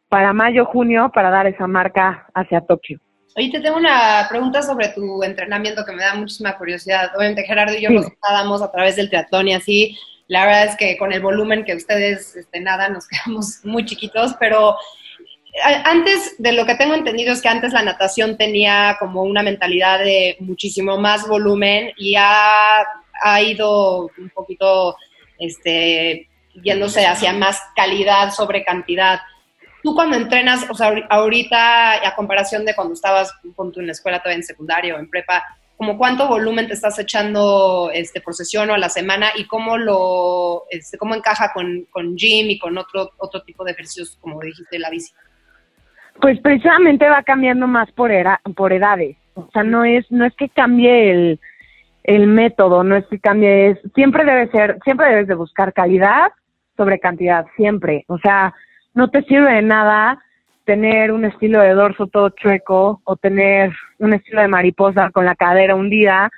para 0.09 0.33
mayo, 0.33 0.65
junio, 0.65 1.11
para 1.15 1.31
dar 1.31 1.47
esa 1.47 1.67
marca 1.67 2.27
hacia 2.35 2.63
Tokio. 2.63 2.99
Oye, 3.39 3.51
te 3.53 3.61
tengo 3.61 3.77
una 3.77 4.27
pregunta 4.29 4.63
sobre 4.63 4.89
tu 4.89 5.23
entrenamiento 5.23 5.85
que 5.85 5.93
me 5.93 6.03
da 6.03 6.17
muchísima 6.17 6.59
curiosidad. 6.59 7.13
Obviamente 7.17 7.45
Gerardo 7.45 7.77
y 7.77 7.83
yo 7.83 7.91
nos 7.91 8.07
nadamos 8.21 8.63
a 8.63 8.73
través 8.73 8.97
del 8.97 9.09
triatlón 9.09 9.47
y 9.47 9.55
así. 9.55 9.97
La 10.27 10.45
verdad 10.45 10.65
es 10.65 10.77
que 10.77 10.97
con 10.97 11.13
el 11.13 11.23
volumen 11.23 11.65
que 11.65 11.77
ustedes 11.77 12.35
este, 12.35 12.59
nadan 12.59 12.95
nos 12.95 13.07
quedamos 13.09 13.61
muy 13.63 13.85
chiquitos, 13.85 14.35
pero 14.41 14.75
antes 15.85 16.35
de 16.39 16.51
lo 16.51 16.67
que 16.67 16.75
tengo 16.75 16.95
entendido 16.95 17.33
es 17.33 17.41
que 17.41 17.49
antes 17.49 17.73
la 17.73 17.85
natación 17.85 18.37
tenía 18.37 18.97
como 18.99 19.23
una 19.23 19.45
mentalidad 19.45 20.01
de 20.01 20.37
muchísimo 20.41 20.99
más 20.99 21.29
volumen 21.29 21.93
y 21.97 22.17
ha, 22.17 22.81
ha 23.23 23.41
ido 23.41 24.11
un 24.19 24.31
poquito 24.35 24.97
este, 25.39 26.29
yéndose 26.61 27.07
hacia 27.07 27.33
más 27.35 27.63
calidad 27.77 28.33
sobre 28.33 28.65
cantidad. 28.65 29.21
Tú 29.89 29.95
cuando 29.95 30.19
entrenas, 30.19 30.69
o 30.69 30.75
sea, 30.75 30.93
ahorita 31.09 32.07
a 32.07 32.15
comparación 32.15 32.67
de 32.67 32.75
cuando 32.75 32.93
estabas 32.93 33.33
con 33.57 33.73
tu 33.73 33.81
en 33.81 33.87
la 33.87 33.93
escuela 33.93 34.19
todavía 34.19 34.37
en 34.37 34.43
secundario 34.43 34.97
o 34.97 34.99
en 34.99 35.09
prepa, 35.09 35.43
como 35.79 35.97
cuánto 35.97 36.29
volumen 36.29 36.67
te 36.67 36.75
estás 36.75 36.99
echando 36.99 37.91
este, 37.95 38.21
por 38.21 38.35
sesión 38.35 38.69
o 38.69 38.75
a 38.75 38.79
la 38.79 38.91
semana 38.91 39.29
y 39.35 39.47
cómo 39.47 39.79
lo 39.79 40.65
este, 40.69 40.99
cómo 40.99 41.15
encaja 41.15 41.55
con, 41.55 41.87
con 41.91 42.17
gym 42.17 42.51
y 42.51 42.59
con 42.59 42.77
otro 42.77 43.13
otro 43.17 43.43
tipo 43.45 43.65
de 43.65 43.71
ejercicios 43.71 44.19
como 44.21 44.39
dijiste 44.41 44.79
la 44.79 44.91
bici 44.91 45.15
pues 46.21 46.39
precisamente 46.41 47.09
va 47.09 47.23
cambiando 47.23 47.67
más 47.67 47.91
por 47.93 48.11
era, 48.11 48.43
por 48.55 48.75
edades. 48.75 49.17
O 49.33 49.49
sea 49.55 49.63
no 49.63 49.87
es 49.87 50.05
no 50.11 50.27
es 50.27 50.35
que 50.35 50.51
cambie 50.51 51.13
el, 51.13 51.41
el 52.05 52.27
método 52.27 52.85
no 52.85 52.95
es 52.95 53.07
que 53.07 53.21
cambie 53.21 53.71
es 53.71 53.79
siempre 53.95 54.27
debe 54.27 54.51
ser 54.51 54.79
siempre 54.85 55.09
debes 55.09 55.29
de 55.29 55.35
buscar 55.35 55.73
calidad 55.73 56.31
sobre 56.77 57.01
cantidad, 57.01 57.47
siempre. 57.57 58.05
O 58.09 58.19
sea, 58.19 58.55
no 58.95 59.09
te 59.09 59.23
sirve 59.23 59.53
de 59.53 59.63
nada 59.63 60.19
tener 60.65 61.13
un 61.13 61.25
estilo 61.25 61.61
de 61.61 61.73
dorso 61.73 62.09
todo 62.09 62.31
chueco 62.31 63.01
o 63.05 63.17
tener 63.17 63.73
un 63.99 64.13
estilo 64.13 64.43
de 64.43 64.49
mariposa 64.49 65.11
con 65.11 65.25
la 65.25 65.35
cadera 65.35 65.75
hundida 65.75 66.31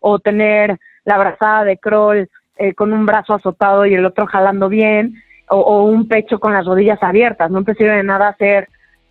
o 0.00 0.18
tener 0.18 0.78
la 1.04 1.18
brazada 1.18 1.64
de 1.64 1.78
crawl 1.78 2.28
eh, 2.58 2.74
con 2.74 2.92
un 2.92 3.06
brazo 3.06 3.34
azotado 3.34 3.86
y 3.86 3.94
el 3.94 4.04
otro 4.04 4.26
jalando 4.26 4.68
bien 4.68 5.22
o, 5.48 5.58
o, 5.58 5.84
un 5.84 6.08
pecho 6.08 6.40
con 6.40 6.52
las 6.52 6.66
rodillas 6.66 7.00
abiertas. 7.02 7.50
No 7.50 7.62
te 7.62 7.74
sirve 7.74 7.96
de 7.96 8.02
nada 8.02 8.28
hacer 8.28 8.68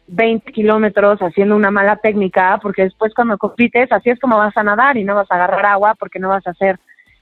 20 0.08 0.52
kilómetros 0.52 1.20
haciendo 1.20 1.56
una 1.56 1.72
mala 1.72 1.96
técnica 1.98 2.60
porque 2.62 2.84
después 2.84 3.14
cuando 3.14 3.38
compites 3.38 3.92
así 3.92 4.10
es 4.10 4.20
como 4.20 4.38
vas 4.38 4.56
a 4.58 4.64
nadar 4.64 4.98
y 4.98 5.04
no 5.04 5.16
vas 5.16 5.32
a 5.32 5.36
agarrar 5.36 5.66
agua 5.66 5.96
porque 5.98 6.20
no 6.20 6.30
vas 6.30 6.46
a 6.48 6.52
hacer 6.52 6.80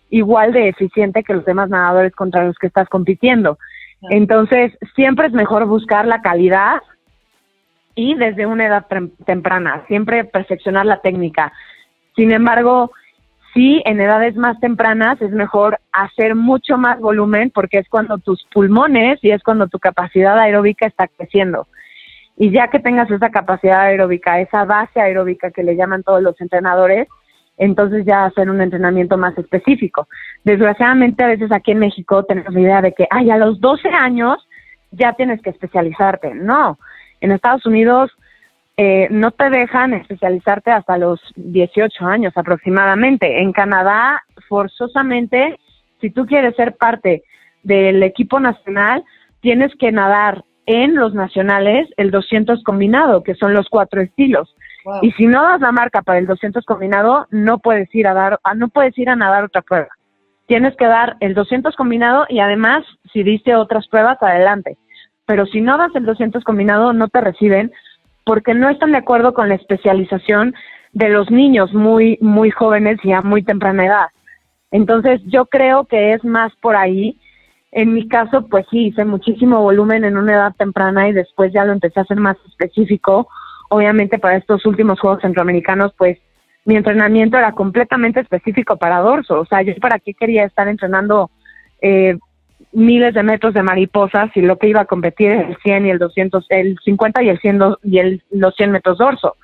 igual 0.10 0.54
de 0.54 0.70
eficiente 0.70 1.24
que 1.24 1.34
los 1.34 1.46
demás 1.46 1.70
nadadores 1.70 2.14
contra 2.14 2.46
los 2.46 2.58
que 2.58 2.68
estás 2.68 2.88
compitiendo. 2.90 3.58
Entonces, 4.10 4.74
siempre 4.96 5.28
es 5.28 5.34
mejor 5.34 5.66
buscar 5.66 6.06
la 6.06 6.22
calidad 6.22 6.82
y 7.96 8.16
desde 8.16 8.46
una 8.46 8.66
edad 8.66 8.86
temprana, 9.26 9.84
siempre 9.88 10.26
perfeccionar 10.26 10.86
la 10.86 11.02
técnica. 11.02 11.54
Sin 12.16 12.32
embargo, 12.32 12.92
sí, 13.54 13.82
en 13.86 14.02
edades 14.02 14.36
más 14.36 14.60
tempranas 14.60 15.22
es 15.22 15.32
mejor 15.32 15.80
hacer 15.92 16.36
mucho 16.36 16.78
más 16.78 17.00
volumen 17.00 17.52
porque 17.52 17.80
es 17.80 17.88
cuando 17.89 18.18
tus 18.18 18.44
pulmones 18.52 19.20
y 19.22 19.32
es 19.32 19.44
cuando 19.44 19.68
tu 19.68 19.80
capacidad 19.80 20.38
aeróbica 20.38 20.88
está 20.88 21.08
creciendo. 21.08 21.68
Y 22.36 22.52
ya 22.52 22.70
que 22.70 22.80
tengas 22.80 23.12
esa 23.12 23.30
capacidad 23.30 23.82
aeróbica, 23.82 24.39
esa 24.39 24.66
base 24.66 25.00
aeróbica 25.00 25.52
que 25.52 25.63
le 25.63 25.76
llaman 25.76 26.02
todos 26.02 26.22
los 26.22 26.39
entrenadores, 26.42 27.08
entonces 27.58 28.06
ya 28.06 28.26
hacer 28.26 28.50
un 28.50 28.62
entrenamiento 28.62 29.18
más 29.18 29.38
específico. 29.38 30.08
Desgraciadamente 30.44 31.24
a 31.24 31.28
veces 31.28 31.52
aquí 31.52 31.72
en 31.72 31.80
México 31.80 32.24
tenemos 32.24 32.54
la 32.54 32.60
idea 32.60 32.82
de 32.82 32.94
que, 32.94 33.08
ay, 33.10 33.30
a 33.30 33.38
los 33.38 33.60
12 33.60 33.89
años 33.89 34.48
ya 34.92 35.13
tienes 35.13 35.42
que 35.42 35.50
especializarte. 35.50 36.34
No, 36.34 36.80
en 37.22 37.32
Estados 37.32 37.66
Unidos 37.66 38.12
eh, 38.76 39.08
no 39.12 39.32
te 39.32 39.49
dejan 39.49 39.93
especializarte 39.93 40.72
hasta 40.72 40.97
los 40.97 41.20
18 41.36 42.06
años 42.06 42.34
aproximadamente. 42.36 43.41
En 43.41 43.54
Canadá, 43.54 44.24
forzosamente, 44.49 45.60
si 46.01 46.10
tú 46.10 46.26
quieres 46.26 46.56
ser 46.56 46.76
parte 46.76 47.24
del 47.62 48.01
equipo 48.04 48.39
nacional, 48.39 49.04
tienes 49.41 49.72
que 49.76 49.91
nadar 49.91 50.43
en 50.66 50.95
los 50.95 51.14
nacionales 51.14 51.88
el 51.97 52.10
200 52.10 52.64
combinado, 52.64 53.24
que 53.24 53.36
son 53.36 53.54
los 53.54 53.70
cuatro 53.70 54.01
estilos. 54.01 54.56
Y 55.02 55.12
si 55.14 55.28
no 55.28 55.42
das 55.44 55.62
la 55.62 55.72
marca 55.72 56.02
para 56.02 56.20
el 56.20 56.28
200 56.28 56.66
combinado, 56.66 57.28
no 57.32 57.60
puedes 57.60 57.94
ir 57.96 58.08
a 58.08 58.14
dar, 58.14 58.40
no 58.56 58.70
puedes 58.70 58.98
ir 58.98 59.10
a 59.10 59.16
nadar 59.16 59.44
otra 59.46 59.62
prueba. 59.62 59.90
Tienes 60.48 60.76
que 60.76 60.86
dar 60.86 61.16
el 61.20 61.34
200 61.34 61.76
combinado 61.76 62.26
y 62.30 62.40
además, 62.40 62.84
si 63.12 63.24
diste 63.24 63.56
otras 63.56 63.88
pruebas, 63.88 64.18
adelante. 64.22 64.78
Pero 65.26 65.46
si 65.46 65.62
no 65.62 65.78
das 65.78 65.96
el 65.96 66.06
200 66.06 66.44
combinado, 66.44 66.92
no 66.94 67.08
te 67.08 67.22
reciben 67.22 67.72
porque 68.26 68.54
no 68.54 68.70
están 68.70 68.92
de 68.92 68.98
acuerdo 68.98 69.34
con 69.34 69.50
la 69.50 69.56
especialización 69.56 70.54
de 70.92 71.10
los 71.10 71.30
niños 71.32 71.74
muy, 71.74 72.18
muy 72.22 72.52
jóvenes 72.52 73.00
y 73.04 73.12
a 73.12 73.22
muy 73.22 73.44
temprana 73.44 73.86
edad. 73.86 74.08
Entonces 74.72 75.22
yo 75.26 75.46
creo 75.46 75.86
que 75.86 76.14
es 76.14 76.24
más 76.24 76.54
por 76.62 76.76
ahí. 76.76 77.20
En 77.72 77.94
mi 77.94 78.08
caso, 78.08 78.48
pues 78.48 78.66
sí, 78.70 78.88
hice 78.88 79.04
muchísimo 79.04 79.62
volumen 79.62 80.04
en 80.04 80.18
una 80.18 80.34
edad 80.34 80.54
temprana 80.58 81.10
y 81.10 81.14
después 81.14 81.52
ya 81.54 81.66
lo 81.66 81.74
empecé 81.74 82.00
a 82.00 82.04
hacer 82.04 82.18
más 82.18 82.38
específico. 82.48 83.28
Obviamente 83.74 84.19
para 84.19 84.38
estos 84.38 84.67
últimos 84.67 84.99
Juegos 84.99 85.21
Centroamericanos, 85.21 85.95
pues 85.97 86.19
mi 86.63 86.76
entrenamiento 86.76 87.39
era 87.39 87.53
completamente 87.53 88.19
específico 88.19 88.78
para 88.78 88.99
dorso. 88.99 89.39
O 89.39 89.45
sea, 89.47 89.63
yo 89.63 89.74
para 89.82 89.97
qué 89.97 90.13
quería 90.13 90.45
estar 90.45 90.67
entrenando 90.67 91.32
eh, 91.82 92.19
miles 92.71 93.15
de 93.15 93.24
metros 93.24 93.55
de 93.55 93.63
mariposas 93.63 94.30
y 94.36 94.41
lo 94.41 94.59
que 94.59 94.67
iba 94.67 94.82
a 94.82 94.86
competir 94.86 95.32
es 95.32 95.49
el 95.49 95.57
100 95.63 95.86
y 95.88 95.89
el 95.89 95.97
200, 95.97 96.45
el 96.49 96.78
50 96.86 97.24
y 97.24 97.30
el 97.30 97.39
100 97.39 97.61
y 97.82 97.97
el, 97.97 98.24
los 98.30 98.53
100 98.55 98.71
metros 98.71 98.99
dorso. 98.99 99.38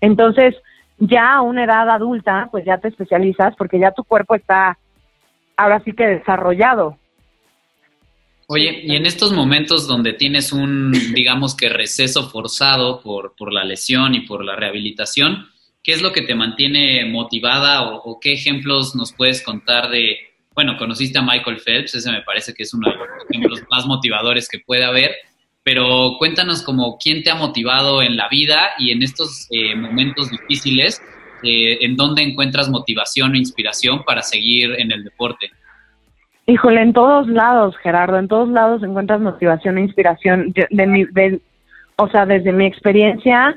Entonces, 0.00 0.56
ya 0.98 1.34
a 1.34 1.42
una 1.42 1.62
edad 1.62 1.88
adulta, 1.90 2.48
pues 2.50 2.64
ya 2.64 2.78
te 2.78 2.88
especializas 2.88 3.54
porque 3.54 3.78
ya 3.78 3.92
tu 3.92 4.02
cuerpo 4.02 4.34
está 4.34 4.78
ahora 5.56 5.80
sí 5.84 5.92
que 5.92 6.08
desarrollado. 6.08 6.96
Oye, 8.52 8.80
y 8.82 8.96
en 8.96 9.06
estos 9.06 9.32
momentos 9.32 9.86
donde 9.86 10.12
tienes 10.12 10.52
un, 10.52 10.90
digamos 11.14 11.54
que 11.54 11.68
receso 11.68 12.28
forzado 12.28 13.00
por, 13.00 13.36
por 13.36 13.52
la 13.52 13.62
lesión 13.62 14.16
y 14.16 14.22
por 14.22 14.44
la 14.44 14.56
rehabilitación, 14.56 15.46
¿qué 15.84 15.92
es 15.92 16.02
lo 16.02 16.10
que 16.10 16.22
te 16.22 16.34
mantiene 16.34 17.04
motivada 17.04 17.92
o, 17.92 18.18
qué 18.20 18.32
ejemplos 18.32 18.96
nos 18.96 19.12
puedes 19.12 19.40
contar 19.40 19.88
de, 19.88 20.16
bueno, 20.52 20.76
conociste 20.78 21.20
a 21.20 21.22
Michael 21.22 21.60
Phelps, 21.64 21.94
ese 21.94 22.10
me 22.10 22.22
parece 22.22 22.52
que 22.52 22.64
es 22.64 22.74
uno 22.74 22.90
de 22.90 22.96
los 22.96 23.06
ejemplos 23.30 23.60
más 23.70 23.86
motivadores 23.86 24.48
que 24.48 24.58
puede 24.58 24.84
haber, 24.84 25.14
pero 25.62 26.16
cuéntanos 26.18 26.62
como 26.62 26.98
quién 26.98 27.22
te 27.22 27.30
ha 27.30 27.36
motivado 27.36 28.02
en 28.02 28.16
la 28.16 28.28
vida 28.28 28.70
y 28.80 28.90
en 28.90 29.04
estos 29.04 29.46
eh, 29.50 29.76
momentos 29.76 30.28
difíciles, 30.28 31.00
eh, 31.44 31.78
en 31.82 31.94
dónde 31.94 32.22
encuentras 32.22 32.68
motivación 32.68 33.30
o 33.30 33.36
inspiración 33.36 34.02
para 34.02 34.22
seguir 34.22 34.72
en 34.76 34.90
el 34.90 35.04
deporte. 35.04 35.52
Híjole, 36.46 36.82
en 36.82 36.92
todos 36.92 37.28
lados, 37.28 37.76
Gerardo, 37.78 38.18
en 38.18 38.28
todos 38.28 38.48
lados 38.48 38.82
encuentras 38.82 39.20
motivación 39.20 39.78
e 39.78 39.82
inspiración. 39.82 40.52
De, 40.70 40.86
mi, 40.86 41.06
o 41.96 42.08
sea, 42.08 42.26
desde 42.26 42.52
mi 42.52 42.66
experiencia, 42.66 43.56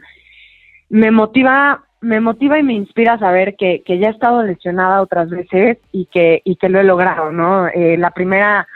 me 0.90 1.10
motiva, 1.10 1.84
me 2.02 2.20
motiva 2.20 2.60
y 2.60 2.64
me 2.64 2.74
inspira 2.74 3.14
a 3.14 3.20
saber 3.20 3.56
que, 3.56 3.82
que 3.86 3.98
ya 3.98 4.10
he 4.10 4.12
estado 4.12 4.44
lesionada 4.44 5.02
otras 5.02 5.30
veces 5.30 5.78
y 5.92 6.06
que, 6.06 6.42
y 6.44 6.58
que 6.58 6.70
lo 6.70 6.80
he 6.80 6.84
logrado, 6.84 7.32
¿no? 7.32 7.68
Eh, 7.68 7.98
la 7.98 8.12
primera 8.12 8.68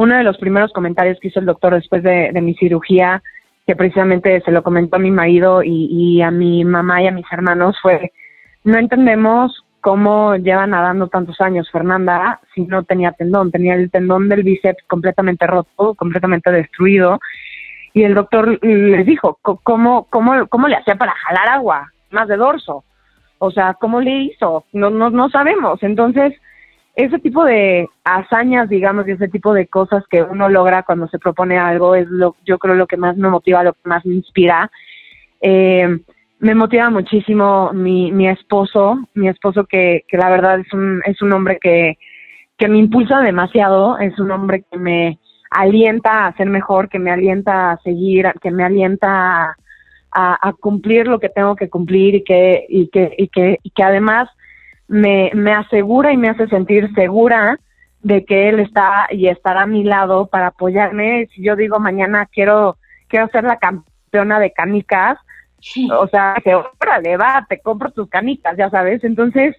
uno 0.00 0.16
de 0.16 0.24
los 0.24 0.38
primeros 0.38 0.72
comentarios 0.72 1.18
que 1.20 1.28
hizo 1.28 1.40
el 1.40 1.46
doctor 1.46 1.74
después 1.74 2.02
de, 2.02 2.32
mi 2.40 2.54
cirugía, 2.54 3.22
que 3.66 3.76
precisamente 3.76 4.40
se 4.40 4.50
lo 4.50 4.62
comentó 4.62 4.96
a 4.96 4.98
mi 4.98 5.10
marido 5.10 5.62
y, 5.62 6.22
a 6.22 6.30
mi 6.30 6.64
mamá 6.64 7.02
y 7.02 7.06
a 7.06 7.12
mis 7.12 7.26
hermanos, 7.30 7.76
fue, 7.82 8.10
no 8.64 8.78
entendemos 8.78 9.62
cómo 9.80 10.36
lleva 10.36 10.66
nadando 10.66 11.08
tantos 11.08 11.40
años 11.40 11.70
Fernanda 11.70 12.40
si 12.54 12.62
no 12.62 12.84
tenía 12.84 13.12
tendón, 13.12 13.50
tenía 13.50 13.74
el 13.74 13.90
tendón 13.90 14.28
del 14.28 14.42
bíceps 14.42 14.82
completamente 14.86 15.46
roto, 15.46 15.94
completamente 15.94 16.50
destruido, 16.50 17.18
y 17.92 18.04
el 18.04 18.14
doctor 18.14 18.58
les 18.62 19.06
dijo, 19.06 19.38
¿cómo, 19.42 20.06
cómo, 20.10 20.46
cómo 20.46 20.68
le 20.68 20.76
hacía 20.76 20.94
para 20.94 21.12
jalar 21.12 21.48
agua, 21.48 21.92
más 22.10 22.28
de 22.28 22.36
dorso? 22.36 22.84
O 23.38 23.50
sea, 23.50 23.74
¿cómo 23.74 24.00
le 24.00 24.24
hizo? 24.24 24.64
No, 24.72 24.90
no, 24.90 25.10
no 25.10 25.28
sabemos. 25.30 25.82
Entonces, 25.82 26.34
ese 26.94 27.18
tipo 27.18 27.44
de 27.44 27.88
hazañas, 28.04 28.68
digamos, 28.68 29.08
y 29.08 29.12
ese 29.12 29.28
tipo 29.28 29.54
de 29.54 29.66
cosas 29.66 30.04
que 30.08 30.22
uno 30.22 30.48
logra 30.48 30.82
cuando 30.82 31.08
se 31.08 31.18
propone 31.18 31.58
algo 31.58 31.94
es 31.94 32.06
lo, 32.08 32.36
yo 32.44 32.58
creo 32.58 32.74
lo 32.74 32.86
que 32.86 32.96
más 32.96 33.16
me 33.16 33.28
motiva, 33.28 33.64
lo 33.64 33.72
que 33.72 33.88
más 33.88 34.04
me 34.04 34.14
inspira. 34.14 34.70
Eh, 35.40 36.00
me 36.40 36.54
motiva 36.54 36.88
muchísimo 36.88 37.70
mi, 37.72 38.10
mi 38.12 38.26
esposo, 38.26 38.98
mi 39.14 39.28
esposo 39.28 39.64
que, 39.64 40.04
que 40.08 40.16
la 40.16 40.30
verdad 40.30 40.60
es 40.60 40.72
un, 40.72 41.02
es 41.04 41.20
un 41.20 41.32
hombre 41.32 41.58
que, 41.60 41.98
que 42.56 42.66
me 42.66 42.78
impulsa 42.78 43.20
demasiado, 43.20 43.98
es 43.98 44.18
un 44.18 44.30
hombre 44.30 44.64
que 44.70 44.78
me 44.78 45.18
alienta 45.50 46.26
a 46.26 46.36
ser 46.36 46.48
mejor, 46.48 46.88
que 46.88 46.98
me 46.98 47.10
alienta 47.10 47.72
a 47.72 47.76
seguir, 47.78 48.26
que 48.40 48.50
me 48.50 48.64
alienta 48.64 49.54
a, 50.12 50.48
a, 50.48 50.52
cumplir 50.54 51.06
lo 51.08 51.20
que 51.20 51.28
tengo 51.28 51.56
que 51.56 51.68
cumplir 51.68 52.14
y 52.14 52.24
que, 52.24 52.64
y 52.68 52.88
que, 52.88 53.14
y 53.18 53.28
que, 53.28 53.58
y 53.62 53.70
que 53.70 53.82
además 53.82 54.28
me, 54.88 55.30
me 55.34 55.52
asegura 55.52 56.10
y 56.10 56.16
me 56.16 56.30
hace 56.30 56.48
sentir 56.48 56.90
segura 56.94 57.58
de 58.02 58.24
que 58.24 58.48
él 58.48 58.60
está 58.60 59.08
y 59.10 59.28
estará 59.28 59.62
a 59.62 59.66
mi 59.66 59.84
lado 59.84 60.26
para 60.26 60.48
apoyarme. 60.48 61.28
Si 61.34 61.42
yo 61.42 61.54
digo 61.54 61.78
mañana 61.78 62.26
quiero, 62.32 62.78
quiero 63.08 63.28
ser 63.28 63.44
la 63.44 63.58
campeona 63.58 64.40
de 64.40 64.52
canicas, 64.52 65.18
o 65.98 66.06
sea, 66.08 66.34
que 66.42 66.54
órale, 66.54 67.16
va, 67.16 67.46
te 67.48 67.60
compro 67.60 67.90
tus 67.90 68.08
canicas, 68.08 68.56
ya 68.56 68.70
sabes. 68.70 69.02
Entonces, 69.04 69.56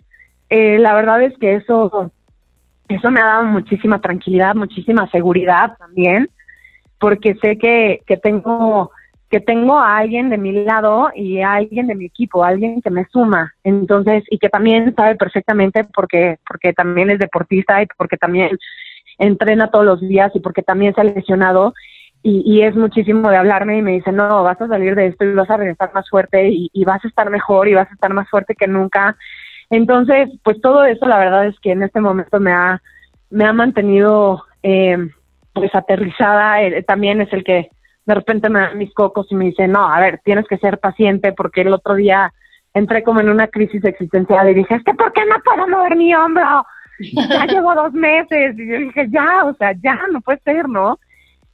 eh, 0.49 0.77
la 0.79 0.93
verdad 0.93 1.21
es 1.23 1.37
que 1.37 1.55
eso, 1.55 2.11
eso 2.87 3.11
me 3.11 3.21
ha 3.21 3.25
dado 3.25 3.43
muchísima 3.45 4.01
tranquilidad, 4.01 4.55
muchísima 4.55 5.09
seguridad 5.09 5.77
también, 5.77 6.29
porque 6.99 7.35
sé 7.35 7.57
que, 7.57 8.01
que 8.05 8.17
tengo 8.17 8.91
que 9.31 9.39
tengo 9.39 9.79
a 9.79 9.97
alguien 9.97 10.29
de 10.29 10.37
mi 10.37 10.51
lado 10.51 11.09
y 11.15 11.39
a 11.39 11.53
alguien 11.53 11.87
de 11.87 11.95
mi 11.95 12.03
equipo, 12.03 12.43
alguien 12.43 12.81
que 12.81 12.89
me 12.89 13.05
suma, 13.05 13.53
entonces, 13.63 14.25
y 14.29 14.37
que 14.37 14.49
también 14.49 14.93
sabe 14.93 15.15
perfectamente 15.15 15.85
porque, 15.85 16.37
porque 16.45 16.73
también 16.73 17.09
es 17.09 17.17
deportista 17.17 17.81
y 17.81 17.85
porque 17.97 18.17
también 18.17 18.59
entrena 19.17 19.71
todos 19.71 19.85
los 19.85 20.01
días 20.01 20.31
y 20.35 20.41
porque 20.41 20.63
también 20.63 20.93
se 20.93 20.99
ha 20.99 21.05
lesionado 21.05 21.73
y, 22.23 22.43
y 22.45 22.61
es 22.61 22.75
muchísimo 22.75 23.29
de 23.29 23.37
hablarme 23.37 23.77
y 23.77 23.81
me 23.81 23.93
dice, 23.93 24.11
no, 24.11 24.43
vas 24.43 24.59
a 24.61 24.67
salir 24.67 24.95
de 24.95 25.07
esto 25.07 25.25
y 25.25 25.33
vas 25.33 25.49
a 25.49 25.57
regresar 25.57 25.91
más 25.93 26.09
fuerte 26.09 26.49
y, 26.49 26.69
y 26.71 26.85
vas 26.85 27.03
a 27.03 27.07
estar 27.07 27.29
mejor 27.29 27.67
y 27.67 27.73
vas 27.73 27.89
a 27.89 27.93
estar 27.93 28.13
más 28.13 28.29
fuerte 28.29 28.55
que 28.55 28.67
nunca. 28.67 29.15
Entonces, 29.69 30.29
pues 30.43 30.59
todo 30.61 30.85
eso 30.85 31.05
la 31.07 31.17
verdad 31.17 31.47
es 31.47 31.59
que 31.59 31.71
en 31.71 31.83
este 31.83 32.01
momento 32.01 32.39
me 32.39 32.51
ha, 32.51 32.81
me 33.29 33.45
ha 33.45 33.53
mantenido 33.53 34.43
eh, 34.61 34.97
pues 35.53 35.73
aterrizada, 35.73 36.61
eh, 36.61 36.83
también 36.83 37.21
es 37.21 37.31
el 37.33 37.43
que 37.43 37.69
de 38.05 38.15
repente 38.15 38.49
me 38.49 38.59
dan 38.59 38.77
mis 38.77 38.93
cocos 38.93 39.27
y 39.31 39.35
me 39.35 39.45
dice, 39.45 39.67
no, 39.67 39.87
a 39.87 39.99
ver, 39.99 40.19
tienes 40.23 40.45
que 40.47 40.57
ser 40.57 40.79
paciente 40.79 41.33
porque 41.33 41.61
el 41.61 41.73
otro 41.73 41.95
día 41.95 42.33
entré 42.73 43.03
como 43.03 43.19
en 43.19 43.29
una 43.29 43.47
crisis 43.47 43.83
existencial 43.83 44.49
y 44.49 44.53
dije, 44.53 44.75
es 44.75 44.83
que 44.83 44.93
¿por 44.93 45.11
qué 45.13 45.21
no 45.25 45.35
puedo 45.43 45.67
mover 45.67 45.95
mi 45.95 46.13
hombro? 46.13 46.65
Ya 46.99 47.45
llevo 47.49 47.73
dos 47.73 47.93
meses 47.93 48.57
y 48.57 48.67
yo 48.67 48.77
dije, 48.77 49.07
ya, 49.09 49.45
o 49.45 49.53
sea, 49.55 49.73
ya, 49.81 49.99
no 50.11 50.21
puede 50.21 50.39
ser, 50.39 50.67
¿no? 50.69 50.99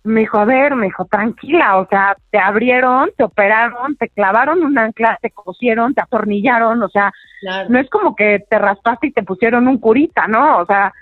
Me 0.07 0.21
dijo, 0.21 0.37
a 0.37 0.45
ver, 0.45 0.75
me 0.75 0.87
dijo, 0.87 1.05
tranquila, 1.05 1.77
o 1.77 1.87
sea, 1.87 2.15
te 2.31 2.39
abrieron, 2.39 3.09
te 3.17 3.23
operaron, 3.23 3.95
te 3.97 4.09
clavaron 4.09 4.63
un 4.63 4.77
ancla, 4.77 5.17
te 5.21 5.31
cosieron, 5.31 5.93
te 5.93 6.01
atornillaron, 6.01 6.81
o 6.81 6.89
sea, 6.89 7.11
no 7.69 7.79
es 7.79 7.89
como 7.89 8.15
que 8.15 8.43
te 8.49 8.57
raspaste 8.57 9.07
y 9.07 9.11
te 9.11 9.23
pusieron 9.23 9.67
un 9.67 9.77
curita, 9.77 10.27
¿no? 10.27 10.59
O 10.59 10.65
sea, 10.65 10.93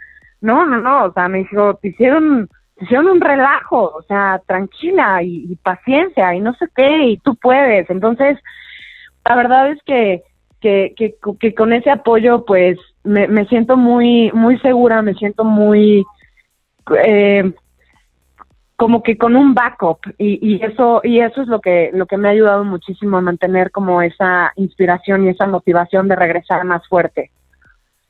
no, 0.42 0.66
no, 0.66 0.82
no, 0.82 1.06
o 1.06 1.14
sea, 1.14 1.28
me 1.28 1.40
dijo, 1.40 1.76
te 1.76 1.90
hicieron 1.90 2.50
hicieron 2.82 3.08
un 3.08 3.22
relajo, 3.22 3.94
o 3.96 4.02
sea, 4.04 4.42
tranquila 4.46 5.24
y, 5.24 5.56
paciencia 5.64 6.34
y 6.36 6.40
no 6.40 6.54
sé 6.56 6.68
qué, 6.76 7.06
y 7.06 7.18
tú 7.18 7.36
puedes. 7.36 7.90
Entonces, 7.90 8.38
la 9.26 9.36
verdad 9.36 9.72
es 9.72 9.82
que, 9.84 10.24
que, 10.62 10.94
que, 11.40 11.56
con 11.56 11.74
ese 11.74 11.92
apoyo, 11.92 12.44
pues, 12.46 12.78
me, 13.04 13.28
me, 13.28 13.46
siento 13.46 13.78
muy, 13.78 14.32
muy 14.34 14.60
segura, 14.60 15.02
me 15.02 15.14
siento 15.14 15.44
muy, 15.44 16.06
eh, 17.06 17.54
como 18.76 19.04
que 19.04 19.18
con 19.18 19.36
un 19.36 19.54
backup 19.54 20.00
y, 20.18 20.40
y 20.42 20.64
eso 20.64 21.02
y 21.04 21.20
eso 21.20 21.42
es 21.42 21.48
lo 21.48 21.62
que 21.62 21.92
lo 21.94 22.06
que 22.06 22.18
me 22.18 22.28
ha 22.28 22.32
ayudado 22.32 22.64
muchísimo 22.64 23.18
a 23.18 23.22
mantener 23.22 23.72
como 23.72 24.02
esa 24.02 24.52
inspiración 24.58 25.26
y 25.26 25.30
esa 25.30 25.48
motivación 25.48 26.08
de 26.08 26.16
regresar 26.16 26.64
más 26.66 26.86
fuerte. 26.88 27.32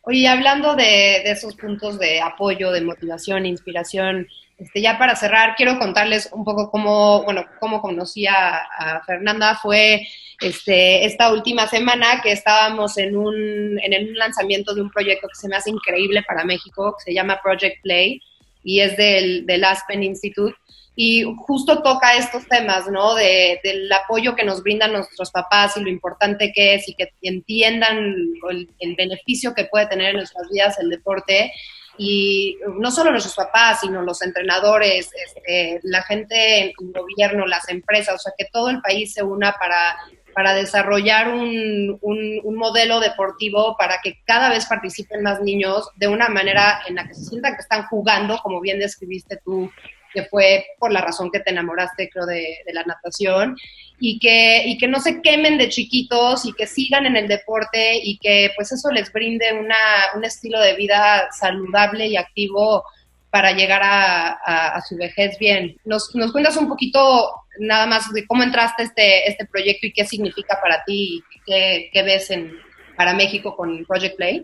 Oye, 0.01 0.27
hablando 0.27 0.75
de, 0.75 0.83
de 1.23 1.31
esos 1.31 1.55
puntos 1.55 1.97
de 1.97 2.21
apoyo, 2.21 2.71
de 2.71 2.81
motivación, 2.81 3.45
inspiración, 3.45 4.27
este, 4.57 4.81
ya 4.81 4.97
para 4.97 5.15
cerrar, 5.15 5.55
quiero 5.55 5.77
contarles 5.77 6.29
un 6.31 6.45
poco 6.45 6.71
cómo, 6.71 7.23
bueno, 7.23 7.43
cómo 7.59 7.81
conocí 7.81 8.25
a, 8.25 9.01
Fernanda. 9.05 9.55
Fue 9.61 10.07
este, 10.39 11.05
esta 11.05 11.31
última 11.31 11.67
semana 11.67 12.21
que 12.21 12.31
estábamos 12.31 12.97
en 12.97 13.17
un, 13.17 13.79
en 13.81 14.09
un 14.09 14.15
lanzamiento 14.15 14.73
de 14.73 14.81
un 14.81 14.89
proyecto 14.89 15.27
que 15.27 15.35
se 15.35 15.49
me 15.49 15.57
hace 15.57 15.71
increíble 15.71 16.23
para 16.23 16.45
México, 16.45 16.95
que 16.97 17.11
se 17.11 17.13
llama 17.13 17.39
Project 17.43 17.81
Play, 17.81 18.21
y 18.65 18.81
es 18.81 18.97
del, 18.97 19.63
Aspen 19.63 20.03
Institute. 20.03 20.57
Y 20.97 21.23
justo 21.45 21.83
toca 21.83 22.17
estos 22.17 22.47
temas, 22.47 22.89
¿no? 22.89 23.15
De, 23.15 23.59
del 23.63 23.91
apoyo 23.91 24.33
que 24.33 24.45
nos 24.45 24.63
brindan 24.63 24.93
nuestros 24.93 25.29
papás 25.29 25.77
y 25.77 25.81
lo 25.81 25.89
importante 25.89 26.51
que 26.53 26.75
es 26.75 26.87
y 26.89 26.95
que 26.95 27.09
entiendan 27.21 27.97
el, 28.49 28.95
beneficio 28.97 29.53
que 29.53 29.65
puede 29.65 29.87
tener 29.87 30.11
en 30.11 30.17
nuestras 30.17 30.49
vidas 30.49 30.79
el 30.79 30.89
deporte 30.89 31.51
y 31.97 32.57
no 32.79 32.91
solo 32.91 33.11
nuestros 33.11 33.35
papás, 33.35 33.81
sino 33.81 34.01
los 34.01 34.21
entrenadores, 34.21 35.09
este, 35.25 35.79
la 35.83 36.01
gente 36.03 36.59
en 36.59 36.73
el 36.77 36.91
gobierno, 36.93 37.45
las 37.45 37.69
empresas, 37.69 38.15
o 38.15 38.17
sea, 38.17 38.33
que 38.37 38.45
todo 38.51 38.69
el 38.69 38.81
país 38.81 39.13
se 39.13 39.23
una 39.23 39.53
para, 39.53 39.97
para 40.35 40.53
desarrollar 40.53 41.29
un, 41.29 41.97
un, 42.01 42.55
modelo 42.55 42.99
deportivo 42.99 43.75
para 43.77 43.99
que 44.03 44.19
cada 44.25 44.49
vez 44.49 44.65
participen 44.65 45.23
más 45.23 45.41
niños 45.41 45.89
de 45.95 46.09
una 46.09 46.27
manera 46.27 46.81
en 46.87 46.95
la 46.95 47.07
que 47.07 47.13
se 47.13 47.23
sientan 47.23 47.55
que 47.55 47.61
están 47.61 47.87
jugando, 47.87 48.37
como 48.43 48.59
bien 48.59 48.77
describiste 48.77 49.39
tú, 49.45 49.71
que 50.13 50.23
fue 50.23 50.65
por 50.77 50.91
la 50.91 51.01
razón 51.01 51.31
que 51.31 51.39
te 51.39 51.51
enamoraste, 51.51 52.09
creo, 52.09 52.25
de, 52.25 52.57
de 52.65 52.73
la 52.73 52.83
natación, 52.83 53.55
y 53.99 54.19
que, 54.19 54.67
y 54.67 54.77
que 54.77 54.87
no 54.87 54.99
se 54.99 55.21
quemen 55.21 55.57
de 55.57 55.69
chiquitos 55.69 56.45
y 56.45 56.53
que 56.53 56.67
sigan 56.67 57.05
en 57.05 57.15
el 57.15 57.27
deporte 57.27 57.97
y 58.03 58.17
que 58.17 58.51
pues 58.55 58.71
eso 58.71 58.91
les 58.91 59.11
brinde 59.11 59.53
una, 59.53 59.77
un 60.15 60.25
estilo 60.25 60.59
de 60.59 60.75
vida 60.75 61.29
saludable 61.31 62.07
y 62.07 62.17
activo 62.17 62.83
para 63.29 63.51
llegar 63.51 63.81
a, 63.83 64.81
su 64.87 64.95
vejez 64.95 65.37
bien. 65.39 65.75
¿Nos, 65.83 66.13
¿Nos, 66.15 66.31
cuentas 66.31 66.55
un 66.55 66.69
poquito 66.69 67.31
nada 67.59 67.87
más 67.87 68.11
de 68.13 68.25
cómo 68.25 68.43
entraste 68.43 68.83
a 68.83 68.85
este, 68.85 69.29
este 69.29 69.45
proyecto 69.45 69.87
y 69.87 69.93
qué 69.93 70.05
significa 70.05 70.59
para 70.61 70.83
ti 70.85 71.23
y 71.35 71.39
qué, 71.45 71.89
qué 71.91 72.03
ves 72.03 72.31
en, 72.31 72.51
para 72.95 73.13
México 73.13 73.55
con 73.55 73.85
Project 73.85 74.17
Play? 74.17 74.43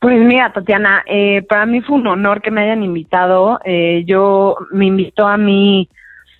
Pues 0.00 0.18
mira, 0.18 0.52
Tatiana, 0.52 1.04
eh, 1.06 1.42
para 1.48 1.64
mí 1.66 1.80
fue 1.80 1.96
un 1.96 2.06
honor 2.06 2.42
que 2.42 2.50
me 2.50 2.62
hayan 2.62 2.82
invitado. 2.82 3.60
Eh, 3.64 4.02
yo 4.06 4.56
me 4.72 4.86
invitó 4.86 5.28
a 5.28 5.36
mí 5.36 5.88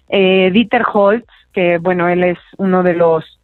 eh, 0.09 0.51
Dieter 0.53 0.83
Holtz, 0.93 1.29
que 1.53 1.79
bueno, 1.79 2.09
él 2.09 2.25
es 2.25 2.39
uno 2.59 2.83
de 2.83 2.95
los 2.95 3.39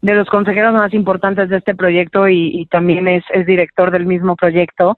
de 0.00 0.14
los 0.14 0.28
consejeros 0.28 0.74
más 0.74 0.92
importantes 0.94 1.48
de 1.48 1.58
este 1.58 1.76
proyecto 1.76 2.28
y, 2.28 2.48
y 2.48 2.66
también 2.66 3.06
es, 3.06 3.22
es 3.32 3.46
director 3.46 3.92
del 3.92 4.04
mismo 4.04 4.34
proyecto. 4.34 4.96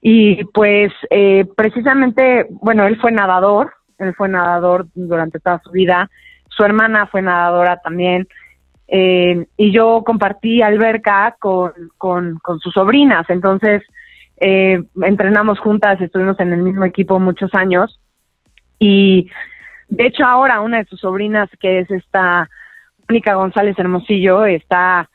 Y 0.00 0.44
pues 0.44 0.92
eh, 1.10 1.44
precisamente, 1.56 2.46
bueno, 2.48 2.86
él 2.86 2.98
fue 2.98 3.12
nadador, 3.12 3.74
él 4.00 4.14
fue 4.14 4.28
nadador 4.28 4.86
durante 4.94 5.40
toda 5.40 5.60
su 5.62 5.70
vida, 5.70 6.10
su 6.48 6.64
hermana 6.64 7.06
fue 7.06 7.22
nadadora 7.22 7.78
también, 7.78 8.26
eh, 8.88 9.46
y 9.56 9.72
yo 9.72 10.02
compartí 10.04 10.62
alberca 10.62 11.36
con, 11.38 11.72
con, 11.96 12.38
con 12.40 12.58
sus 12.58 12.74
sobrinas, 12.74 13.28
entonces 13.30 13.82
eh, 14.40 14.82
entrenamos 15.02 15.60
juntas, 15.60 16.00
estuvimos 16.00 16.40
en 16.40 16.52
el 16.52 16.62
mismo 16.62 16.84
equipo 16.84 17.20
muchos 17.20 17.54
años, 17.54 18.00
y 18.78 19.30
de 19.88 20.06
hecho 20.06 20.24
ahora 20.24 20.60
una 20.60 20.78
de 20.78 20.86
sus 20.86 21.00
sobrinas, 21.00 21.48
que 21.60 21.80
es 21.80 21.90
esta 21.90 22.48
Mónica 23.08 23.34
González 23.34 23.78
Hermosillo, 23.78 24.44
está 24.44 25.08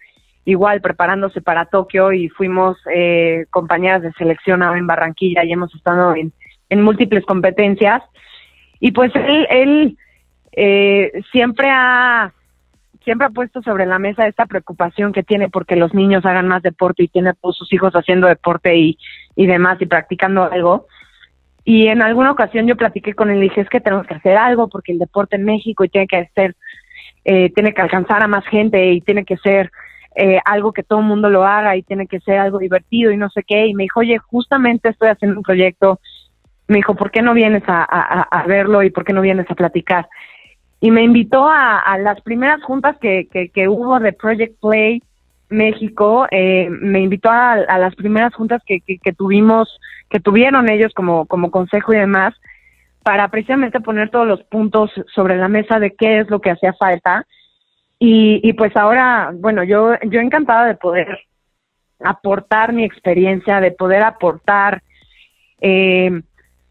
igual 0.45 0.79
preparándose 0.79 1.41
para 1.41 1.65
Tokio 1.65 2.13
y 2.13 2.29
fuimos 2.29 2.77
eh, 2.93 3.45
compañeras 3.49 4.03
de 4.03 4.13
selección 4.13 4.61
en 4.61 4.87
Barranquilla 4.87 5.43
y 5.43 5.51
hemos 5.51 5.73
estado 5.73 6.15
en, 6.15 6.31
en 6.69 6.81
múltiples 6.83 7.25
competencias. 7.25 8.03
Y 8.79 8.91
pues 8.91 9.11
él, 9.15 9.47
él 9.49 9.97
eh, 10.51 11.11
siempre 11.31 11.69
ha 11.69 12.33
siempre 13.03 13.27
ha 13.27 13.29
puesto 13.29 13.61
sobre 13.61 13.85
la 13.85 13.99
mesa 13.99 14.27
esta 14.27 14.47
preocupación 14.47 15.13
que 15.13 15.21
tiene 15.21 15.47
porque 15.47 15.75
los 15.75 15.93
niños 15.93 16.25
hagan 16.25 16.47
más 16.47 16.63
deporte 16.63 17.03
y 17.03 17.07
tiene 17.07 17.33
todos 17.39 17.55
sus 17.55 17.71
hijos 17.71 17.93
haciendo 17.93 18.27
deporte 18.27 18.75
y, 18.75 18.97
y 19.35 19.45
demás 19.45 19.79
y 19.79 19.85
practicando 19.85 20.43
algo. 20.43 20.87
Y 21.63 21.87
en 21.87 22.01
alguna 22.01 22.31
ocasión 22.31 22.67
yo 22.67 22.75
platiqué 22.75 23.13
con 23.13 23.31
él 23.31 23.37
y 23.37 23.49
dije, 23.49 23.61
es 23.61 23.69
que 23.69 23.79
tenemos 23.79 24.05
que 24.05 24.13
hacer 24.15 24.37
algo 24.37 24.67
porque 24.67 24.91
el 24.91 24.99
deporte 24.99 25.35
en 25.35 25.45
México 25.45 25.83
y 25.83 25.89
tiene 25.89 26.07
que 26.07 26.29
ser, 26.35 26.55
eh, 27.25 27.51
tiene 27.53 27.73
que 27.73 27.81
alcanzar 27.81 28.23
a 28.23 28.27
más 28.27 28.45
gente 28.45 28.91
y 28.91 29.01
tiene 29.01 29.25
que 29.25 29.37
ser 29.37 29.71
eh, 30.15 30.39
algo 30.45 30.73
que 30.73 30.83
todo 30.83 30.99
el 30.99 31.05
mundo 31.05 31.29
lo 31.29 31.43
haga 31.43 31.75
y 31.75 31.81
tiene 31.81 32.07
que 32.07 32.19
ser 32.19 32.37
algo 32.37 32.59
divertido 32.59 33.11
y 33.11 33.17
no 33.17 33.29
sé 33.31 33.43
qué. 33.43 33.65
Y 33.65 33.73
me 33.73 33.83
dijo, 33.83 34.01
oye, 34.01 34.19
justamente 34.19 34.89
estoy 34.89 35.09
haciendo 35.09 35.37
un 35.37 35.43
proyecto. 35.43 35.99
Me 36.67 36.77
dijo, 36.77 36.95
¿por 36.95 37.11
qué 37.11 37.21
no 37.21 37.33
vienes 37.33 37.63
a, 37.67 37.83
a, 37.83 38.43
verlo 38.47 38.81
y 38.81 38.89
por 38.89 39.05
qué 39.05 39.13
no 39.13 39.21
vienes 39.21 39.49
a 39.49 39.55
platicar? 39.55 40.07
Y 40.79 40.91
me 40.91 41.03
invitó 41.03 41.47
a, 41.47 41.79
a 41.79 41.97
las 41.97 42.21
primeras 42.21 42.63
juntas 42.63 42.97
que, 42.99 43.27
que, 43.27 43.49
que, 43.49 43.67
hubo 43.67 43.99
de 43.99 44.13
Project 44.13 44.59
Play 44.59 45.03
México. 45.49 46.27
Eh, 46.31 46.67
me 46.69 47.01
invitó 47.01 47.29
a, 47.29 47.53
a, 47.53 47.77
las 47.77 47.95
primeras 47.95 48.33
juntas 48.33 48.61
que, 48.65 48.81
que, 48.81 48.97
que 48.97 49.13
tuvimos, 49.13 49.79
que 50.09 50.19
tuvieron 50.19 50.69
ellos 50.69 50.91
como, 50.95 51.25
como 51.27 51.51
consejo 51.51 51.93
y 51.93 51.97
demás, 51.97 52.33
para 53.03 53.27
precisamente 53.27 53.79
poner 53.79 54.09
todos 54.09 54.27
los 54.27 54.43
puntos 54.43 54.91
sobre 55.13 55.37
la 55.37 55.47
mesa 55.47 55.79
de 55.79 55.93
qué 55.95 56.19
es 56.19 56.29
lo 56.29 56.41
que 56.41 56.51
hacía 56.51 56.73
falta 56.73 57.25
y, 57.99 58.41
y 58.43 58.53
pues 58.53 58.75
ahora, 58.75 59.31
bueno, 59.33 59.63
yo, 59.63 59.93
yo 60.03 60.19
encantada 60.19 60.65
de 60.65 60.75
poder 60.75 61.19
aportar 61.99 62.73
mi 62.73 62.83
experiencia, 62.83 63.61
de 63.61 63.71
poder 63.71 64.03
aportar 64.03 64.83
eh, 65.61 66.21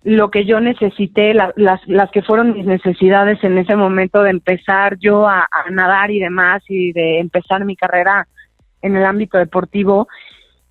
lo 0.05 0.31
que 0.31 0.45
yo 0.45 0.61
necesité, 0.61 1.33
las, 1.35 1.53
las 1.57 2.11
que 2.11 2.23
fueron 2.23 2.53
mis 2.53 2.67
necesidades 2.67 3.43
en 3.43 3.57
ese 3.57 3.75
momento 3.75 4.23
de 4.23 4.31
empezar 4.31 4.99
yo 4.99 5.27
a, 5.27 5.49
nadar 5.71 6.11
y 6.11 6.21
demás 6.21 6.63
y 6.69 6.93
de 6.93 7.19
empezar 7.19 7.65
mi 7.65 7.75
carrera 7.75 8.29
en 8.83 8.97
el 8.97 9.05
ámbito 9.05 9.39
deportivo. 9.39 10.07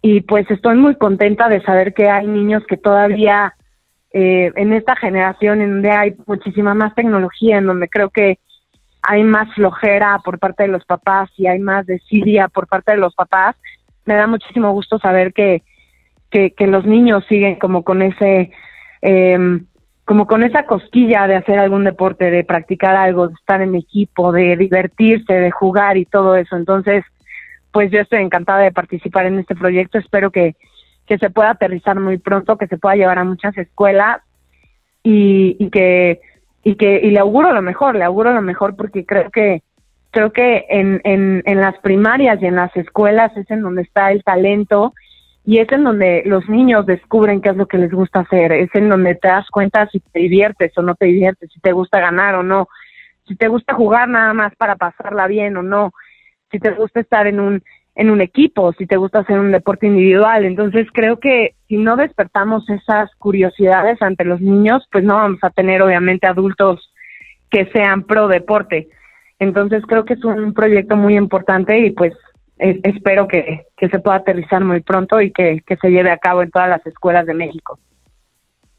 Y 0.04 0.22
pues 0.22 0.50
estoy 0.52 0.76
muy 0.76 0.96
contenta 0.96 1.50
de 1.50 1.62
saber 1.64 1.94
que 1.94 2.10
hay 2.10 2.28
niños 2.28 2.64
que 2.68 2.78
todavía 2.78 3.56
eh, 4.12 4.52
en 4.56 4.72
esta 4.72 4.96
generación 4.96 5.62
en 5.62 5.72
donde 5.72 5.92
hay 5.92 6.16
muchísima 6.28 6.76
más 6.76 6.94
tecnología, 6.94 7.58
en 7.58 7.66
donde 7.66 7.90
creo 7.90 8.12
que 8.12 8.38
hay 9.02 9.24
más 9.24 9.54
flojera 9.56 10.20
por 10.24 10.38
parte 10.38 10.64
de 10.64 10.70
los 10.70 10.86
papás 10.86 11.30
y 11.38 11.48
hay 11.48 11.58
más 11.58 11.88
desidia 11.88 12.48
por 12.50 12.68
parte 12.68 12.92
de 12.92 13.00
los 13.00 13.16
papás, 13.16 13.56
me 14.06 14.16
da 14.16 14.28
muchísimo 14.28 14.72
gusto 14.72 15.00
saber 15.00 15.34
que, 15.34 15.64
que, 16.30 16.68
los 16.68 16.86
niños 16.86 17.24
siguen 17.28 17.56
como 17.56 17.84
con 17.84 18.02
ese, 18.02 18.52
eh, 19.04 19.38
como 20.06 20.28
con 20.28 20.44
esa 20.44 20.66
cosquilla 20.66 21.28
de 21.28 21.36
hacer 21.36 21.60
algún 21.60 21.84
deporte, 21.84 22.32
de 22.32 22.44
practicar 22.44 22.96
algo, 22.96 23.28
de 23.28 23.34
estar 23.36 23.62
en 23.62 23.76
equipo, 23.76 24.32
de 24.32 24.58
divertirse, 24.58 25.34
de 25.34 25.52
jugar 25.52 25.98
y 25.98 26.06
todo 26.06 26.36
eso. 26.36 26.56
Entonces, 26.56 27.06
pues 27.72 27.92
yo 27.92 28.00
estoy 28.00 28.22
encantada 28.22 28.60
de 28.60 28.72
participar 28.72 29.26
en 29.26 29.40
este 29.40 29.56
proyecto. 29.56 29.98
Espero 29.98 30.32
que, 30.32 30.56
que 31.06 31.18
se 31.18 31.30
pueda 31.30 31.52
aterrizar 31.52 32.00
muy 32.00 32.18
pronto, 32.18 32.58
que 32.58 32.68
se 32.68 32.78
pueda 32.78 32.96
llevar 32.96 33.20
a 33.20 33.24
muchas 33.24 33.58
escuelas 33.58 34.22
y, 35.04 35.58
y 35.60 35.70
que 35.70 36.22
y 36.66 36.76
que 36.76 37.02
y 37.04 37.12
le 37.12 37.20
auguro 37.20 37.52
lo 37.52 37.62
mejor, 37.62 37.96
le 37.96 38.06
auguro 38.06 38.32
lo 38.32 38.42
mejor 38.42 38.78
porque 38.78 39.06
creo 39.06 39.30
que 39.32 39.64
creo 40.12 40.32
que 40.32 40.66
en, 40.70 41.02
en, 41.04 41.44
en 41.46 41.60
las 41.60 41.78
primarias 41.80 42.42
y 42.42 42.46
en 42.46 42.56
las 42.56 42.74
escuelas 42.78 43.36
es 43.36 43.50
en 43.52 43.62
donde 43.62 43.82
está 43.82 44.12
el 44.12 44.24
talento 44.24 44.94
y 45.46 45.60
es 45.60 45.72
en 45.72 45.84
donde 45.84 46.24
los 46.26 46.48
niños 46.48 46.86
descubren 46.86 47.42
qué 47.42 47.50
es 47.50 47.58
lo 47.58 47.68
que 47.68 47.78
les 47.78 47.92
gusta 47.92 48.22
hacer, 48.22 48.52
es 48.54 48.70
en 48.74 48.90
donde 48.90 49.16
te 49.16 49.28
das 49.28 49.50
cuenta 49.50 49.88
si 49.88 50.00
te 50.00 50.20
diviertes 50.20 50.72
o 50.78 50.82
no 50.82 50.96
te 50.96 51.06
diviertes, 51.06 51.52
si 51.52 51.60
te 51.60 51.74
gusta 51.74 52.00
ganar 52.00 52.36
o 52.36 52.44
no, 52.44 52.70
si 53.28 53.36
te 53.36 53.48
gusta 53.48 53.74
jugar 53.74 54.08
nada 54.08 54.34
más 54.34 54.56
para 54.56 54.76
pasarla 54.76 55.28
bien 55.28 55.58
o 55.58 55.64
no, 55.64 55.92
si 56.52 56.60
te 56.60 56.72
gusta 56.72 57.00
estar 57.00 57.28
en 57.28 57.40
un 57.40 57.64
en 57.96 58.10
un 58.10 58.22
equipo, 58.22 58.74
si 58.74 58.88
te 58.88 58.98
gusta 58.98 59.20
hacer 59.20 59.40
un 59.40 59.52
deporte 59.52 59.86
individual. 59.86 60.46
Entonces 60.46 60.88
creo 60.92 61.20
que 61.20 61.56
si 61.68 61.78
no 61.78 61.96
despertamos 61.96 62.68
esas 62.70 63.14
curiosidades 63.18 64.02
ante 64.02 64.26
los 64.26 64.42
niños, 64.42 64.88
pues 64.92 65.04
no 65.04 65.16
vamos 65.16 65.40
a 65.44 65.52
tener 65.52 65.82
obviamente 65.82 66.28
adultos 66.28 66.92
que 67.52 67.68
sean 67.68 68.04
pro 68.04 68.28
deporte. 68.28 68.90
Entonces 69.40 69.84
creo 69.88 70.06
que 70.06 70.16
es 70.16 70.24
un 70.24 70.54
proyecto 70.54 70.96
muy 70.96 71.16
importante 71.16 71.78
y 71.80 71.92
pues 71.92 72.14
espero 72.84 73.28
que, 73.28 73.66
que, 73.78 73.90
se 73.90 74.00
pueda 74.00 74.18
aterrizar 74.18 74.64
muy 74.64 74.82
pronto 74.82 75.22
y 75.22 75.32
que, 75.32 75.62
que 75.66 75.76
se 75.78 75.90
lleve 75.90 76.12
a 76.12 76.18
cabo 76.18 76.42
en 76.42 76.52
todas 76.52 76.70
las 76.70 76.86
escuelas 76.86 77.26
de 77.26 77.34
México. 77.34 77.80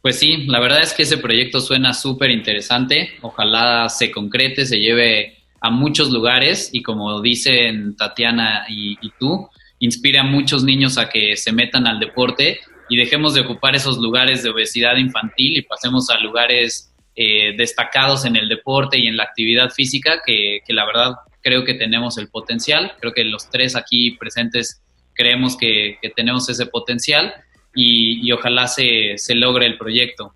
Pues 0.00 0.18
sí, 0.18 0.46
la 0.48 0.60
verdad 0.60 0.82
es 0.82 0.92
que 0.92 1.04
ese 1.04 1.16
proyecto 1.16 1.60
suena 1.60 1.94
súper 1.94 2.30
interesante. 2.30 3.10
Ojalá 3.22 3.88
se 3.88 4.10
concrete, 4.10 4.66
se 4.66 4.78
lleve 4.78 5.38
a 5.64 5.70
muchos 5.70 6.10
lugares 6.10 6.68
y 6.74 6.82
como 6.82 7.22
dicen 7.22 7.96
Tatiana 7.96 8.66
y, 8.68 8.98
tú, 9.18 9.48
inspira 9.78 10.20
a 10.20 10.24
muchos 10.24 10.62
niños 10.62 10.98
a 10.98 11.08
que 11.08 11.36
se 11.36 11.52
metan 11.52 11.86
al 11.86 12.00
deporte 12.00 12.60
y 12.90 12.98
dejemos 12.98 13.32
de 13.32 13.40
ocupar 13.40 13.74
esos 13.74 13.96
lugares 13.96 14.42
de 14.42 14.50
obesidad 14.50 14.96
infantil 14.96 15.56
y 15.56 15.62
pasemos 15.62 16.10
a 16.10 16.18
lugares 16.18 16.94
eh, 17.16 17.56
destacados 17.56 18.26
en 18.26 18.36
el 18.36 18.46
deporte 18.46 18.98
y 18.98 19.06
en 19.06 19.16
la 19.16 19.22
actividad 19.22 19.70
física, 19.70 20.20
que, 20.26 20.60
la 20.68 20.84
verdad 20.84 21.14
creo 21.44 21.64
que 21.64 21.74
tenemos 21.74 22.18
el 22.18 22.28
potencial. 22.28 22.92
Creo 22.98 23.12
que 23.12 23.22
los 23.22 23.48
tres 23.50 23.76
aquí 23.76 24.12
presentes 24.12 24.82
creemos 25.14 25.56
que, 25.56 25.98
tenemos 26.16 26.48
ese 26.48 26.66
potencial 26.66 27.32
y, 27.74 28.32
ojalá 28.32 28.66
se, 28.66 29.16
se, 29.16 29.34
logre 29.34 29.66
el 29.66 29.78
proyecto. 29.78 30.32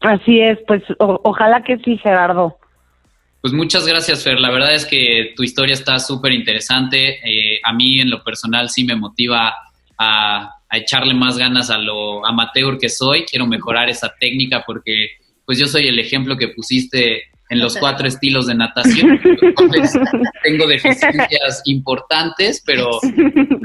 Así 0.00 0.40
es, 0.40 0.58
pues 0.66 0.82
ojalá 0.98 1.62
que 1.62 1.76
sí, 1.78 1.98
Gerardo. 1.98 2.58
Pues 3.40 3.52
muchas 3.52 3.86
gracias, 3.86 4.24
Fer. 4.24 4.40
La 4.40 4.50
verdad 4.50 4.74
es 4.74 4.84
que 4.84 5.32
tu 5.36 5.44
historia 5.44 5.74
está 5.74 5.98
súper 5.98 6.32
interesante. 6.32 7.20
Eh, 7.24 7.60
a 7.62 7.72
mí, 7.72 8.00
en 8.00 8.10
lo 8.10 8.24
personal, 8.24 8.68
sí 8.68 8.84
me 8.84 8.96
motiva 8.96 9.54
a, 9.96 10.54
echarle 10.70 11.14
más 11.14 11.38
ganas 11.38 11.70
a 11.70 11.78
lo 11.78 12.26
amateur 12.26 12.78
que 12.78 12.88
soy. 12.88 13.24
Quiero 13.24 13.46
mejorar 13.46 13.88
esa 13.88 14.12
técnica 14.20 14.64
porque, 14.66 15.12
pues, 15.46 15.58
yo 15.58 15.66
soy 15.66 15.86
el 15.86 15.98
ejemplo 15.98 16.36
que 16.36 16.48
pusiste 16.48 17.24
en 17.48 17.60
los 17.60 17.76
cuatro 17.76 18.06
estilos 18.06 18.46
de 18.46 18.54
natación. 18.54 19.20
tengo 20.42 20.66
deficiencias 20.66 21.62
importantes, 21.64 22.62
pero, 22.66 23.00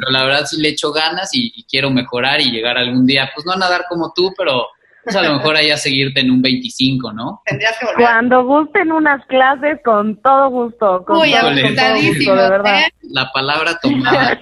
la 0.10 0.24
verdad 0.24 0.46
sí 0.46 0.62
le 0.62 0.70
echo 0.70 0.92
ganas 0.92 1.34
y, 1.34 1.52
y 1.56 1.64
quiero 1.66 1.90
mejorar 1.90 2.42
y 2.42 2.52
llegar 2.52 2.78
algún 2.78 3.06
día, 3.06 3.30
pues 3.34 3.46
no 3.46 3.54
a 3.54 3.58
nadar 3.58 3.86
como 3.90 4.14
tú, 4.16 4.34
pero 4.38 4.68
pues 5.04 5.16
a 5.18 5.22
lo 5.22 5.34
mejor 5.34 5.58
ahí 5.58 5.70
a 5.70 5.78
seguirte 5.78 6.22
en 6.22 6.32
un 6.32 6.42
25, 6.42 7.12
¿no? 7.12 7.42
Tendrías 7.46 7.78
que 7.78 7.86
volver. 7.86 8.06
Cuando 8.06 8.46
gusten 8.46 8.92
unas 8.92 9.26
clases, 9.26 9.80
con 9.84 10.16
todo 10.22 10.50
gusto. 10.50 11.04
Con 11.06 11.18
Uy, 11.18 11.32
de 11.32 12.26
verdad. 12.26 12.84
La 13.02 13.30
palabra 13.34 13.78
tomada. 13.82 14.40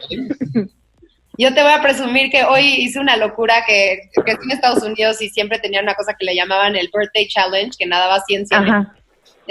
Yo 1.38 1.54
te 1.54 1.64
voy 1.64 1.72
a 1.72 1.82
presumir 1.82 2.30
que 2.30 2.44
hoy 2.44 2.62
hice 2.62 3.00
una 3.00 3.18
locura 3.18 3.64
que, 3.66 4.12
que 4.24 4.32
en 4.32 4.52
Estados 4.52 4.84
Unidos 4.84 5.20
y 5.22 5.30
siempre 5.30 5.58
tenía 5.58 5.82
una 5.82 5.96
cosa 5.96 6.14
que 6.14 6.26
le 6.26 6.36
llamaban 6.36 6.76
el 6.76 6.92
Birthday 6.94 7.28
Challenge, 7.28 7.72
que 7.78 7.88
nadaba 7.88 8.20
ciencia. 8.20 8.60
Ajá. 8.60 8.94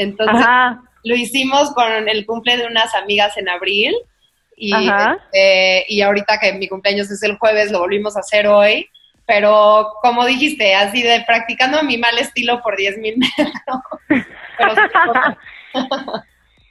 Entonces 0.01 0.42
Ajá. 0.42 0.82
lo 1.05 1.14
hicimos 1.14 1.72
con 1.74 2.09
el 2.09 2.26
cumple 2.26 2.57
de 2.57 2.66
unas 2.66 2.94
amigas 2.94 3.36
en 3.36 3.48
abril 3.48 3.94
y, 4.57 4.74
este, 4.74 5.84
y 5.88 6.03
ahorita 6.03 6.38
que 6.38 6.53
mi 6.53 6.68
cumpleaños 6.68 7.11
es 7.11 7.22
el 7.22 7.38
jueves, 7.38 7.72
lo 7.72 7.80
volvimos 7.80 8.16
a 8.16 8.20
hacer 8.20 8.46
hoy. 8.46 8.88
Pero 9.26 9.92
como 10.03 10.26
dijiste, 10.26 10.74
así 10.74 11.03
de 11.03 11.22
practicando 11.26 11.82
mi 11.82 11.96
mal 11.96 12.18
estilo 12.18 12.61
por 12.62 12.76
10 12.76 12.98
mil 12.98 13.16
metros. 13.16 14.26
Pero 14.59 14.74
sí, 14.74 15.80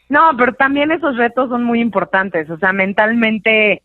No, 0.09 0.31
pero 0.37 0.53
también 0.53 0.91
esos 0.91 1.15
retos 1.17 1.49
son 1.49 1.63
muy 1.63 1.79
importantes. 1.79 2.49
O 2.49 2.57
sea, 2.57 2.73
mentalmente 2.73 3.83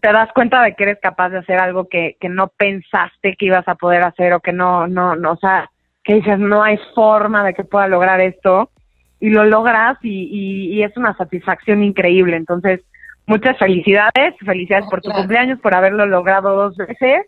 te 0.00 0.12
das 0.12 0.30
cuenta 0.32 0.62
de 0.62 0.74
que 0.74 0.84
eres 0.84 0.98
capaz 1.00 1.30
de 1.30 1.38
hacer 1.38 1.58
algo 1.58 1.88
que, 1.88 2.16
que 2.20 2.28
no 2.28 2.48
pensaste 2.48 3.36
que 3.36 3.46
ibas 3.46 3.66
a 3.68 3.74
poder 3.74 4.02
hacer 4.02 4.32
o 4.32 4.40
que 4.40 4.52
no, 4.52 4.86
no, 4.86 5.16
no, 5.16 5.32
o 5.32 5.36
sea, 5.36 5.70
que 6.08 6.14
dices, 6.14 6.38
no 6.38 6.62
hay 6.62 6.78
forma 6.94 7.44
de 7.44 7.52
que 7.52 7.64
pueda 7.64 7.86
lograr 7.86 8.18
esto. 8.22 8.70
Y 9.20 9.28
lo 9.28 9.44
logras 9.44 9.98
y, 10.02 10.08
y, 10.08 10.72
y 10.72 10.82
es 10.82 10.96
una 10.96 11.14
satisfacción 11.14 11.84
increíble. 11.84 12.34
Entonces, 12.34 12.80
muchas 13.26 13.58
felicidades. 13.58 14.34
Felicidades 14.44 14.86
por 14.88 15.02
tu 15.02 15.10
cumpleaños, 15.10 15.60
por 15.60 15.74
haberlo 15.74 16.06
logrado 16.06 16.56
dos 16.56 16.76
veces. 16.78 17.26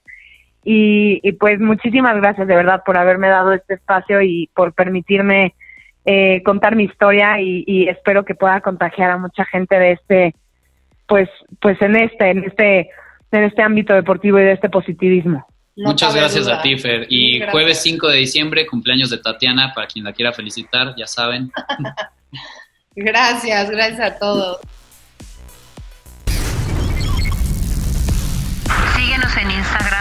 Y, 0.65 1.21
y 1.23 1.33
pues 1.33 1.61
muchísimas 1.61 2.17
gracias 2.17 2.49
de 2.49 2.57
verdad 2.57 2.83
por 2.87 2.97
haberme 2.97 3.29
dado 3.29 3.53
este 3.53 3.75
espacio 3.75 4.23
y 4.23 4.49
por 4.55 4.73
permitirme 4.73 5.55
eh, 6.07 6.43
contar 6.43 6.75
mi 6.75 6.85
historia 6.85 7.39
y, 7.39 7.65
y 7.67 7.89
espero 7.89 8.25
que 8.25 8.35
pueda 8.35 8.63
contagiar 8.63 9.11
a 9.11 9.19
mucha 9.19 9.45
gente 9.45 9.79
de 9.79 9.93
este, 9.93 10.35
pues, 11.07 11.29
pues 11.61 11.81
en 11.83 11.97
este, 11.97 12.31
en 12.31 12.45
este, 12.45 12.91
en 13.31 13.45
este 13.45 13.63
ámbito 13.63 13.95
deportivo 13.95 14.39
y 14.39 14.45
de 14.45 14.53
este 14.53 14.71
positivismo. 14.71 15.47
No 15.77 15.91
Muchas 15.91 16.15
gracias 16.15 16.45
duda. 16.45 16.59
a 16.59 16.63
ti, 16.63 16.77
Fer. 16.77 17.07
Y 17.09 17.39
Gracias. 17.39 17.53
jueves 17.53 17.83
5 17.83 18.09
de 18.09 18.17
diciembre, 18.19 18.67
cumpleaños 18.67 19.11
de 19.11 19.19
Tatiana, 19.19 19.73
para 19.75 19.87
quien 19.87 20.05
la 20.05 20.13
quiera 20.13 20.33
felicitar, 20.33 20.95
ya 20.97 21.07
saben. 21.07 21.51
Gracias, 22.97 23.71
gracias 23.71 24.01
a 24.01 24.19
todos. 24.19 24.59
Síguenos 28.97 29.37
en 29.37 29.51
Instagram 29.53 30.00